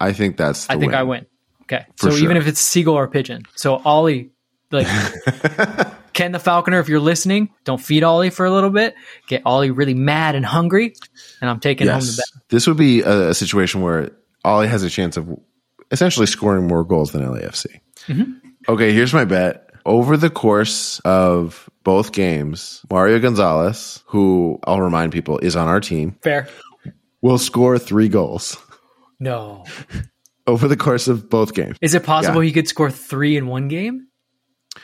I 0.00 0.12
think 0.12 0.36
that's. 0.36 0.66
The 0.66 0.74
I 0.74 0.78
think. 0.78 0.94
I 0.94 1.02
win. 1.02 1.26
Okay. 1.70 1.84
For 1.96 2.10
so 2.10 2.16
even 2.18 2.36
if 2.36 2.46
it's 2.46 2.60
seagull 2.60 2.94
or 2.94 3.08
pigeon. 3.08 3.42
So 3.54 3.76
Ollie, 3.84 4.30
like 4.70 4.86
Ken 6.14 6.32
the 6.32 6.38
Falconer, 6.38 6.80
if 6.80 6.88
you're 6.88 7.00
listening, 7.00 7.50
don't 7.64 7.80
feed 7.80 8.02
Ollie 8.02 8.30
for 8.30 8.46
a 8.46 8.50
little 8.50 8.70
bit. 8.70 8.94
Get 9.26 9.42
Ollie 9.44 9.70
really 9.70 9.94
mad 9.94 10.34
and 10.34 10.44
hungry, 10.44 10.94
and 11.40 11.50
I'm 11.50 11.60
taking 11.60 11.86
home 11.86 12.00
the 12.00 12.14
bet. 12.16 12.42
This 12.48 12.66
would 12.66 12.76
be 12.76 13.02
a, 13.02 13.30
a 13.30 13.34
situation 13.34 13.82
where 13.82 14.10
Ollie 14.44 14.68
has 14.68 14.82
a 14.82 14.90
chance 14.90 15.16
of 15.16 15.28
essentially 15.90 16.26
scoring 16.26 16.66
more 16.66 16.84
goals 16.84 17.12
than 17.12 17.22
LAFC. 17.22 17.80
Mm-hmm. 18.06 18.32
Okay, 18.68 18.92
here's 18.92 19.14
my 19.14 19.24
bet. 19.24 19.70
Over 19.86 20.16
the 20.16 20.30
course 20.30 21.00
of 21.00 21.70
both 21.84 22.12
games, 22.12 22.84
Mario 22.90 23.18
Gonzalez, 23.18 24.02
who 24.06 24.58
I'll 24.64 24.80
remind 24.80 25.12
people 25.12 25.38
is 25.38 25.56
on 25.56 25.66
our 25.68 25.80
team, 25.80 26.18
Fair. 26.22 26.48
will 27.22 27.38
score 27.38 27.78
three 27.78 28.08
goals 28.08 28.58
No. 29.20 29.64
over 30.48 30.66
the 30.66 30.76
course 30.76 31.06
of 31.06 31.30
both 31.30 31.54
games. 31.54 31.76
Is 31.80 31.94
it 31.94 32.02
possible 32.02 32.42
Yeah. 32.42 32.46
he 32.48 32.52
could 32.52 32.66
score 32.66 32.90
three 32.90 33.36
in 33.36 33.46
one 33.46 33.68
game? 33.68 34.06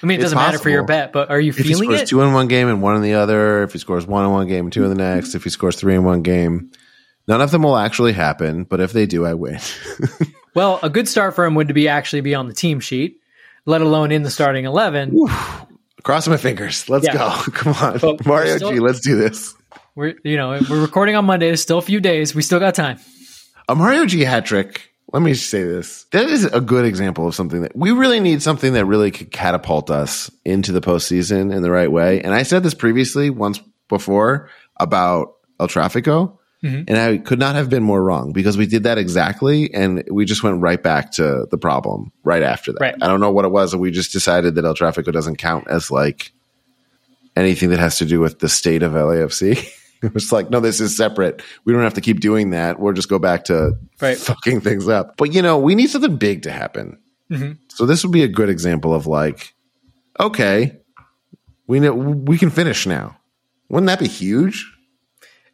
I 0.02 0.06
mean, 0.06 0.16
it 0.16 0.22
It's 0.22 0.32
doesn't 0.32 0.38
matter 0.38 0.58
for 0.58 0.70
your 0.70 0.84
bet, 0.84 1.12
but 1.12 1.30
are 1.30 1.40
you 1.40 1.50
If 1.50 1.56
he 1.58 1.62
feeling 1.64 1.88
scores 1.88 2.02
it? 2.02 2.08
two 2.08 2.20
in 2.20 2.32
one 2.32 2.48
game 2.48 2.68
and 2.68 2.82
one 2.82 2.96
in 2.96 3.02
the 3.02 3.14
other, 3.14 3.62
if 3.64 3.72
he 3.72 3.78
scores 3.78 4.06
one 4.06 4.24
in 4.24 4.30
one 4.30 4.46
game 4.48 4.66
and 4.66 4.72
two 4.72 4.82
in 4.84 4.88
the 4.90 4.96
next, 4.96 5.34
if 5.34 5.44
he 5.44 5.50
scores 5.50 5.76
three 5.76 5.94
in 5.94 6.04
one 6.04 6.22
game, 6.22 6.70
none 7.26 7.40
of 7.40 7.50
them 7.50 7.62
will 7.62 7.76
actually 7.76 8.12
happen. 8.12 8.64
But 8.64 8.80
if 8.80 8.92
they 8.92 9.06
do, 9.06 9.24
I 9.26 9.34
win. 9.34 9.58
Well, 10.54 10.78
a 10.84 10.88
good 10.88 11.08
start 11.08 11.34
for 11.34 11.44
him 11.44 11.56
would 11.56 11.74
be 11.74 11.88
actually 11.88 12.20
be 12.20 12.36
on 12.36 12.46
the 12.46 12.54
team 12.54 12.78
sheet, 12.78 13.18
let 13.66 13.80
alone 13.80 14.12
in 14.12 14.22
the 14.22 14.30
starting 14.30 14.66
eleven. 14.66 15.12
Cross 16.04 16.28
my 16.28 16.36
fingers. 16.36 16.88
Let's 16.88 17.06
Yeah. 17.06 17.14
go. 17.14 17.30
Come 17.52 17.72
on, 17.74 17.98
But 17.98 18.24
Mario 18.24 18.56
still- 18.58 18.70
G. 18.70 18.78
Let's 18.78 19.00
do 19.00 19.16
this. 19.16 19.52
We're 19.96 20.14
you 20.22 20.36
know 20.36 20.60
we're 20.70 20.80
recording 20.80 21.16
on 21.16 21.24
Monday. 21.24 21.46
There's 21.46 21.60
still 21.60 21.78
a 21.78 21.82
few 21.82 21.98
days. 21.98 22.36
We 22.36 22.42
still 22.42 22.60
got 22.60 22.76
time. 22.76 22.98
A 23.68 23.74
Mario 23.74 24.06
G 24.06 24.20
hat 24.20 24.46
trick. 24.46 24.90
Let 25.12 25.22
me 25.22 25.34
say 25.34 25.62
this. 25.62 26.04
That 26.12 26.26
is 26.28 26.44
a 26.44 26.60
good 26.60 26.84
example 26.84 27.28
of 27.28 27.34
something 27.34 27.62
that 27.62 27.76
we 27.76 27.92
really 27.92 28.20
need 28.20 28.42
something 28.42 28.72
that 28.72 28.86
really 28.86 29.10
could 29.10 29.30
catapult 29.30 29.90
us 29.90 30.30
into 30.44 30.72
the 30.72 30.80
postseason 30.80 31.54
in 31.54 31.62
the 31.62 31.70
right 31.70 31.90
way. 31.90 32.20
And 32.22 32.34
I 32.34 32.42
said 32.42 32.62
this 32.62 32.74
previously 32.74 33.30
once 33.30 33.60
before 33.88 34.48
about 34.80 35.34
El 35.60 35.68
Trafico, 35.68 36.38
Mhm. 36.64 36.84
and 36.88 36.98
I 36.98 37.18
could 37.18 37.38
not 37.38 37.54
have 37.54 37.68
been 37.70 37.82
more 37.82 38.02
wrong 38.02 38.32
because 38.32 38.56
we 38.56 38.66
did 38.66 38.84
that 38.84 38.96
exactly, 38.98 39.72
and 39.74 40.02
we 40.10 40.24
just 40.24 40.42
went 40.42 40.60
right 40.62 40.82
back 40.82 41.12
to 41.12 41.46
the 41.50 41.58
problem 41.58 42.10
right 42.24 42.42
after 42.42 42.72
that. 42.72 42.80
Right. 42.80 42.94
I 43.00 43.06
don't 43.06 43.20
know 43.20 43.30
what 43.30 43.44
it 43.44 43.50
was, 43.52 43.76
we 43.76 43.90
just 43.90 44.12
decided 44.12 44.54
that 44.54 44.64
El 44.64 44.74
Trafico 44.74 45.12
doesn't 45.12 45.36
count 45.36 45.68
as 45.68 45.90
like 45.90 46.32
anything 47.36 47.70
that 47.70 47.78
has 47.78 47.98
to 47.98 48.06
do 48.06 48.18
with 48.18 48.38
the 48.38 48.48
state 48.48 48.82
of 48.82 48.92
LAFC. 48.92 49.62
It 50.02 50.12
was 50.12 50.30
like, 50.32 50.50
no, 50.50 50.60
this 50.60 50.80
is 50.80 50.94
separate. 50.96 51.40
We 51.64 51.72
don't 51.72 51.82
have 51.82 51.94
to 51.94 52.00
keep 52.02 52.20
doing 52.20 52.50
that. 52.50 52.78
We'll 52.78 52.92
just 52.92 53.08
go 53.08 53.18
back 53.18 53.44
to 53.44 53.78
Right. 54.02 54.18
fucking 54.18 54.60
things 54.60 54.86
up. 54.88 55.16
But 55.16 55.32
you 55.32 55.40
know, 55.40 55.58
we 55.58 55.74
need 55.74 55.88
something 55.88 56.16
big 56.16 56.42
to 56.42 56.52
happen. 56.52 56.98
Mhm. 57.30 57.56
So 57.68 57.86
this 57.86 58.04
would 58.04 58.12
be 58.12 58.22
a 58.22 58.28
good 58.28 58.50
example 58.50 58.92
of 58.94 59.06
like, 59.06 59.54
okay, 60.20 60.76
we 61.66 61.80
know 61.80 61.94
we 61.94 62.36
can 62.36 62.50
finish 62.50 62.86
now. 62.86 63.16
Wouldn't 63.70 63.86
that 63.86 63.98
be 63.98 64.08
huge? 64.08 64.70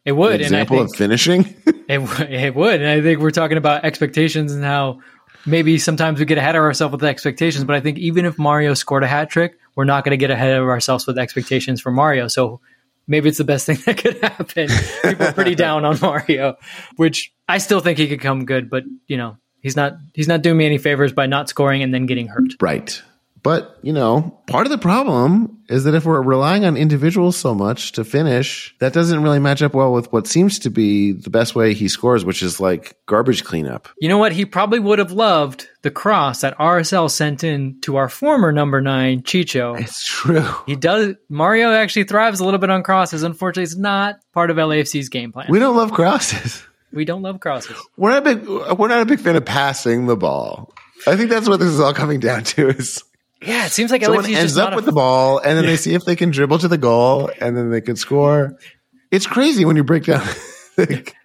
It 0.03 0.11
would. 0.13 0.35
An 0.35 0.41
example 0.41 0.79
I 0.79 0.83
of 0.83 0.95
finishing. 0.95 1.45
it, 1.87 1.99
w- 2.05 2.35
it 2.35 2.53
would. 2.55 2.81
And 2.81 2.89
I 2.89 3.01
think 3.01 3.19
we're 3.21 3.31
talking 3.31 3.57
about 3.57 3.85
expectations 3.85 4.51
and 4.51 4.63
how 4.63 4.99
maybe 5.45 5.77
sometimes 5.77 6.19
we 6.19 6.25
get 6.25 6.37
ahead 6.37 6.55
of 6.55 6.61
ourselves 6.61 6.91
with 6.91 7.03
expectations. 7.03 7.63
But 7.63 7.75
I 7.75 7.79
think 7.79 7.99
even 7.99 8.25
if 8.25 8.37
Mario 8.37 8.73
scored 8.73 9.03
a 9.03 9.07
hat 9.07 9.29
trick, 9.29 9.53
we're 9.75 9.85
not 9.85 10.03
going 10.03 10.11
to 10.11 10.17
get 10.17 10.29
ahead 10.31 10.57
of 10.57 10.63
ourselves 10.67 11.07
with 11.07 11.17
expectations 11.17 11.79
for 11.79 11.91
Mario. 11.91 12.27
So 12.27 12.59
maybe 13.07 13.29
it's 13.29 13.37
the 13.37 13.43
best 13.43 13.65
thing 13.65 13.77
that 13.85 13.97
could 13.97 14.21
happen. 14.21 14.69
People 15.03 15.27
are 15.27 15.33
pretty 15.33 15.55
down 15.55 15.85
on 15.85 15.99
Mario, 16.01 16.55
which 16.95 17.33
I 17.47 17.57
still 17.57 17.79
think 17.79 17.97
he 17.97 18.07
could 18.07 18.21
come 18.21 18.45
good, 18.45 18.69
but 18.69 18.83
you 19.07 19.17
know, 19.17 19.37
he's 19.61 19.75
not 19.75 19.93
he's 20.13 20.27
not 20.27 20.41
doing 20.41 20.57
me 20.57 20.65
any 20.65 20.77
favors 20.77 21.13
by 21.13 21.25
not 21.27 21.49
scoring 21.49 21.83
and 21.83 21.93
then 21.93 22.05
getting 22.05 22.27
hurt. 22.27 22.53
right. 22.61 23.01
But 23.43 23.79
you 23.81 23.93
know, 23.93 24.39
part 24.47 24.67
of 24.67 24.71
the 24.71 24.77
problem 24.77 25.63
is 25.67 25.85
that 25.85 25.95
if 25.95 26.05
we're 26.05 26.21
relying 26.21 26.65
on 26.65 26.77
individuals 26.77 27.35
so 27.35 27.55
much 27.55 27.93
to 27.93 28.03
finish, 28.03 28.75
that 28.79 28.93
doesn't 28.93 29.23
really 29.23 29.39
match 29.39 29.61
up 29.61 29.73
well 29.73 29.91
with 29.91 30.11
what 30.11 30.27
seems 30.27 30.59
to 30.59 30.69
be 30.69 31.11
the 31.13 31.29
best 31.29 31.55
way 31.55 31.73
he 31.73 31.87
scores, 31.87 32.23
which 32.23 32.43
is 32.43 32.59
like 32.59 32.97
garbage 33.07 33.43
cleanup. 33.43 33.89
You 33.99 34.09
know 34.09 34.17
what? 34.17 34.31
He 34.31 34.45
probably 34.45 34.79
would 34.79 34.99
have 34.99 35.11
loved 35.11 35.67
the 35.81 35.91
cross 35.91 36.41
that 36.41 36.57
RSL 36.57 37.09
sent 37.09 37.43
in 37.43 37.79
to 37.81 37.95
our 37.95 38.09
former 38.09 38.51
number 38.51 38.79
nine, 38.81 39.23
Chicho. 39.23 39.79
It's 39.79 40.05
true. 40.05 40.45
He 40.67 40.75
does. 40.75 41.15
Mario 41.29 41.71
actually 41.71 42.03
thrives 42.03 42.39
a 42.39 42.45
little 42.45 42.59
bit 42.59 42.69
on 42.69 42.83
crosses. 42.83 43.23
Unfortunately, 43.23 43.63
it's 43.63 43.75
not 43.75 44.19
part 44.33 44.51
of 44.51 44.57
LAFC's 44.57 45.09
game 45.09 45.31
plan. 45.31 45.47
We 45.49 45.59
don't 45.59 45.75
love 45.75 45.91
crosses. 45.93 46.63
We 46.93 47.05
don't 47.05 47.21
love 47.21 47.39
crosses. 47.39 47.77
We're 47.97 48.09
not 48.11 48.27
a 48.27 48.35
big 48.35 48.77
we're 48.77 48.89
not 48.89 49.01
a 49.01 49.05
big 49.05 49.21
fan 49.21 49.35
of 49.35 49.45
passing 49.45 50.07
the 50.07 50.17
ball. 50.17 50.73
I 51.07 51.15
think 51.15 51.29
that's 51.29 51.47
what 51.47 51.59
this 51.59 51.69
is 51.69 51.79
all 51.79 51.93
coming 51.93 52.19
down 52.19 52.43
to 52.43 52.69
is 52.69 53.03
Yeah, 53.41 53.65
it 53.65 53.71
seems 53.71 53.89
like 53.91 54.03
someone 54.03 54.25
ends 54.25 54.57
up 54.57 54.75
with 54.75 54.83
a, 54.83 54.87
the 54.87 54.91
ball 54.91 55.39
and 55.39 55.57
then 55.57 55.65
they 55.65 55.75
see 55.77 55.93
if 55.95 56.05
they 56.05 56.15
can 56.15 56.29
dribble 56.31 56.59
to 56.59 56.67
the 56.67 56.77
goal 56.77 57.31
and 57.41 57.57
then 57.57 57.71
they 57.71 57.81
can 57.81 57.95
score. 57.95 58.57
It's 59.09 59.25
crazy 59.27 59.65
when 59.65 59.75
you 59.75 59.83
break 59.83 60.05
down 60.05 60.25
like, 60.77 61.15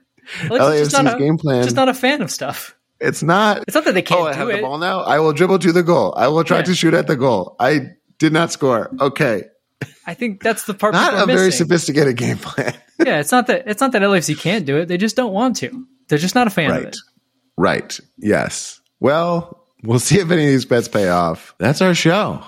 LAFC's 0.41 0.95
a- 0.95 1.19
game 1.19 1.37
plan. 1.39 1.63
Just 1.65 1.77
not 1.77 1.89
a 1.89 1.95
fan 1.95 2.23
of 2.23 2.31
stuff. 2.31 2.75
it's 3.01 3.23
not 3.23 3.63
It's 3.67 3.75
not 3.75 3.85
that 3.85 3.95
they 3.95 4.03
can't 4.03 4.21
Oh, 4.21 4.25
I 4.27 4.33
do 4.33 4.39
have 4.39 4.49
it. 4.49 4.57
the 4.57 4.63
ball 4.63 4.79
now. 4.79 5.01
I 5.01 5.19
will 5.21 5.33
dribble 5.33 5.59
to 5.61 5.73
the 5.73 5.83
goal. 5.83 6.15
I 6.17 6.29
will 6.29 6.45
try 6.45 6.59
Yeah. 6.59 6.65
to 6.65 6.75
shoot 6.75 6.95
at 6.95 7.07
the 7.07 7.17
goal. 7.17 7.55
I 7.61 7.91
did 8.19 8.33
not 8.33 8.51
score. 8.51 8.91
Okay. 9.01 9.45
I 10.07 10.15
think 10.15 10.43
that's 10.43 10.65
the 10.65 10.73
part. 10.75 10.95
Not 10.95 11.15
a 11.15 11.27
very 11.27 11.53
sophisticated 11.53 12.17
game 12.17 12.39
plan. 12.39 12.73
yeah, 13.05 13.21
it's 13.21 13.31
not 13.31 13.49
that 13.49 13.65
it's 13.69 13.81
not 13.81 13.93
that 13.93 14.01
LAFC 14.03 14.39
can't 14.41 14.65
do 14.65 14.79
it. 14.79 14.87
They 14.87 14.97
just 14.97 15.17
don't 15.17 15.33
want 15.35 15.57
to. 15.59 15.87
They're 16.09 16.17
just 16.19 16.35
not 16.35 16.47
a 16.47 16.51
fan 16.51 16.71
of 16.71 16.77
Right. 16.79 16.87
it. 16.87 16.97
Right. 17.59 18.01
Yes. 18.17 18.81
Well, 19.01 19.66
we'll 19.83 19.99
see 19.99 20.19
if 20.19 20.31
any 20.31 20.45
of 20.45 20.51
these 20.51 20.65
bets 20.65 20.89
pay 20.89 21.09
off. 21.09 21.55
That's 21.59 21.81
our 21.81 21.95
show. 21.95 22.45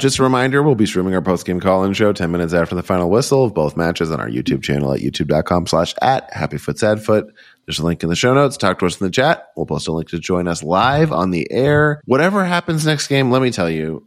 Just 0.00 0.18
a 0.18 0.24
reminder, 0.24 0.60
we'll 0.60 0.74
be 0.74 0.86
streaming 0.86 1.14
our 1.14 1.22
post-game 1.22 1.60
call-in 1.60 1.92
show 1.92 2.12
10 2.12 2.32
minutes 2.32 2.52
after 2.52 2.74
the 2.74 2.82
final 2.82 3.08
whistle 3.08 3.44
of 3.44 3.54
both 3.54 3.76
matches 3.76 4.10
on 4.10 4.18
our 4.18 4.28
YouTube 4.28 4.60
channel 4.60 4.92
at 4.92 5.00
youtube.com 5.00 5.68
slash 5.68 5.94
at 6.02 6.28
happyfootsadfoot. 6.32 7.30
There's 7.66 7.78
a 7.78 7.84
link 7.84 8.02
in 8.02 8.08
the 8.08 8.16
show 8.16 8.34
notes. 8.34 8.56
Talk 8.56 8.80
to 8.80 8.86
us 8.86 9.00
in 9.00 9.06
the 9.06 9.12
chat. 9.12 9.52
We'll 9.56 9.66
post 9.66 9.86
a 9.86 9.92
link 9.92 10.08
to 10.08 10.18
join 10.18 10.48
us 10.48 10.64
live 10.64 11.12
on 11.12 11.30
the 11.30 11.48
air. 11.50 12.00
Whatever 12.06 12.44
happens 12.44 12.84
next 12.84 13.06
game, 13.06 13.30
let 13.30 13.40
me 13.40 13.52
tell 13.52 13.70
you, 13.70 14.04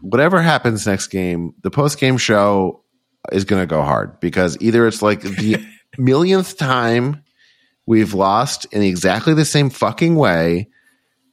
whatever 0.00 0.40
happens 0.40 0.86
next 0.86 1.08
game, 1.08 1.52
the 1.62 1.70
post-game 1.70 2.16
show 2.16 2.84
is 3.32 3.44
going 3.44 3.60
to 3.60 3.66
go 3.66 3.82
hard 3.82 4.20
because 4.20 4.56
either 4.60 4.86
it's 4.86 5.02
like 5.02 5.20
the 5.22 5.66
millionth 5.98 6.56
time 6.56 7.24
we've 7.86 8.14
lost 8.14 8.66
in 8.66 8.82
exactly 8.82 9.34
the 9.34 9.44
same 9.44 9.68
fucking 9.68 10.14
way, 10.14 10.68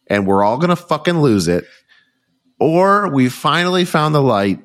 and 0.07 0.27
we're 0.27 0.43
all 0.43 0.57
gonna 0.57 0.75
fucking 0.75 1.21
lose 1.21 1.47
it, 1.47 1.65
or 2.59 3.09
we 3.09 3.29
finally 3.29 3.85
found 3.85 4.15
the 4.15 4.21
light, 4.21 4.59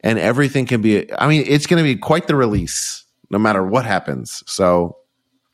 and 0.00 0.18
everything 0.18 0.66
can 0.66 0.82
be. 0.82 1.12
I 1.14 1.28
mean, 1.28 1.44
it's 1.46 1.66
gonna 1.66 1.82
be 1.82 1.96
quite 1.96 2.26
the 2.26 2.36
release, 2.36 3.04
no 3.30 3.38
matter 3.38 3.64
what 3.64 3.84
happens. 3.84 4.42
So, 4.46 4.96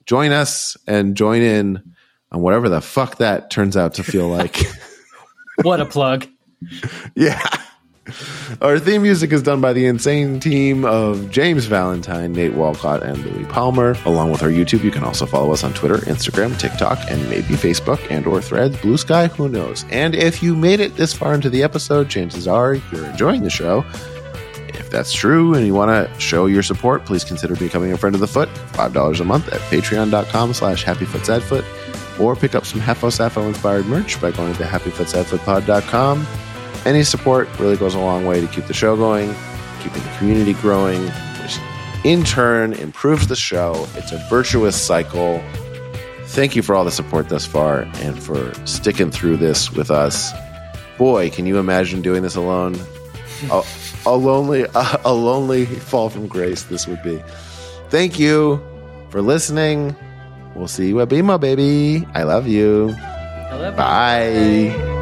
join 0.07 0.33
us 0.33 0.77
and 0.87 1.17
join 1.17 1.43
in 1.43 1.83
on 2.31 2.41
whatever 2.41 2.69
the 2.69 2.81
fuck 2.81 3.17
that 3.17 3.51
turns 3.51 3.77
out 3.77 3.95
to 3.95 4.05
feel 4.05 4.29
like. 4.29 4.63
What 5.63 5.81
a 5.81 5.87
plug. 5.87 6.27
Yeah. 7.15 7.45
Our 8.61 8.79
theme 8.79 9.03
music 9.03 9.33
is 9.33 9.43
done 9.43 9.61
by 9.61 9.73
the 9.73 9.87
insane 9.87 10.41
team 10.41 10.85
of 10.85 11.31
James 11.31 11.67
Valentine, 11.67 12.33
Nate 12.33 12.55
Walcott, 12.55 13.03
and 13.03 13.25
Louis 13.25 13.45
Palmer. 13.47 13.97
Along 14.05 14.33
with 14.33 14.43
our 14.43 14.49
YouTube, 14.49 14.83
you 14.83 14.91
can 14.91 15.05
also 15.05 15.25
follow 15.25 15.53
us 15.53 15.63
on 15.63 15.73
Twitter, 15.73 15.99
Instagram, 15.99 16.59
TikTok, 16.59 16.99
and 17.09 17.23
maybe 17.31 17.55
Facebook 17.55 18.01
and 18.11 18.27
or 18.27 18.43
Threads, 18.43 18.77
Blue 18.81 18.97
Sky, 18.97 19.29
who 19.29 19.49
knows. 19.49 19.85
And 19.91 20.15
if 20.15 20.43
you 20.43 20.57
made 20.57 20.81
it 20.81 20.97
this 20.97 21.13
far 21.13 21.33
into 21.33 21.49
the 21.49 21.63
episode, 21.63 22.09
chances 22.11 22.49
are 22.49 22.75
you're 22.75 23.07
enjoying 23.07 23.43
the 23.43 23.51
show. 23.51 23.85
If 24.75 24.91
that's 24.91 25.13
true 25.13 25.55
and 25.55 25.65
you 25.65 25.75
want 25.75 25.91
to 25.91 26.21
show 26.21 26.47
your 26.47 26.63
support, 26.65 27.05
please 27.05 27.23
consider 27.23 27.55
becoming 27.55 27.93
a 27.93 27.99
friend 27.99 28.17
of 28.17 28.21
the 28.21 28.27
foot. 28.27 28.49
$5 28.73 29.21
a 29.21 29.25
month 29.25 29.53
at 29.53 29.61
patreon.com 29.61 30.55
slash 30.55 30.85
happyfootsadfoot 30.85 32.21
or 32.21 32.35
pick 32.35 32.55
up 32.55 32.67
some 32.67 32.81
HaFoSaFo 32.81 33.47
inspired 33.47 33.87
merch 33.87 34.21
by 34.21 34.33
going 34.33 34.55
to 34.55 34.65
happyfootsadfootpod.com. 34.65 36.27
Any 36.85 37.05
support 37.05 37.49
really 37.59 37.77
goes 37.77 37.95
a 37.95 38.01
long 38.01 38.27
way 38.27 38.41
to 38.41 38.47
keep 38.47 38.67
the 38.67 38.75
show 38.75 38.97
going, 38.97 39.35
keeping 39.81 40.03
the 40.03 40.15
community 40.19 40.55
growing, 40.55 41.03
which 41.41 41.59
in 42.05 42.25
turn 42.25 42.73
improves 42.73 43.29
the 43.29 43.37
show. 43.37 43.87
It's 43.95 44.13
a 44.13 44.19
virtuous 44.29 44.81
cycle. 44.81 45.43
Thank 46.27 46.57
you 46.57 46.63
for 46.63 46.75
all 46.75 46.85
the 46.85 46.91
support 46.91 47.29
thus 47.29 47.47
far 47.47 47.83
and 47.97 48.21
for 48.21 48.53
sticking 48.67 49.11
through 49.11 49.37
this 49.37 49.71
with 49.71 49.91
us. 49.91 50.33
Boy, 50.99 51.31
can 51.31 51.47
you 51.47 51.59
imagine 51.59 52.03
doing 52.03 52.23
this 52.23 52.37
alone? 52.37 52.77
a, 53.51 53.65
a 54.07 54.17
lonely, 54.17 54.63
a, 54.75 55.01
a 55.05 55.13
lonely 55.13 55.67
fall 55.67 56.09
from 56.09 56.27
grace 56.27 56.65
this 56.65 56.87
would 56.87 57.03
be. 57.03 57.23
Thank 57.89 58.19
you 58.19 58.63
for 59.11 59.23
listening. 59.23 59.97
We'll 60.55 60.69
see 60.69 60.89
you 60.89 61.01
at 61.01 61.09
BMO, 61.09 61.41
baby. 61.41 62.07
I 62.15 62.25
love 62.25 62.47
you. 62.47 62.95
I 62.99 63.57
love 63.57 63.77
you. 63.77 65.02